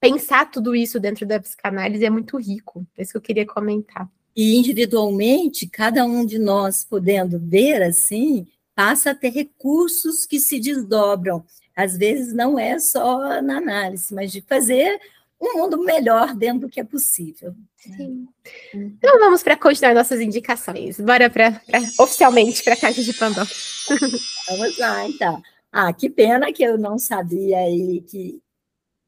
pensar 0.00 0.50
tudo 0.50 0.74
isso 0.74 0.98
dentro 0.98 1.26
da 1.26 1.38
psicanálise 1.38 2.04
é 2.04 2.10
muito 2.10 2.38
rico. 2.38 2.86
É 2.96 3.02
isso 3.02 3.12
que 3.12 3.18
eu 3.18 3.22
queria 3.22 3.46
comentar. 3.46 4.08
E 4.34 4.56
individualmente, 4.56 5.66
cada 5.66 6.04
um 6.04 6.24
de 6.24 6.38
nós 6.38 6.84
podendo 6.84 7.38
ver 7.38 7.82
assim, 7.82 8.46
passa 8.80 9.10
a 9.10 9.14
ter 9.14 9.28
recursos 9.28 10.24
que 10.24 10.40
se 10.40 10.58
desdobram 10.58 11.44
às 11.76 11.96
vezes 11.96 12.32
não 12.32 12.58
é 12.58 12.78
só 12.78 13.40
na 13.42 13.58
análise, 13.58 14.14
mas 14.14 14.32
de 14.32 14.40
fazer 14.40 14.98
um 15.40 15.58
mundo 15.58 15.82
melhor 15.82 16.34
dentro 16.34 16.60
do 16.60 16.68
que 16.68 16.80
é 16.80 16.84
possível. 16.84 17.54
Sim. 17.76 18.26
Uhum. 18.74 18.96
Então 18.98 19.18
vamos 19.18 19.42
para 19.42 19.56
continuar 19.56 19.94
nossas 19.94 20.20
indicações. 20.20 21.00
Bora 21.00 21.30
para 21.30 21.60
oficialmente 21.98 22.62
para 22.62 22.74
a 22.74 22.76
caixa 22.76 23.02
de 23.02 23.12
Pandora. 23.14 23.48
vamos 24.48 24.78
lá, 24.78 25.08
então. 25.08 25.42
Ah, 25.72 25.92
que 25.92 26.10
pena 26.10 26.52
que 26.52 26.62
eu 26.62 26.76
não 26.76 26.98
sabia 26.98 27.58
aí 27.58 28.02
que, 28.02 28.42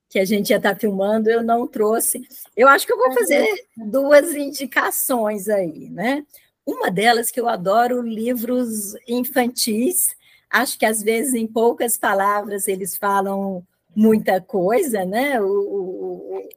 que 0.09 0.19
a 0.19 0.25
gente 0.25 0.51
ia 0.51 0.57
estar 0.57 0.75
tá 0.75 0.81
filmando, 0.81 1.29
eu 1.29 1.43
não 1.43 1.67
trouxe. 1.67 2.23
Eu 2.57 2.69
acho 2.69 2.87
que 2.87 2.93
eu 2.93 2.99
vou 2.99 3.13
fazer 3.13 3.47
duas 3.77 4.35
indicações 4.35 5.49
aí, 5.49 5.91
né? 5.91 6.25
Uma 6.67 6.91
delas 6.91 7.31
que 7.31 7.41
eu 7.41 7.49
adoro 7.49 8.03
livros 8.03 8.95
infantis 9.09 10.15
Acho 10.53 10.79
que 10.79 10.85
às 10.85 11.03
vezes 11.03 11.33
em 11.33 11.47
poucas 11.47 11.97
palavras 11.97 12.69
eles 12.69 12.95
falam 12.95 13.67
muita 13.97 14.39
coisa, 14.39 15.03
né? 15.03 15.41
O, 15.41 15.47
o 15.47 16.49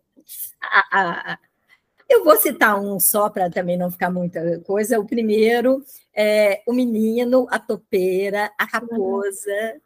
a, 0.61 1.33
a, 1.33 1.39
eu 2.09 2.25
vou 2.25 2.35
citar 2.35 2.77
um 2.77 2.99
só 2.99 3.29
para 3.29 3.49
também 3.49 3.77
não 3.77 3.89
ficar 3.89 4.11
muita 4.11 4.59
coisa. 4.61 4.99
O 4.99 5.05
primeiro 5.05 5.81
é 6.13 6.61
o 6.67 6.73
menino, 6.73 7.47
a 7.49 7.57
topeira, 7.57 8.51
a 8.57 8.65
raposa 8.65 9.81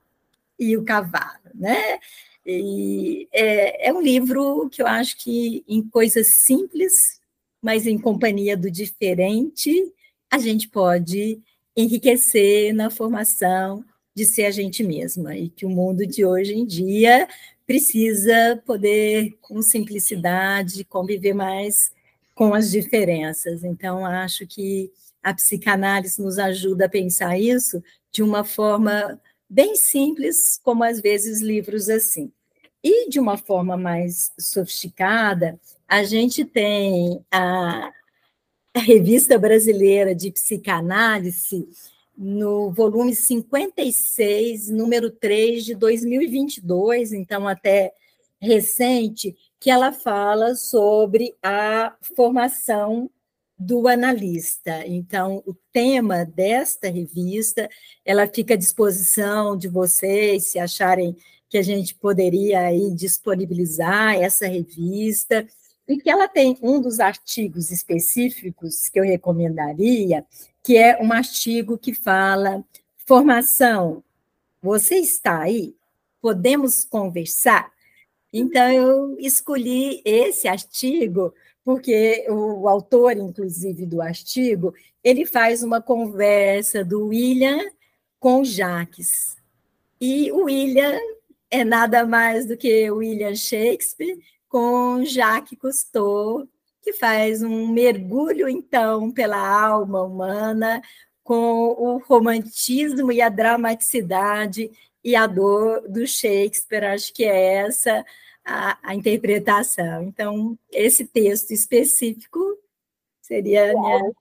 e 0.58 0.76
o 0.76 0.84
cavalo, 0.84 1.52
né? 1.54 2.00
E 2.44 3.28
é, 3.32 3.90
é 3.90 3.94
um 3.94 4.02
livro 4.02 4.68
que 4.72 4.82
eu 4.82 4.88
acho 4.88 5.18
que 5.20 5.64
em 5.68 5.88
coisas 5.88 6.28
simples, 6.30 7.22
mas 7.62 7.86
em 7.86 8.00
companhia 8.00 8.58
do 8.58 8.72
diferente, 8.72 9.94
a 10.32 10.38
gente 10.38 10.68
pode 10.68 11.42
enriquecer 11.76 12.74
na 12.74 12.90
formação 12.90 13.84
de 14.16 14.26
ser 14.26 14.46
a 14.46 14.52
gente 14.52 14.84
mesma 14.84 15.36
e 15.36 15.50
que 15.50 15.66
o 15.66 15.70
mundo 15.70 16.06
de 16.06 16.26
hoje 16.26 16.54
em 16.54 16.66
dia 16.66 17.28
precisa 17.66 18.62
poder, 18.66 19.38
com 19.42 19.62
simplicidade, 19.62 20.84
conviver 20.84 21.34
mais 21.34 21.92
com 22.36 22.54
as 22.54 22.72
diferenças. 22.72 23.64
Então, 23.64 24.06
acho 24.06 24.48
que 24.48 24.92
a 25.22 25.34
psicanálise 25.34 26.22
nos 26.22 26.40
ajuda 26.40 26.86
a 26.86 26.90
pensar 26.90 27.38
isso 27.38 27.84
de 28.12 28.24
uma 28.24 28.44
forma 28.44 29.22
bem 29.50 29.76
simples, 29.76 30.60
como 30.64 30.84
às 30.84 31.00
vezes 31.02 31.42
livros 31.42 31.90
assim. 31.90 32.32
E 32.84 33.10
de 33.10 33.20
uma 33.20 33.38
forma 33.38 33.76
mais 33.76 34.32
sofisticada, 34.40 35.60
a 35.88 36.04
gente 36.04 36.46
tem 36.46 37.24
a, 37.32 37.92
a 38.74 38.80
Revista 38.80 39.38
Brasileira 39.38 40.14
de 40.14 40.32
Psicanálise, 40.32 41.68
no 42.16 42.72
volume 42.72 43.16
56, 43.16 44.70
número 44.70 45.10
3 45.10 45.66
de 45.66 45.76
2022, 45.76 47.14
então 47.14 47.48
até 47.48 47.94
recente, 48.42 49.36
que 49.60 49.72
ela 49.72 49.92
fala 49.92 50.56
sobre 50.56 51.36
a 51.42 51.96
formação 52.16 53.10
do 53.58 53.88
analista. 53.88 54.86
Então, 54.86 55.44
o 55.46 55.54
tema 55.74 56.24
desta 56.26 56.90
revista, 56.90 57.70
ela 58.06 58.28
fica 58.28 58.54
à 58.54 58.58
disposição 58.58 59.58
de 59.58 59.68
vocês, 59.68 60.48
se 60.48 60.60
acharem 60.60 61.16
que 61.50 61.58
a 61.58 61.62
gente 61.62 61.96
poderia 61.96 62.62
aí 62.62 62.92
disponibilizar 62.92 64.16
essa 64.16 64.48
revista, 64.48 65.46
e 65.90 65.98
que 65.98 66.08
ela 66.08 66.28
tem 66.28 66.56
um 66.62 66.80
dos 66.80 67.00
artigos 67.00 67.72
específicos 67.72 68.88
que 68.90 69.00
eu 69.00 69.04
recomendaria, 69.04 70.24
que 70.64 70.78
é 70.78 71.02
um 71.02 71.12
artigo 71.12 71.80
que 71.80 71.96
fala 71.96 72.64
formação. 73.08 74.04
Você 74.62 74.98
está 74.98 75.40
aí? 75.40 75.76
Podemos 76.22 76.86
conversar? 76.86 77.72
Então, 78.32 78.72
eu 78.72 79.20
escolhi 79.20 80.04
esse 80.06 80.48
artigo 80.48 81.34
porque 81.66 82.24
o 82.30 82.70
autor, 82.70 83.18
inclusive, 83.18 83.86
do 83.88 84.00
artigo, 84.00 84.74
ele 85.04 85.26
faz 85.26 85.64
uma 85.64 85.82
conversa 85.82 86.86
do 86.86 87.08
William 87.08 87.60
com 88.20 88.44
Jacques. 88.44 89.38
E 90.00 90.32
o 90.32 90.44
William 90.44 91.00
é 91.50 91.64
nada 91.64 92.06
mais 92.06 92.46
do 92.46 92.56
que 92.56 92.92
William 92.92 93.36
Shakespeare 93.36 94.20
com 94.50 95.06
Jacques 95.06 95.58
Cousteau, 95.58 96.48
que 96.82 96.92
faz 96.94 97.44
um 97.44 97.68
mergulho, 97.68 98.50
então, 98.50 99.12
pela 99.12 99.38
alma 99.38 100.02
humana, 100.02 100.82
com 101.24 101.76
o 101.78 101.98
romantismo 102.00 103.12
e 103.12 103.22
a 103.22 103.30
dramaticidade 103.30 104.72
e 105.04 105.16
a 105.16 105.28
dor 105.28 105.88
do 105.88 106.06
Shakespeare. 106.08 106.84
Acho 106.86 107.14
que 107.14 107.24
é 107.24 107.54
essa 107.58 108.04
a, 108.44 108.78
a 108.82 108.96
interpretação. 108.96 110.04
Então, 110.04 110.58
esse 110.72 111.06
texto 111.06 111.52
específico 111.52 112.40
seria. 113.22 113.74
Minha... 113.74 114.12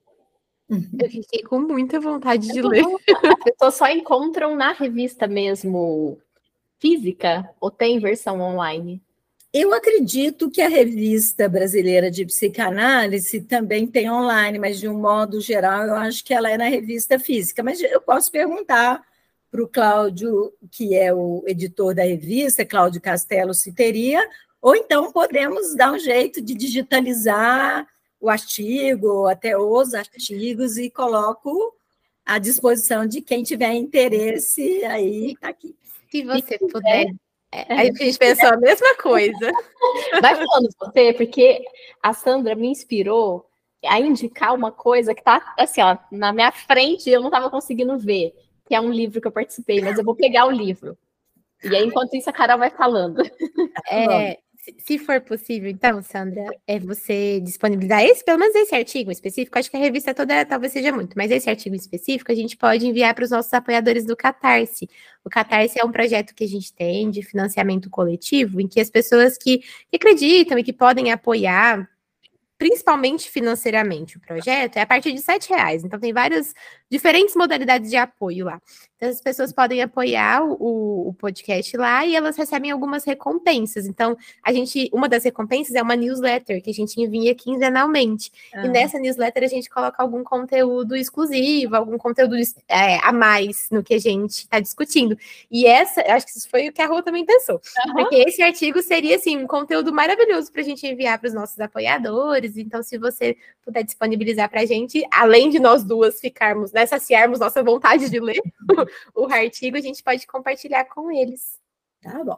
Eu 0.99 1.09
fiquei 1.09 1.41
com 1.41 1.59
muita 1.59 1.99
vontade 1.99 2.47
de 2.47 2.61
ler. 2.61 2.85
As 2.85 3.43
pessoas 3.43 3.73
só 3.73 3.89
encontram 3.89 4.55
na 4.55 4.71
revista 4.71 5.27
mesmo 5.27 6.21
física 6.77 7.49
ou 7.59 7.71
tem 7.71 7.99
versão 7.99 8.39
online? 8.39 9.01
Eu 9.51 9.73
acredito 9.73 10.49
que 10.51 10.61
a 10.61 10.69
revista 10.69 11.49
brasileira 11.49 12.11
de 12.11 12.23
psicanálise 12.23 13.41
também 13.41 13.87
tem 13.87 14.09
online, 14.09 14.59
mas 14.59 14.79
de 14.79 14.87
um 14.87 14.99
modo 14.99 15.41
geral 15.41 15.85
eu 15.87 15.95
acho 15.95 16.23
que 16.23 16.35
ela 16.35 16.51
é 16.51 16.57
na 16.57 16.67
revista 16.67 17.17
física. 17.17 17.63
Mas 17.63 17.81
eu 17.81 17.99
posso 17.99 18.31
perguntar 18.31 19.03
para 19.49 19.63
o 19.63 19.67
Cláudio, 19.67 20.53
que 20.69 20.95
é 20.95 21.11
o 21.11 21.43
editor 21.47 21.95
da 21.95 22.03
revista, 22.03 22.63
Cláudio 22.63 23.01
Castelo, 23.01 23.55
se 23.55 23.73
teria, 23.73 24.23
ou 24.61 24.75
então 24.75 25.11
podemos 25.11 25.75
dar 25.75 25.93
um 25.93 25.97
jeito 25.97 26.39
de 26.41 26.53
digitalizar 26.53 27.87
o 28.21 28.29
artigo, 28.29 29.25
até 29.25 29.57
os 29.57 29.95
artigos, 29.95 30.77
e 30.77 30.91
coloco 30.91 31.73
à 32.23 32.37
disposição 32.37 33.07
de 33.07 33.19
quem 33.19 33.41
tiver 33.41 33.73
interesse 33.73 34.85
aí, 34.85 35.31
está 35.31 35.49
aqui. 35.49 35.75
Se 36.11 36.23
você 36.23 36.59
puder 36.59 37.07
é, 37.51 37.73
a 37.73 37.85
gente 37.85 38.17
pensou 38.19 38.49
a 38.49 38.57
mesma 38.57 38.95
coisa. 38.95 39.51
Vai 40.21 40.35
falando 40.35 40.69
você, 40.79 41.13
porque 41.13 41.63
a 42.01 42.13
Sandra 42.13 42.55
me 42.55 42.67
inspirou 42.67 43.45
a 43.85 43.99
indicar 43.99 44.53
uma 44.53 44.71
coisa 44.71 45.13
que 45.13 45.21
está 45.21 45.53
assim, 45.57 45.81
ó, 45.81 45.97
na 46.11 46.33
minha 46.33 46.51
frente 46.51 47.09
e 47.09 47.13
eu 47.13 47.21
não 47.21 47.29
estava 47.29 47.49
conseguindo 47.49 47.97
ver. 47.97 48.33
que 48.67 48.75
é 48.75 48.81
um 48.81 48.91
livro 48.91 49.19
que 49.19 49.27
eu 49.27 49.31
participei, 49.31 49.81
mas 49.81 49.97
eu 49.97 50.03
vou 50.03 50.15
pegar 50.15 50.45
o 50.45 50.51
livro. 50.51 50.97
E 51.63 51.75
aí, 51.75 51.85
enquanto 51.85 52.13
isso, 52.13 52.29
a 52.29 52.33
Carol 52.33 52.57
vai 52.57 52.69
falando. 52.69 53.21
É, 53.89 54.39
se 54.77 54.97
for 54.97 55.21
possível, 55.21 55.69
então, 55.69 56.01
Sandra, 56.01 56.45
é 56.67 56.79
você 56.79 57.39
disponibilizar 57.39 58.03
esse, 58.03 58.23
pelo 58.23 58.39
menos 58.39 58.55
esse 58.55 58.75
artigo 58.75 59.11
específico, 59.11 59.57
acho 59.57 59.69
que 59.69 59.77
a 59.77 59.79
revista 59.79 60.13
toda 60.13 60.45
talvez 60.45 60.73
seja 60.73 60.91
muito, 60.91 61.15
mas 61.15 61.31
esse 61.31 61.49
artigo 61.49 61.75
específico 61.75 62.31
a 62.31 62.35
gente 62.35 62.57
pode 62.57 62.85
enviar 62.87 63.13
para 63.13 63.23
os 63.23 63.31
nossos 63.31 63.53
apoiadores 63.53 64.05
do 64.05 64.15
Catarse. 64.15 64.89
O 65.23 65.29
Catarse 65.29 65.79
é 65.79 65.85
um 65.85 65.91
projeto 65.91 66.33
que 66.33 66.43
a 66.43 66.47
gente 66.47 66.73
tem 66.73 67.09
de 67.09 67.21
financiamento 67.21 67.89
coletivo, 67.89 68.59
em 68.61 68.67
que 68.67 68.79
as 68.79 68.89
pessoas 68.89 69.37
que, 69.37 69.61
acreditam 69.93 70.57
e 70.57 70.63
que 70.63 70.73
podem 70.73 71.11
apoiar 71.11 71.89
principalmente 72.59 73.29
financeiramente 73.29 74.17
o 74.17 74.19
projeto, 74.19 74.75
é 74.75 74.81
a 74.81 74.85
partir 74.85 75.13
de 75.13 75.21
R$ 75.21 75.39
reais. 75.49 75.85
Então, 75.85 75.97
tem 75.97 76.11
várias 76.11 76.53
diferentes 76.89 77.35
modalidades 77.35 77.89
de 77.89 77.97
apoio 77.97 78.45
lá. 78.45 78.61
Então, 78.99 79.07
as 79.07 79.21
pessoas 79.21 79.53
podem 79.53 79.81
apoiar 79.81 80.43
o, 80.43 81.07
o, 81.07 81.13
podcast 81.13 81.77
lá 81.77 82.05
e 82.05 82.17
elas 82.17 82.35
recebem 82.35 82.69
algumas 82.69 83.05
recompensas. 83.05 83.85
Então, 83.85 84.17
a 84.43 84.51
gente, 84.51 84.89
uma 84.91 85.07
das 85.07 85.23
recompensas 85.23 85.73
é 85.73 85.81
uma 85.81 85.95
newsletter 85.95 86.61
que 86.61 86.69
a 86.69 86.73
gente 86.73 86.99
envia 86.99 87.33
quinzenalmente. 87.33 88.29
Ah. 88.53 88.65
E 88.65 88.67
nessa 88.67 88.99
newsletter 88.99 89.45
a 89.45 89.47
gente 89.47 89.69
coloca 89.69 90.03
algum 90.03 90.21
conteúdo 90.21 90.97
exclusivo, 90.97 91.77
algum 91.77 91.97
conteúdo 91.97 92.35
é, 92.67 92.97
a 92.97 93.13
mais 93.13 93.69
no 93.71 93.81
que 93.81 93.93
a 93.93 93.99
gente 93.99 94.39
está 94.39 94.59
discutindo. 94.59 95.17
E 95.49 95.65
essa, 95.65 96.01
acho 96.01 96.25
que 96.25 96.37
isso 96.37 96.49
foi 96.49 96.67
o 96.67 96.73
que 96.73 96.81
a 96.81 96.87
Rô 96.87 97.01
também 97.01 97.25
pensou. 97.25 97.61
Uhum. 97.87 97.93
Porque 97.93 98.15
esse 98.15 98.41
artigo 98.41 98.81
seria, 98.81 99.15
assim, 99.15 99.37
um 99.37 99.47
conteúdo 99.47 99.93
maravilhoso 99.93 100.51
para 100.51 100.61
a 100.61 100.65
gente 100.65 100.85
enviar 100.85 101.17
para 101.19 101.29
os 101.29 101.33
nossos 101.33 101.57
apoiadores. 101.61 102.57
Então, 102.57 102.83
se 102.83 102.97
você 102.97 103.37
puder 103.63 103.83
disponibilizar 103.83 104.49
para 104.49 104.59
a 104.59 104.65
gente, 104.65 105.05
além 105.09 105.49
de 105.49 105.57
nós 105.57 105.85
duas 105.85 106.19
ficarmos, 106.19 106.73
né, 106.73 106.78
saciarmos 106.87 107.39
nossa 107.39 107.63
vontade 107.63 108.09
de 108.09 108.19
ler 108.19 108.41
o 109.15 109.25
artigo, 109.25 109.77
a 109.77 109.81
gente 109.81 110.03
pode 110.03 110.25
compartilhar 110.27 110.85
com 110.85 111.11
eles. 111.11 111.59
Tá 112.01 112.23
bom. 112.23 112.37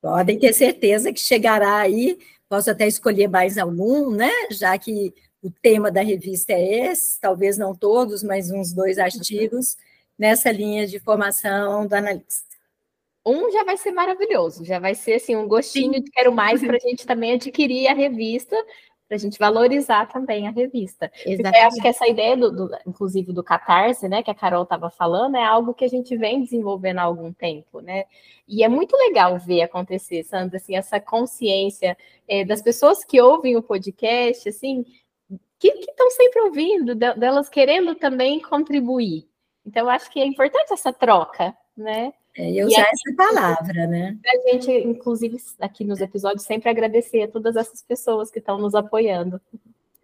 Podem 0.00 0.38
ter 0.38 0.52
certeza 0.52 1.12
que 1.12 1.20
chegará 1.20 1.78
aí. 1.78 2.18
Posso 2.48 2.70
até 2.70 2.86
escolher 2.86 3.28
mais 3.28 3.58
algum, 3.58 4.10
né? 4.10 4.30
Já 4.50 4.78
que 4.78 5.12
o 5.42 5.50
tema 5.50 5.90
da 5.90 6.02
revista 6.02 6.52
é 6.52 6.90
esse, 6.90 7.20
talvez 7.20 7.58
não 7.58 7.74
todos, 7.74 8.22
mas 8.22 8.50
uns 8.50 8.72
dois 8.72 8.98
artigos 8.98 9.76
nessa 10.18 10.50
linha 10.50 10.86
de 10.86 10.98
formação 10.98 11.86
do 11.86 11.94
analista. 11.94 12.48
Um 13.24 13.50
já 13.52 13.62
vai 13.62 13.76
ser 13.76 13.90
maravilhoso, 13.90 14.64
já 14.64 14.78
vai 14.78 14.94
ser 14.94 15.14
assim 15.14 15.36
um 15.36 15.46
gostinho 15.46 15.94
Sim. 15.94 16.02
de 16.02 16.10
quero 16.10 16.32
mais 16.32 16.60
para 16.60 16.76
a 16.76 16.80
gente 16.80 17.06
também 17.06 17.34
adquirir 17.34 17.86
a 17.88 17.94
revista 17.94 18.56
para 19.08 19.16
a 19.16 19.18
gente 19.18 19.38
valorizar 19.38 20.06
também 20.06 20.46
a 20.46 20.50
revista. 20.50 21.10
Exatamente. 21.24 21.60
Eu 21.60 21.66
acho 21.66 21.80
que 21.80 21.88
essa 21.88 22.06
ideia, 22.06 22.36
do, 22.36 22.52
do, 22.52 22.78
inclusive, 22.86 23.32
do 23.32 23.42
catarse, 23.42 24.06
né, 24.06 24.22
que 24.22 24.30
a 24.30 24.34
Carol 24.34 24.64
estava 24.64 24.90
falando, 24.90 25.36
é 25.36 25.42
algo 25.42 25.72
que 25.72 25.84
a 25.84 25.88
gente 25.88 26.14
vem 26.14 26.42
desenvolvendo 26.42 26.98
há 26.98 27.02
algum 27.02 27.32
tempo, 27.32 27.80
né? 27.80 28.04
E 28.46 28.62
é 28.62 28.68
muito 28.68 28.94
legal 28.96 29.38
ver 29.38 29.62
acontecer, 29.62 30.22
Sandra, 30.24 30.58
assim, 30.58 30.76
essa 30.76 31.00
consciência 31.00 31.96
é, 32.28 32.44
das 32.44 32.60
pessoas 32.60 33.02
que 33.02 33.20
ouvem 33.20 33.56
o 33.56 33.62
podcast, 33.62 34.48
assim, 34.48 34.84
que 35.58 35.68
estão 35.68 36.10
sempre 36.10 36.42
ouvindo, 36.42 36.94
delas 36.94 37.48
querendo 37.48 37.94
também 37.94 38.40
contribuir. 38.40 39.26
Então, 39.66 39.82
eu 39.84 39.90
acho 39.90 40.10
que 40.10 40.20
é 40.20 40.26
importante 40.26 40.72
essa 40.72 40.92
troca, 40.92 41.56
né? 41.76 42.12
É, 42.36 42.50
eu 42.52 42.66
usar 42.66 42.88
essa 42.92 43.16
palavra, 43.16 43.86
né? 43.86 44.16
A 44.24 44.50
gente, 44.50 44.70
inclusive, 44.70 45.36
aqui 45.58 45.84
nos 45.84 46.00
episódios, 46.00 46.44
sempre 46.44 46.68
agradecer 46.68 47.22
a 47.22 47.28
todas 47.28 47.56
essas 47.56 47.82
pessoas 47.82 48.30
que 48.30 48.38
estão 48.38 48.58
nos 48.58 48.74
apoiando. 48.74 49.40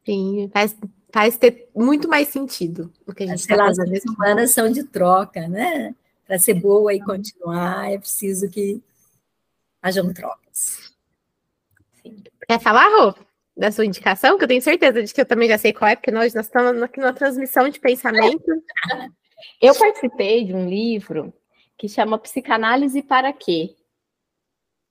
Sim, 0.04 0.50
faz, 0.52 0.76
faz 1.12 1.38
ter 1.38 1.70
muito 1.74 2.08
mais 2.08 2.28
sentido 2.28 2.92
o 3.06 3.14
que 3.14 3.22
a 3.22 3.26
gente 3.26 3.40
está 3.40 3.56
fazendo. 3.56 3.94
As 3.94 4.04
humanas 4.04 4.50
são 4.50 4.70
de 4.70 4.84
troca, 4.84 5.48
né? 5.48 5.94
Para 6.26 6.38
ser 6.38 6.54
boa 6.54 6.92
e 6.92 7.00
continuar, 7.00 7.92
é 7.92 7.98
preciso 7.98 8.50
que 8.50 8.82
hajam 9.80 10.12
trocas. 10.12 10.92
Sim. 12.02 12.22
Quer 12.48 12.60
falar, 12.60 12.88
Rô? 12.88 13.14
Da 13.56 13.70
sua 13.70 13.86
indicação, 13.86 14.36
que 14.36 14.44
eu 14.44 14.48
tenho 14.48 14.60
certeza 14.60 15.02
de 15.02 15.14
que 15.14 15.20
eu 15.20 15.26
também 15.26 15.48
já 15.48 15.56
sei 15.56 15.72
qual 15.72 15.88
é, 15.88 15.94
porque 15.94 16.10
nós, 16.10 16.34
nós 16.34 16.46
estamos 16.46 16.82
aqui 16.82 16.98
numa 16.98 17.12
transmissão 17.12 17.68
de 17.68 17.78
pensamento. 17.78 18.44
Eu 19.60 19.74
participei 19.74 20.44
de 20.44 20.54
um 20.54 20.66
livro 20.66 21.32
que 21.84 21.88
chama 21.90 22.16
Psicanálise 22.16 23.02
para 23.02 23.30
Quê? 23.30 23.76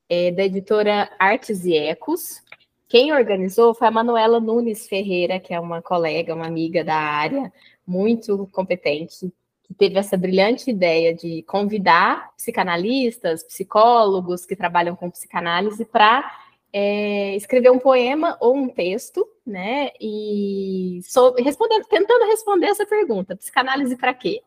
É 0.07 0.29
da 0.29 0.43
editora 0.43 1.09
Artes 1.17 1.65
e 1.65 1.75
Ecos. 1.75 2.39
Quem 2.87 3.11
organizou 3.11 3.73
foi 3.73 3.87
a 3.87 3.91
Manuela 3.91 4.39
Nunes 4.39 4.87
Ferreira, 4.87 5.39
que 5.39 5.55
é 5.55 5.59
uma 5.59 5.81
colega, 5.81 6.35
uma 6.35 6.45
amiga 6.45 6.83
da 6.83 6.93
área, 6.93 7.51
muito 7.83 8.47
competente, 8.51 9.33
que 9.63 9.73
teve 9.73 9.97
essa 9.97 10.15
brilhante 10.15 10.69
ideia 10.69 11.15
de 11.15 11.41
convidar 11.47 12.31
psicanalistas, 12.35 13.43
psicólogos 13.43 14.45
que 14.45 14.55
trabalham 14.55 14.95
com 14.95 15.09
psicanálise 15.09 15.85
para 15.85 16.31
é, 16.71 17.35
escrever 17.35 17.71
um 17.71 17.79
poema 17.79 18.37
ou 18.39 18.55
um 18.55 18.69
texto, 18.69 19.27
né? 19.43 19.89
E 19.99 20.99
respondendo, 21.39 21.85
tentando 21.85 22.27
responder 22.27 22.67
essa 22.67 22.85
pergunta: 22.85 23.35
psicanálise 23.35 23.95
para 23.95 24.13
quê? 24.13 24.43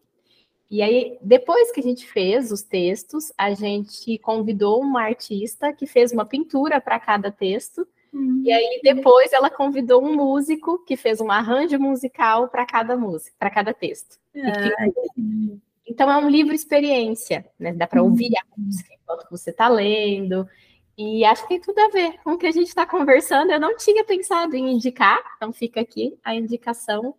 E 0.71 0.83
aí, 0.83 1.17
depois 1.23 1.71
que 1.71 1.81
a 1.81 1.83
gente 1.83 2.07
fez 2.07 2.51
os 2.51 2.63
textos, 2.63 3.33
a 3.39 3.53
gente 3.55 4.19
convidou 4.19 4.81
uma 4.81 5.03
artista 5.03 5.73
que 5.73 5.87
fez 5.87 6.13
uma 6.13 6.25
pintura 6.25 6.81
para 6.81 6.99
cada 6.99 7.31
texto. 7.31 7.87
Uhum. 8.13 8.43
E 8.45 8.53
aí, 8.53 8.81
depois, 8.83 9.33
ela 9.33 9.49
convidou 9.49 10.05
um 10.05 10.15
músico 10.15 10.85
que 10.85 10.97
fez 10.97 11.21
um 11.21 11.31
arranjo 11.31 11.79
musical 11.79 12.49
para 12.49 12.67
cada 12.67 12.97
música, 12.97 13.37
para 13.39 13.51
cada 13.51 13.73
texto. 13.73 14.19
Ah, 14.35 14.87
então, 15.87 16.11
é 16.11 16.17
um 16.17 16.29
livro 16.29 16.53
experiência, 16.53 17.47
né? 17.59 17.73
Dá 17.73 17.87
para 17.87 18.03
ouvir 18.03 18.33
a 18.37 18.61
música 18.61 18.93
enquanto 18.93 19.31
você 19.31 19.51
está 19.51 19.69
lendo. 19.69 20.49
E 20.99 21.25
acho 21.25 21.43
que 21.43 21.49
tem 21.49 21.61
tudo 21.61 21.79
a 21.79 21.89
ver 21.89 22.19
com 22.25 22.33
o 22.33 22.39
que 22.39 22.47
a 22.47 22.51
gente 22.51 22.69
está 22.69 22.85
conversando. 22.87 23.53
Eu 23.53 23.61
não 23.61 23.77
tinha 23.77 24.03
pensado 24.03 24.57
em 24.57 24.73
indicar, 24.73 25.21
então 25.37 25.53
fica 25.53 25.81
aqui 25.81 26.19
a 26.25 26.35
indicação 26.35 27.15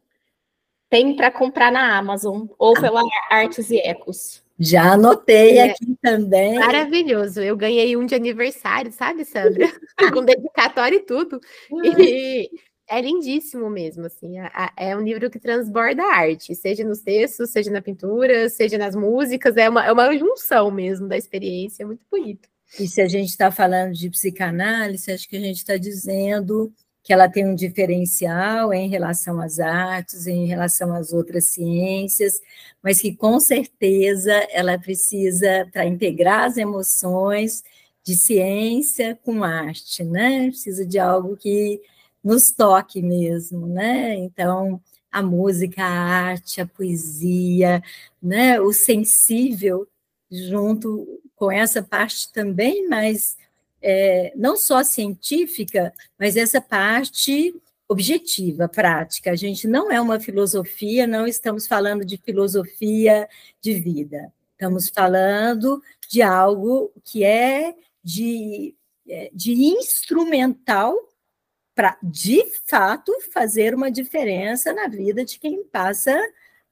tem 0.89 1.15
para 1.15 1.31
comprar 1.31 1.71
na 1.71 1.97
Amazon 1.97 2.47
ou 2.57 2.75
ah. 2.77 2.81
pela 2.81 3.01
Artes 3.29 3.69
e 3.69 3.77
Ecos. 3.77 4.43
Já 4.59 4.93
anotei 4.93 5.59
é. 5.59 5.69
aqui 5.69 5.95
também. 6.01 6.55
Maravilhoso. 6.55 7.41
Eu 7.41 7.55
ganhei 7.55 7.95
um 7.95 8.05
de 8.05 8.15
aniversário, 8.15 8.91
sabe, 8.91 9.23
Sandra? 9.23 9.67
Com 10.13 10.25
dedicatório 10.25 10.97
e 10.97 11.05
tudo. 11.05 11.39
E 11.83 12.49
é 12.89 13.01
lindíssimo 13.01 13.69
mesmo, 13.69 14.05
assim. 14.05 14.35
É 14.75 14.95
um 14.97 15.01
livro 15.01 15.29
que 15.29 15.39
transborda 15.39 16.01
a 16.01 16.15
arte, 16.15 16.55
seja 16.55 16.83
nos 16.83 17.01
textos, 17.01 17.51
seja 17.51 17.69
na 17.69 17.81
pintura, 17.81 18.49
seja 18.49 18.79
nas 18.79 18.95
músicas. 18.95 19.57
É 19.57 19.69
uma, 19.69 19.85
é 19.85 19.91
uma 19.91 20.17
junção 20.17 20.71
mesmo 20.71 21.07
da 21.07 21.17
experiência, 21.17 21.83
é 21.83 21.85
muito 21.85 22.03
bonito. 22.09 22.49
E 22.79 22.87
se 22.87 23.01
a 23.01 23.07
gente 23.07 23.29
está 23.29 23.51
falando 23.51 23.93
de 23.93 24.09
psicanálise, 24.09 25.11
acho 25.11 25.29
que 25.29 25.37
a 25.37 25.41
gente 25.41 25.57
está 25.57 25.77
dizendo 25.77 26.73
que 27.07 27.13
ela 27.13 27.29
tem 27.29 27.47
um 27.47 27.55
diferencial 27.55 28.73
em 28.73 28.89
relação 28.89 29.39
às 29.39 29.59
artes, 29.59 30.27
em 30.27 30.45
relação 30.45 30.93
às 30.93 31.13
outras 31.13 31.45
ciências, 31.45 32.41
mas 32.83 32.99
que 32.99 33.15
com 33.15 33.39
certeza 33.39 34.33
ela 34.51 34.77
precisa, 34.77 35.65
para 35.71 35.85
integrar 35.85 36.43
as 36.43 36.57
emoções 36.57 37.63
de 38.03 38.13
ciência 38.13 39.17
com 39.23 39.41
arte, 39.41 40.03
né? 40.03 40.49
Precisa 40.49 40.85
de 40.85 40.99
algo 40.99 41.37
que 41.37 41.81
nos 42.21 42.51
toque 42.51 43.01
mesmo, 43.01 43.67
né? 43.67 44.13
Então, 44.15 44.81
a 45.09 45.21
música, 45.21 45.81
a 45.81 45.87
arte, 45.87 46.59
a 46.59 46.67
poesia, 46.67 47.81
né? 48.21 48.59
O 48.59 48.73
sensível 48.73 49.87
junto 50.29 51.21
com 51.37 51.49
essa 51.49 51.81
parte 51.81 52.29
também 52.33 52.85
mais 52.89 53.37
é, 53.89 54.33
não 54.35 54.57
só 54.57 54.83
científica, 54.83 55.93
mas 56.19 56.35
essa 56.35 56.59
parte 56.59 57.55
objetiva, 57.87 58.67
prática. 58.67 59.31
A 59.31 59.35
gente 59.35 59.65
não 59.65 59.89
é 59.89 60.01
uma 60.01 60.19
filosofia, 60.19 61.07
não 61.07 61.25
estamos 61.25 61.65
falando 61.65 62.03
de 62.03 62.17
filosofia 62.17 63.29
de 63.61 63.75
vida. 63.75 64.33
Estamos 64.51 64.89
falando 64.89 65.81
de 66.09 66.21
algo 66.21 66.91
que 67.05 67.23
é 67.23 67.73
de, 68.03 68.75
é, 69.07 69.29
de 69.33 69.53
instrumental 69.53 70.93
para, 71.73 71.97
de 72.03 72.43
fato, 72.65 73.13
fazer 73.31 73.73
uma 73.73 73.89
diferença 73.89 74.73
na 74.73 74.89
vida 74.89 75.23
de 75.23 75.39
quem 75.39 75.63
passa 75.63 76.19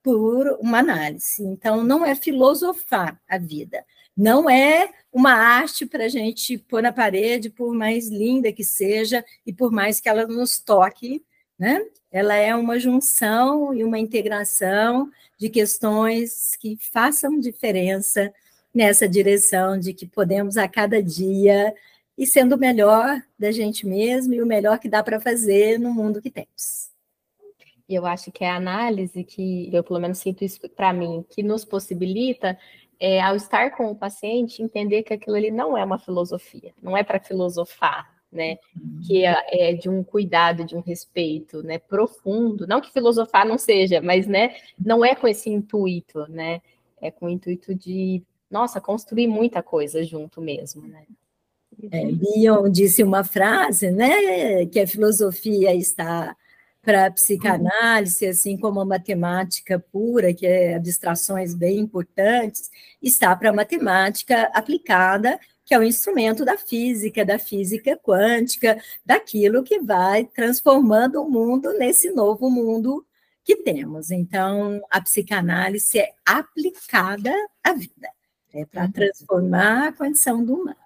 por 0.03 0.49
uma 0.59 0.79
análise. 0.79 1.41
Então, 1.45 1.81
não 1.81 2.05
é 2.05 2.13
filosofar 2.13 3.17
a 3.25 3.37
vida, 3.37 3.85
não 4.15 4.49
é 4.49 4.89
uma 5.11 5.33
arte 5.33 5.85
para 5.85 6.05
a 6.05 6.09
gente 6.09 6.57
pôr 6.57 6.81
na 6.81 6.91
parede, 6.91 7.49
por 7.49 7.73
mais 7.73 8.07
linda 8.09 8.51
que 8.51 8.63
seja 8.63 9.23
e 9.45 9.53
por 9.53 9.71
mais 9.71 9.99
que 9.99 10.09
ela 10.09 10.27
nos 10.27 10.59
toque, 10.59 11.23
né? 11.57 11.81
Ela 12.11 12.35
é 12.35 12.55
uma 12.55 12.79
junção 12.79 13.73
e 13.73 13.83
uma 13.83 13.99
integração 13.99 15.09
de 15.37 15.49
questões 15.49 16.55
que 16.57 16.77
façam 16.79 17.39
diferença 17.39 18.33
nessa 18.73 19.07
direção 19.07 19.79
de 19.79 19.93
que 19.93 20.05
podemos 20.05 20.57
a 20.57 20.67
cada 20.67 21.01
dia 21.01 21.73
ir 22.17 22.27
sendo 22.27 22.55
o 22.55 22.59
melhor 22.59 23.21
da 23.39 23.51
gente 23.51 23.85
mesmo 23.85 24.33
e 24.33 24.41
o 24.41 24.45
melhor 24.45 24.79
que 24.79 24.89
dá 24.89 25.01
para 25.01 25.19
fazer 25.19 25.79
no 25.79 25.93
mundo 25.93 26.21
que 26.21 26.29
temos. 26.29 26.89
eu 27.87 28.05
acho 28.05 28.31
que 28.31 28.43
é 28.43 28.49
a 28.49 28.55
análise 28.55 29.23
que 29.23 29.69
eu 29.73 29.83
pelo 29.83 29.99
menos 29.99 30.17
sinto 30.17 30.43
isso 30.43 30.59
para 30.69 30.91
mim, 30.91 31.23
que 31.29 31.43
nos 31.43 31.63
possibilita 31.63 32.57
é, 32.99 33.21
ao 33.21 33.35
estar 33.35 33.71
com 33.71 33.91
o 33.91 33.95
paciente 33.95 34.61
entender 34.61 35.03
que 35.03 35.13
aquilo 35.13 35.35
ali 35.35 35.51
não 35.51 35.77
é 35.77 35.83
uma 35.83 35.99
filosofia, 35.99 36.73
não 36.81 36.95
é 36.95 37.03
para 37.03 37.19
filosofar, 37.19 38.09
né? 38.31 38.57
Que 39.05 39.25
é, 39.25 39.69
é, 39.69 39.73
de 39.73 39.89
um 39.89 40.03
cuidado, 40.03 40.65
de 40.65 40.75
um 40.75 40.81
respeito, 40.81 41.63
né? 41.63 41.79
Profundo. 41.79 42.67
Não 42.67 42.81
que 42.81 42.91
filosofar 42.91 43.45
não 43.45 43.57
seja, 43.57 44.01
mas, 44.01 44.27
né? 44.27 44.55
Não 44.77 45.03
é 45.03 45.15
com 45.15 45.27
esse 45.27 45.49
intuito, 45.49 46.25
né? 46.29 46.61
É 47.01 47.09
com 47.09 47.27
o 47.27 47.29
intuito 47.29 47.73
de, 47.73 48.21
nossa, 48.49 48.81
construir 48.81 49.27
muita 49.27 49.63
coisa 49.63 50.03
junto 50.03 50.41
mesmo, 50.41 50.87
né? 50.87 51.05
É, 51.91 52.05
disse 52.71 53.03
uma 53.03 53.23
frase, 53.23 53.91
né? 53.91 54.65
Que 54.67 54.79
a 54.81 54.87
filosofia 54.87 55.73
está 55.73 56.35
para 56.85 57.07
a 57.07 57.11
psicanálise, 57.11 58.27
assim 58.27 58.55
como 58.55 58.79
a 58.79 58.85
matemática 58.85 59.79
pura, 59.91 60.33
que 60.33 60.45
é 60.45 60.75
abstrações 60.75 61.55
bem 61.55 61.79
importantes, 61.79 62.69
está 63.01 63.35
para 63.35 63.49
a 63.49 63.53
matemática 63.53 64.43
aplicada, 64.53 65.39
que 65.65 65.73
é 65.73 65.79
o 65.79 65.83
instrumento 65.83 66.45
da 66.45 66.57
física, 66.57 67.25
da 67.25 67.39
física 67.39 67.97
quântica, 67.97 68.79
daquilo 69.03 69.63
que 69.63 69.79
vai 69.79 70.25
transformando 70.25 71.21
o 71.21 71.29
mundo 71.29 71.73
nesse 71.73 72.11
novo 72.11 72.51
mundo 72.51 73.03
que 73.43 73.55
temos. 73.55 74.11
Então, 74.11 74.79
a 74.91 75.01
psicanálise 75.01 75.97
é 75.97 76.13
aplicada 76.23 77.33
à 77.63 77.73
vida, 77.73 78.09
é 78.53 78.63
para 78.65 78.85
uhum. 78.85 78.91
transformar 78.91 79.87
a 79.87 79.91
condição 79.91 80.45
do 80.45 80.53
humano. 80.53 80.84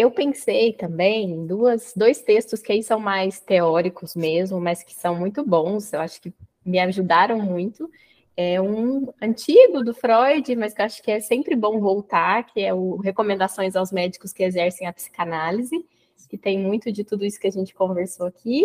Eu 0.00 0.10
pensei 0.10 0.72
também 0.72 1.30
em 1.30 1.46
duas, 1.46 1.92
dois 1.94 2.22
textos 2.22 2.62
que 2.62 2.72
aí 2.72 2.82
são 2.82 2.98
mais 2.98 3.38
teóricos 3.38 4.16
mesmo, 4.16 4.58
mas 4.58 4.82
que 4.82 4.94
são 4.94 5.14
muito 5.14 5.44
bons, 5.44 5.92
eu 5.92 6.00
acho 6.00 6.22
que 6.22 6.32
me 6.64 6.78
ajudaram 6.78 7.38
muito. 7.38 7.86
É 8.34 8.58
um 8.58 9.12
antigo 9.20 9.84
do 9.84 9.92
Freud, 9.92 10.56
mas 10.56 10.72
que 10.72 10.80
eu 10.80 10.86
acho 10.86 11.02
que 11.02 11.10
é 11.10 11.20
sempre 11.20 11.54
bom 11.54 11.78
voltar, 11.80 12.46
que 12.46 12.62
é 12.62 12.72
o 12.72 12.96
Recomendações 12.96 13.76
aos 13.76 13.92
Médicos 13.92 14.32
que 14.32 14.42
Exercem 14.42 14.86
a 14.86 14.92
Psicanálise, 14.94 15.84
que 16.30 16.38
tem 16.38 16.58
muito 16.58 16.90
de 16.90 17.04
tudo 17.04 17.22
isso 17.22 17.38
que 17.38 17.48
a 17.48 17.52
gente 17.52 17.74
conversou 17.74 18.26
aqui. 18.26 18.64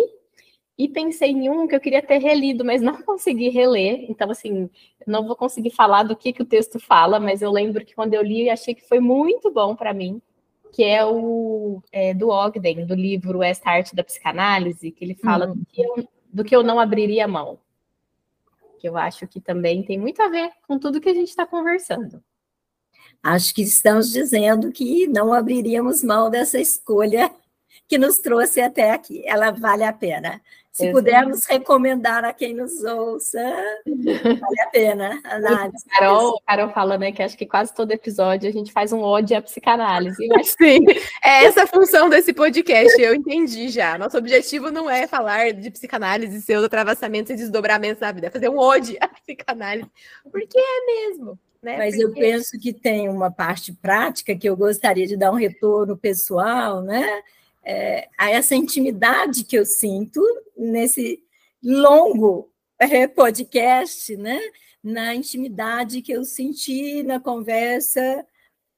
E 0.78 0.88
pensei 0.88 1.32
em 1.32 1.50
um 1.50 1.68
que 1.68 1.76
eu 1.76 1.80
queria 1.80 2.00
ter 2.00 2.16
relido, 2.16 2.64
mas 2.64 2.80
não 2.80 2.96
consegui 3.04 3.50
reler. 3.50 4.06
Então, 4.08 4.30
assim, 4.30 4.70
não 5.06 5.26
vou 5.26 5.36
conseguir 5.36 5.70
falar 5.70 6.02
do 6.04 6.16
que, 6.16 6.32
que 6.32 6.40
o 6.42 6.46
texto 6.46 6.80
fala, 6.80 7.20
mas 7.20 7.42
eu 7.42 7.50
lembro 7.52 7.84
que 7.84 7.94
quando 7.94 8.14
eu 8.14 8.22
li, 8.22 8.48
achei 8.48 8.74
que 8.74 8.88
foi 8.88 9.00
muito 9.00 9.50
bom 9.50 9.76
para 9.76 9.92
mim 9.92 10.22
que 10.76 10.84
é 10.84 11.02
o 11.06 11.82
é, 11.90 12.12
do 12.12 12.28
Ogden, 12.28 12.84
do 12.84 12.94
livro 12.94 13.42
Esta 13.42 13.70
Arte 13.70 13.96
da 13.96 14.04
Psicanálise, 14.04 14.90
que 14.90 15.02
ele 15.02 15.14
fala 15.14 15.46
uhum. 15.46 15.54
do, 15.54 15.64
que 15.64 15.80
eu, 15.80 16.08
do 16.30 16.44
que 16.44 16.54
eu 16.54 16.62
não 16.62 16.78
abriria 16.78 17.26
mão. 17.26 17.58
Que 18.78 18.86
eu 18.86 18.94
acho 18.98 19.26
que 19.26 19.40
também 19.40 19.82
tem 19.82 19.98
muito 19.98 20.20
a 20.20 20.28
ver 20.28 20.50
com 20.68 20.78
tudo 20.78 21.00
que 21.00 21.08
a 21.08 21.14
gente 21.14 21.30
está 21.30 21.46
conversando. 21.46 22.22
Acho 23.22 23.54
que 23.54 23.62
estamos 23.62 24.12
dizendo 24.12 24.70
que 24.70 25.06
não 25.06 25.32
abriríamos 25.32 26.04
mão 26.04 26.28
dessa 26.28 26.60
escolha 26.60 27.34
que 27.88 27.98
nos 27.98 28.18
trouxe 28.18 28.60
até 28.60 28.90
aqui. 28.90 29.22
Ela 29.26 29.50
vale 29.50 29.84
a 29.84 29.92
pena. 29.92 30.40
Se 30.76 30.92
pudermos 30.92 31.46
recomendar 31.46 32.22
a 32.22 32.34
quem 32.34 32.52
nos 32.52 32.84
ouça, 32.84 33.42
vale 33.86 34.60
a 34.60 34.66
pena. 34.66 35.22
Análise. 35.24 35.86
Carol, 35.88 36.38
Carol 36.46 36.68
fala, 36.68 36.98
né, 36.98 37.12
que 37.12 37.22
acho 37.22 37.34
que 37.34 37.46
quase 37.46 37.74
todo 37.74 37.92
episódio 37.92 38.46
a 38.46 38.52
gente 38.52 38.70
faz 38.70 38.92
um 38.92 39.00
ódio 39.00 39.38
à 39.38 39.40
psicanálise. 39.40 40.28
Sim, 40.44 40.84
é 41.24 41.44
essa 41.44 41.62
a 41.62 41.66
função 41.66 42.10
desse 42.10 42.34
podcast, 42.34 43.00
eu 43.00 43.14
entendi 43.14 43.70
já. 43.70 43.96
Nosso 43.96 44.18
objetivo 44.18 44.70
não 44.70 44.90
é 44.90 45.06
falar 45.06 45.54
de 45.54 45.70
psicanálise, 45.70 46.42
seus 46.42 46.62
atravessamentos 46.62 47.30
e 47.30 47.36
desdobramentos 47.36 48.02
na 48.02 48.12
vida, 48.12 48.26
é 48.26 48.30
fazer 48.30 48.50
um 48.50 48.58
ódio 48.58 48.98
à 49.00 49.08
psicanálise, 49.08 49.90
porque 50.30 50.58
é 50.58 50.84
mesmo. 50.84 51.38
Né? 51.62 51.78
Mas 51.78 51.96
porque... 51.96 52.04
eu 52.04 52.12
penso 52.12 52.58
que 52.60 52.74
tem 52.74 53.08
uma 53.08 53.30
parte 53.30 53.72
prática 53.72 54.36
que 54.36 54.46
eu 54.46 54.54
gostaria 54.54 55.06
de 55.06 55.16
dar 55.16 55.32
um 55.32 55.36
retorno 55.36 55.96
pessoal, 55.96 56.82
né? 56.82 57.22
É, 57.66 58.08
a 58.16 58.30
essa 58.30 58.54
intimidade 58.54 59.42
que 59.44 59.58
eu 59.58 59.66
sinto 59.66 60.22
nesse 60.56 61.20
longo 61.62 62.50
é, 62.78 63.08
podcast, 63.08 64.16
né? 64.16 64.40
na 64.86 65.16
intimidade 65.16 66.00
que 66.00 66.12
eu 66.12 66.24
senti 66.24 67.02
na 67.02 67.18
conversa 67.18 68.24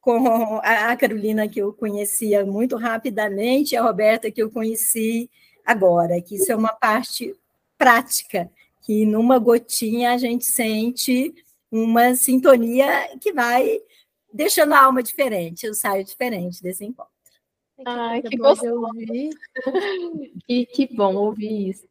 com 0.00 0.58
a 0.64 0.96
Carolina, 0.96 1.46
que 1.46 1.60
eu 1.60 1.70
conhecia 1.70 2.46
muito 2.46 2.76
rapidamente, 2.76 3.76
a 3.76 3.82
Roberta, 3.82 4.30
que 4.30 4.42
eu 4.42 4.50
conheci 4.50 5.30
agora, 5.66 6.18
que 6.22 6.36
isso 6.36 6.50
é 6.50 6.56
uma 6.56 6.72
parte 6.72 7.36
prática, 7.76 8.50
que 8.80 9.04
numa 9.04 9.38
gotinha 9.38 10.12
a 10.12 10.16
gente 10.16 10.46
sente 10.46 11.34
uma 11.70 12.14
sintonia 12.14 12.86
que 13.20 13.30
vai 13.30 13.78
deixando 14.32 14.72
a 14.72 14.84
alma 14.84 15.02
diferente, 15.02 15.66
eu 15.66 15.74
saio 15.74 16.02
diferente 16.04 16.62
desse 16.62 16.86
encontro. 16.86 17.17
Ai, 17.84 18.22
que 18.22 18.36
gostoso. 18.36 18.74
Ouvir. 18.74 19.30
e 20.48 20.66
que 20.66 20.94
bom 20.94 21.14
ouvir 21.14 21.70
isso. 21.70 21.88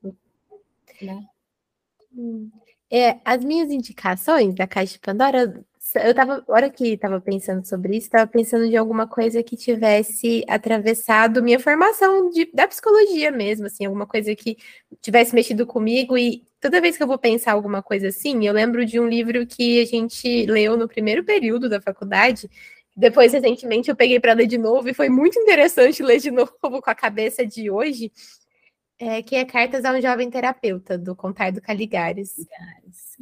Né? 1.02 1.26
Hum. 2.16 2.50
É, 2.90 3.20
as 3.26 3.44
minhas 3.44 3.70
indicações 3.70 4.56
da 4.56 4.66
Caixa 4.66 4.94
de 4.94 5.00
Pandora, 5.00 5.64
eu 5.96 6.14
tava, 6.14 6.44
hora 6.48 6.70
que 6.70 6.94
estava 6.94 7.20
pensando 7.20 7.66
sobre 7.66 7.98
isso, 7.98 8.08
estava 8.08 8.26
pensando 8.26 8.70
de 8.70 8.78
alguma 8.78 9.06
coisa 9.06 9.44
que 9.44 9.58
tivesse 9.58 10.44
atravessado 10.48 11.44
minha 11.44 11.60
formação 11.60 12.30
de, 12.30 12.50
da 12.54 12.68
psicologia 12.68 13.30
mesmo, 13.30 13.68
assim, 13.68 13.86
alguma 13.86 14.08
coisa 14.08 14.34
que 14.36 14.58
tivesse 15.02 15.36
mexido 15.36 15.66
comigo 15.66 16.18
e 16.18 16.44
toda 16.62 16.82
vez 16.82 16.96
que 16.96 17.04
eu 17.04 17.08
vou 17.08 17.18
pensar 17.18 17.52
alguma 17.52 17.84
coisa 17.84 18.08
assim, 18.08 18.46
eu 18.46 18.54
lembro 18.54 18.86
de 18.86 19.00
um 19.00 19.08
livro 19.08 19.46
que 19.46 19.82
a 19.82 19.86
gente 19.86 20.46
leu 20.46 20.78
no 20.78 20.88
primeiro 20.88 21.24
período 21.24 21.70
da 21.70 21.82
faculdade, 21.82 22.50
depois, 22.98 23.32
recentemente, 23.32 23.90
eu 23.90 23.96
peguei 23.96 24.20
para 24.20 24.34
ler 24.34 24.48
de 24.48 24.58
novo 24.58 24.90
e 24.90 24.94
foi 24.94 25.08
muito 25.08 25.38
interessante 25.40 26.02
ler 26.02 26.20
de 26.20 26.32
novo 26.32 26.52
com 26.60 26.90
a 26.90 26.96
cabeça 26.96 27.46
de 27.46 27.70
hoje, 27.70 28.12
é, 28.98 29.22
que 29.22 29.36
é 29.36 29.46
Cartas 29.46 29.86
a 29.86 29.94
um 29.94 30.02
Jovem 30.02 30.32
Terapeuta, 30.32 30.98
do 30.98 31.16
Contar 31.16 31.54
Caligares. 31.62 32.34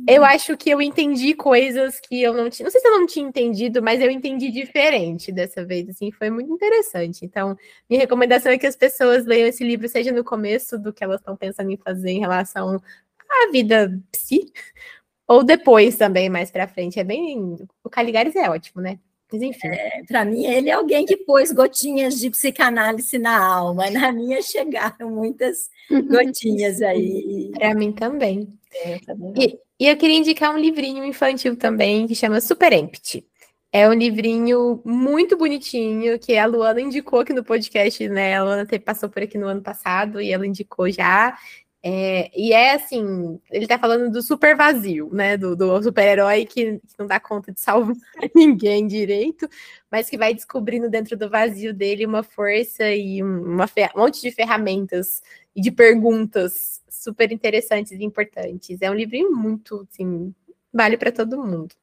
Eu 0.07 0.23
acho 0.23 0.55
que 0.55 0.69
eu 0.69 0.81
entendi 0.81 1.33
coisas 1.33 1.99
que 1.99 2.21
eu 2.21 2.33
não 2.33 2.49
tinha. 2.49 2.63
Não 2.63 2.71
sei 2.71 2.79
se 2.79 2.87
eu 2.87 2.97
não 2.97 3.05
tinha 3.05 3.27
entendido, 3.27 3.83
mas 3.83 3.99
eu 3.99 4.09
entendi 4.09 4.49
diferente 4.49 5.29
dessa 5.29 5.65
vez. 5.65 5.89
Assim, 5.89 6.09
foi 6.09 6.29
muito 6.29 6.53
interessante. 6.53 7.25
Então, 7.25 7.57
minha 7.89 7.99
recomendação 7.99 8.53
é 8.53 8.57
que 8.57 8.67
as 8.67 8.77
pessoas 8.77 9.25
leiam 9.25 9.49
esse 9.49 9.65
livro, 9.65 9.89
seja 9.89 10.13
no 10.13 10.23
começo 10.23 10.79
do 10.79 10.93
que 10.93 11.03
elas 11.03 11.19
estão 11.19 11.35
pensando 11.35 11.69
em 11.69 11.77
fazer 11.77 12.11
em 12.11 12.19
relação 12.21 12.81
à 13.29 13.51
vida 13.51 14.01
psi, 14.09 14.53
ou 15.27 15.43
depois 15.43 15.97
também, 15.97 16.29
mais 16.29 16.49
para 16.49 16.67
frente. 16.67 16.97
É 16.97 17.03
bem. 17.03 17.57
O 17.83 17.89
Caligares 17.89 18.35
é 18.37 18.49
ótimo, 18.49 18.81
né? 18.81 18.99
Mas 19.31 19.41
enfim. 19.41 19.67
É, 19.67 20.03
Para 20.07 20.23
mim, 20.23 20.45
ele 20.45 20.69
é 20.69 20.73
alguém 20.73 21.05
que 21.05 21.17
pôs 21.17 21.51
gotinhas 21.51 22.19
de 22.19 22.29
psicanálise 22.29 23.17
na 23.17 23.37
alma. 23.37 23.89
Na 23.89 24.11
minha 24.11 24.41
chegaram 24.41 25.09
muitas 25.09 25.69
gotinhas 26.09 26.81
aí. 26.81 27.51
Para 27.53 27.73
mim 27.73 27.91
também. 27.91 28.47
É, 28.83 28.99
e, 29.37 29.59
e, 29.79 29.87
eu 29.87 29.97
queria 29.97 30.17
indicar 30.17 30.53
um 30.53 30.57
livrinho 30.57 31.03
infantil 31.03 31.55
também 31.55 32.07
que 32.07 32.15
chama 32.15 32.41
Super 32.41 32.73
Empty. 32.73 33.25
É 33.71 33.89
um 33.89 33.93
livrinho 33.93 34.81
muito 34.85 35.37
bonitinho 35.37 36.17
que 36.17 36.37
a 36.37 36.45
Luana 36.45 36.79
indicou 36.79 37.19
aqui 37.19 37.33
no 37.33 37.43
podcast, 37.43 38.07
né? 38.07 38.35
A 38.35 38.43
Luana 38.43 38.65
passou 38.79 39.09
por 39.09 39.21
aqui 39.21 39.37
no 39.37 39.47
ano 39.47 39.61
passado 39.61 40.21
e 40.21 40.31
ela 40.31 40.47
indicou 40.47 40.89
já. 40.89 41.37
É, 41.87 42.31
e 42.35 42.51
é 42.51 42.73
assim, 42.73 43.39
ele 43.51 43.67
tá 43.67 43.77
falando 43.77 44.11
do 44.11 44.19
super 44.19 44.57
vazio, 44.57 45.07
né? 45.13 45.37
Do, 45.37 45.55
do 45.55 45.83
super-herói 45.83 46.43
que, 46.43 46.79
que, 46.79 46.95
não 46.97 47.05
dá 47.05 47.19
conta 47.19 47.51
de 47.51 47.59
salvar 47.59 47.95
ninguém 48.33 48.87
direito, 48.87 49.47
mas 49.91 50.09
que 50.09 50.17
vai 50.17 50.33
descobrindo 50.33 50.89
dentro 50.89 51.15
do 51.15 51.29
vazio 51.29 51.75
dele 51.75 52.03
uma 52.03 52.23
força 52.23 52.89
e 52.91 53.21
uma, 53.21 53.65
um 53.95 53.99
monte 53.99 54.19
de 54.19 54.31
ferramentas 54.31 55.21
e 55.55 55.61
de 55.61 55.69
perguntas 55.69 56.81
super 56.89 57.31
interessantes 57.31 57.91
e 57.91 58.03
importantes. 58.03 58.81
É 58.81 58.89
um 58.89 58.95
livrinho 58.95 59.31
muito, 59.35 59.87
assim, 59.87 60.33
vale 60.73 60.97
para 60.97 61.11
todo 61.11 61.37
mundo. 61.37 61.75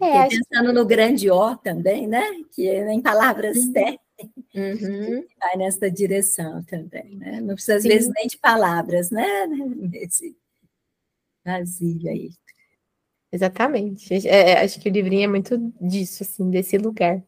É, 0.00 0.26
pensando 0.26 0.66
que... 0.66 0.72
no 0.72 0.84
grande 0.84 1.30
O 1.30 1.56
também, 1.56 2.08
né? 2.08 2.24
Que 2.50 2.66
em 2.68 3.00
palavras 3.00 3.56
técnicas 3.68 4.09
Uhum. 4.54 5.24
Vai 5.38 5.56
nessa 5.56 5.90
direção 5.90 6.62
também, 6.64 7.16
né? 7.16 7.40
Não 7.40 7.54
precisa, 7.54 7.76
às 7.76 7.82
Sim. 7.82 7.88
vezes, 7.88 8.12
nem 8.14 8.26
de 8.26 8.38
palavras, 8.38 9.10
né? 9.10 9.46
Nesse 9.46 10.36
vazio 11.44 12.08
aí. 12.08 12.30
Exatamente. 13.32 14.26
É, 14.28 14.52
é, 14.52 14.60
acho 14.64 14.80
que 14.80 14.88
o 14.88 14.92
livrinho 14.92 15.24
é 15.24 15.28
muito 15.28 15.56
disso, 15.80 16.22
assim, 16.22 16.50
desse 16.50 16.76
lugar. 16.76 17.22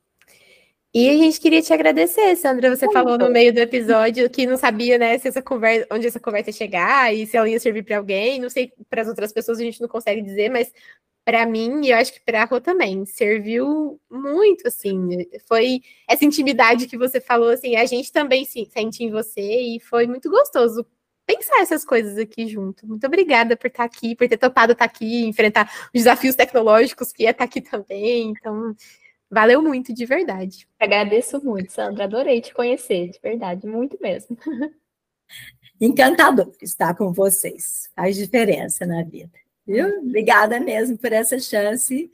E 0.94 1.08
a 1.08 1.16
gente 1.16 1.40
queria 1.40 1.62
te 1.62 1.72
agradecer, 1.72 2.36
Sandra. 2.36 2.74
Você 2.74 2.90
falou 2.92 3.16
no 3.16 3.30
meio 3.30 3.52
do 3.52 3.58
episódio 3.60 4.28
que 4.28 4.46
não 4.46 4.58
sabia, 4.58 4.98
né, 4.98 5.16
se 5.18 5.28
essa 5.28 5.40
conversa, 5.40 5.86
onde 5.90 6.06
essa 6.06 6.20
conversa 6.20 6.50
ia 6.50 6.54
chegar 6.54 7.14
e 7.14 7.26
se 7.26 7.34
ela 7.34 7.48
ia 7.48 7.58
servir 7.58 7.82
para 7.82 7.96
alguém. 7.96 8.38
Não 8.38 8.50
sei, 8.50 8.72
para 8.90 9.00
as 9.00 9.08
outras 9.08 9.32
pessoas 9.32 9.58
a 9.58 9.62
gente 9.62 9.80
não 9.80 9.88
consegue 9.88 10.20
dizer, 10.20 10.50
mas 10.50 10.70
para 11.24 11.46
mim, 11.46 11.82
e 11.84 11.90
eu 11.90 11.96
acho 11.96 12.12
que 12.12 12.20
para 12.20 12.42
a 12.42 12.44
Rô 12.44 12.60
também, 12.60 13.04
serviu 13.06 14.00
muito, 14.10 14.66
assim, 14.66 15.26
foi 15.46 15.80
essa 16.08 16.24
intimidade 16.24 16.88
que 16.88 16.98
você 16.98 17.20
falou, 17.20 17.50
assim, 17.50 17.76
a 17.76 17.84
gente 17.86 18.12
também 18.12 18.44
se 18.44 18.64
sente 18.66 19.04
em 19.04 19.10
você, 19.10 19.40
e 19.40 19.80
foi 19.80 20.06
muito 20.06 20.28
gostoso 20.28 20.84
pensar 21.26 21.60
essas 21.60 21.84
coisas 21.84 22.18
aqui 22.18 22.46
junto. 22.46 22.86
Muito 22.86 23.06
obrigada 23.06 23.56
por 23.56 23.68
estar 23.68 23.84
aqui, 23.84 24.14
por 24.14 24.28
ter 24.28 24.36
topado 24.36 24.72
estar 24.72 24.84
aqui, 24.84 25.24
enfrentar 25.24 25.70
os 25.94 26.02
desafios 26.02 26.34
tecnológicos 26.34 27.12
que 27.12 27.26
é 27.26 27.30
estar 27.30 27.44
aqui 27.44 27.60
também. 27.60 28.30
Então, 28.30 28.74
valeu 29.30 29.62
muito, 29.62 29.94
de 29.94 30.04
verdade. 30.04 30.66
Agradeço 30.78 31.42
muito, 31.44 31.72
Sandra. 31.72 32.04
Adorei 32.04 32.40
te 32.40 32.52
conhecer, 32.52 33.10
de 33.10 33.20
verdade, 33.20 33.66
muito 33.66 33.96
mesmo. 34.00 34.36
Encantador 35.80 36.52
estar 36.60 36.94
com 36.94 37.12
vocês. 37.12 37.90
Faz 37.94 38.16
diferença 38.16 38.86
na 38.86 39.02
vida. 39.02 39.41
Viu? 39.66 40.00
Obrigada 40.00 40.58
mesmo 40.60 40.98
por 40.98 41.12
essa 41.12 41.38
chance 41.38 42.10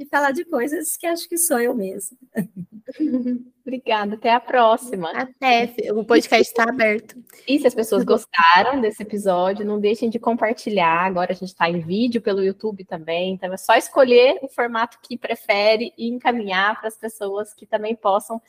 de 0.00 0.06
falar 0.06 0.30
de 0.30 0.46
coisas 0.46 0.96
que 0.96 1.06
acho 1.06 1.28
que 1.28 1.36
sou 1.36 1.60
eu 1.60 1.74
mesma. 1.74 2.16
Obrigada, 3.60 4.14
até 4.14 4.32
a 4.32 4.40
próxima. 4.40 5.10
Até, 5.10 5.74
o 5.92 6.02
podcast 6.02 6.50
está 6.50 6.64
aberto. 6.64 7.22
E 7.46 7.58
se 7.58 7.66
as 7.66 7.74
pessoas 7.74 8.02
gostaram 8.02 8.80
desse 8.80 9.02
episódio, 9.02 9.66
não 9.66 9.78
deixem 9.78 10.08
de 10.08 10.18
compartilhar. 10.18 11.04
Agora 11.04 11.32
a 11.32 11.34
gente 11.34 11.50
está 11.50 11.68
em 11.68 11.80
vídeo 11.80 12.22
pelo 12.22 12.42
YouTube 12.42 12.82
também, 12.86 13.34
então 13.34 13.52
é 13.52 13.56
só 13.58 13.74
escolher 13.74 14.38
o 14.42 14.48
formato 14.48 14.98
que 15.02 15.18
prefere 15.18 15.92
e 15.98 16.08
encaminhar 16.08 16.78
para 16.78 16.88
as 16.88 16.96
pessoas 16.96 17.52
que 17.52 17.66
também 17.66 17.94
possam 17.94 18.40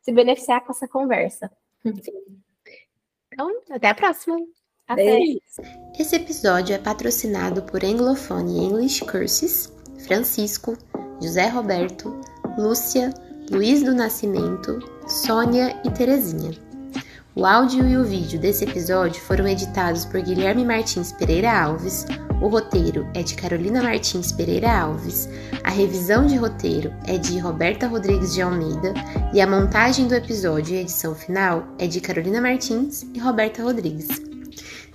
se 0.00 0.10
beneficiar 0.10 0.64
com 0.64 0.72
essa 0.72 0.88
conversa. 0.88 1.50
Então, 3.32 3.62
até 3.70 3.88
a 3.88 3.94
próxima. 3.94 4.36
Até. 4.88 5.18
Esse 5.98 6.14
episódio 6.14 6.72
é 6.72 6.78
patrocinado 6.78 7.62
por 7.62 7.84
Anglophone 7.84 8.66
English 8.66 9.04
Courses, 9.04 9.72
Francisco, 10.06 10.78
José 11.20 11.48
Roberto, 11.48 12.20
Lúcia, 12.56 13.12
Luiz 13.50 13.82
do 13.82 13.92
Nascimento, 13.92 14.78
Sônia 15.08 15.76
e 15.84 15.90
Terezinha. 15.90 16.52
O 17.34 17.44
áudio 17.44 17.86
e 17.86 17.96
o 17.96 18.04
vídeo 18.04 18.38
desse 18.38 18.64
episódio 18.64 19.20
foram 19.22 19.48
editados 19.48 20.04
por 20.04 20.22
Guilherme 20.22 20.64
Martins 20.64 21.12
Pereira 21.12 21.64
Alves, 21.64 22.06
o 22.40 22.46
roteiro 22.46 23.10
é 23.12 23.24
de 23.24 23.34
Carolina 23.34 23.82
Martins 23.82 24.30
Pereira 24.30 24.82
Alves, 24.82 25.28
a 25.64 25.70
revisão 25.70 26.26
de 26.26 26.36
roteiro 26.36 26.94
é 27.06 27.18
de 27.18 27.38
Roberta 27.38 27.88
Rodrigues 27.88 28.34
de 28.34 28.40
Almeida 28.40 28.94
e 29.34 29.40
a 29.40 29.46
montagem 29.46 30.06
do 30.06 30.14
episódio 30.14 30.76
e 30.76 30.80
edição 30.80 31.14
final 31.14 31.66
é 31.76 31.88
de 31.88 32.00
Carolina 32.00 32.40
Martins 32.40 33.02
e 33.14 33.18
Roberta 33.18 33.62
Rodrigues. 33.62 34.35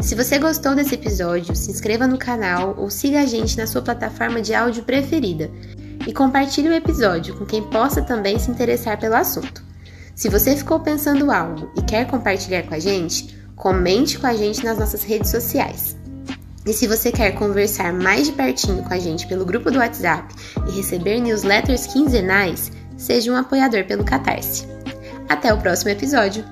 Se 0.02 0.16
você 0.16 0.40
gostou 0.40 0.74
desse 0.74 0.96
episódio, 0.96 1.56
se 1.56 1.70
inscreva 1.70 2.08
no 2.08 2.18
canal 2.18 2.76
ou 2.78 2.90
siga 2.90 3.22
a 3.22 3.26
gente 3.26 3.56
na 3.56 3.68
sua 3.68 3.84
plataforma 3.84 4.42
de 4.42 4.54
áudio 4.54 4.84
preferida 4.84 5.52
e 6.08 6.12
compartilhe 6.12 6.70
o 6.70 6.74
episódio 6.74 7.36
com 7.36 7.46
quem 7.46 7.62
possa 7.62 8.02
também 8.02 8.40
se 8.40 8.50
interessar 8.50 9.00
pelo 9.00 9.16
assunto. 9.16 9.64
Se 10.16 10.28
você 10.28 10.56
ficou 10.56 10.80
pensando 10.80 11.32
algo 11.32 11.72
e 11.78 11.84
quer 11.84 12.08
compartilhar 12.08 12.64
com 12.64 12.74
a 12.74 12.80
gente, 12.80 13.38
comente 13.56 14.18
com 14.18 14.26
a 14.26 14.36
gente 14.36 14.66
nas 14.66 14.80
nossas 14.80 15.04
redes 15.04 15.30
sociais. 15.30 15.96
E 16.66 16.74
se 16.74 16.88
você 16.88 17.12
quer 17.12 17.32
conversar 17.34 17.94
mais 17.94 18.26
de 18.26 18.34
pertinho 18.34 18.84
com 18.84 18.94
a 18.94 19.00
gente 19.00 19.28
pelo 19.28 19.46
grupo 19.46 19.70
do 19.70 19.78
WhatsApp 19.78 20.34
e 20.68 20.72
receber 20.72 21.20
newsletters 21.20 21.86
quinzenais, 21.86 22.72
seja 22.98 23.32
um 23.32 23.36
apoiador 23.36 23.86
pelo 23.86 24.04
Catarse. 24.04 24.68
Até 25.30 25.54
o 25.54 25.60
próximo 25.60 25.92
episódio! 25.92 26.44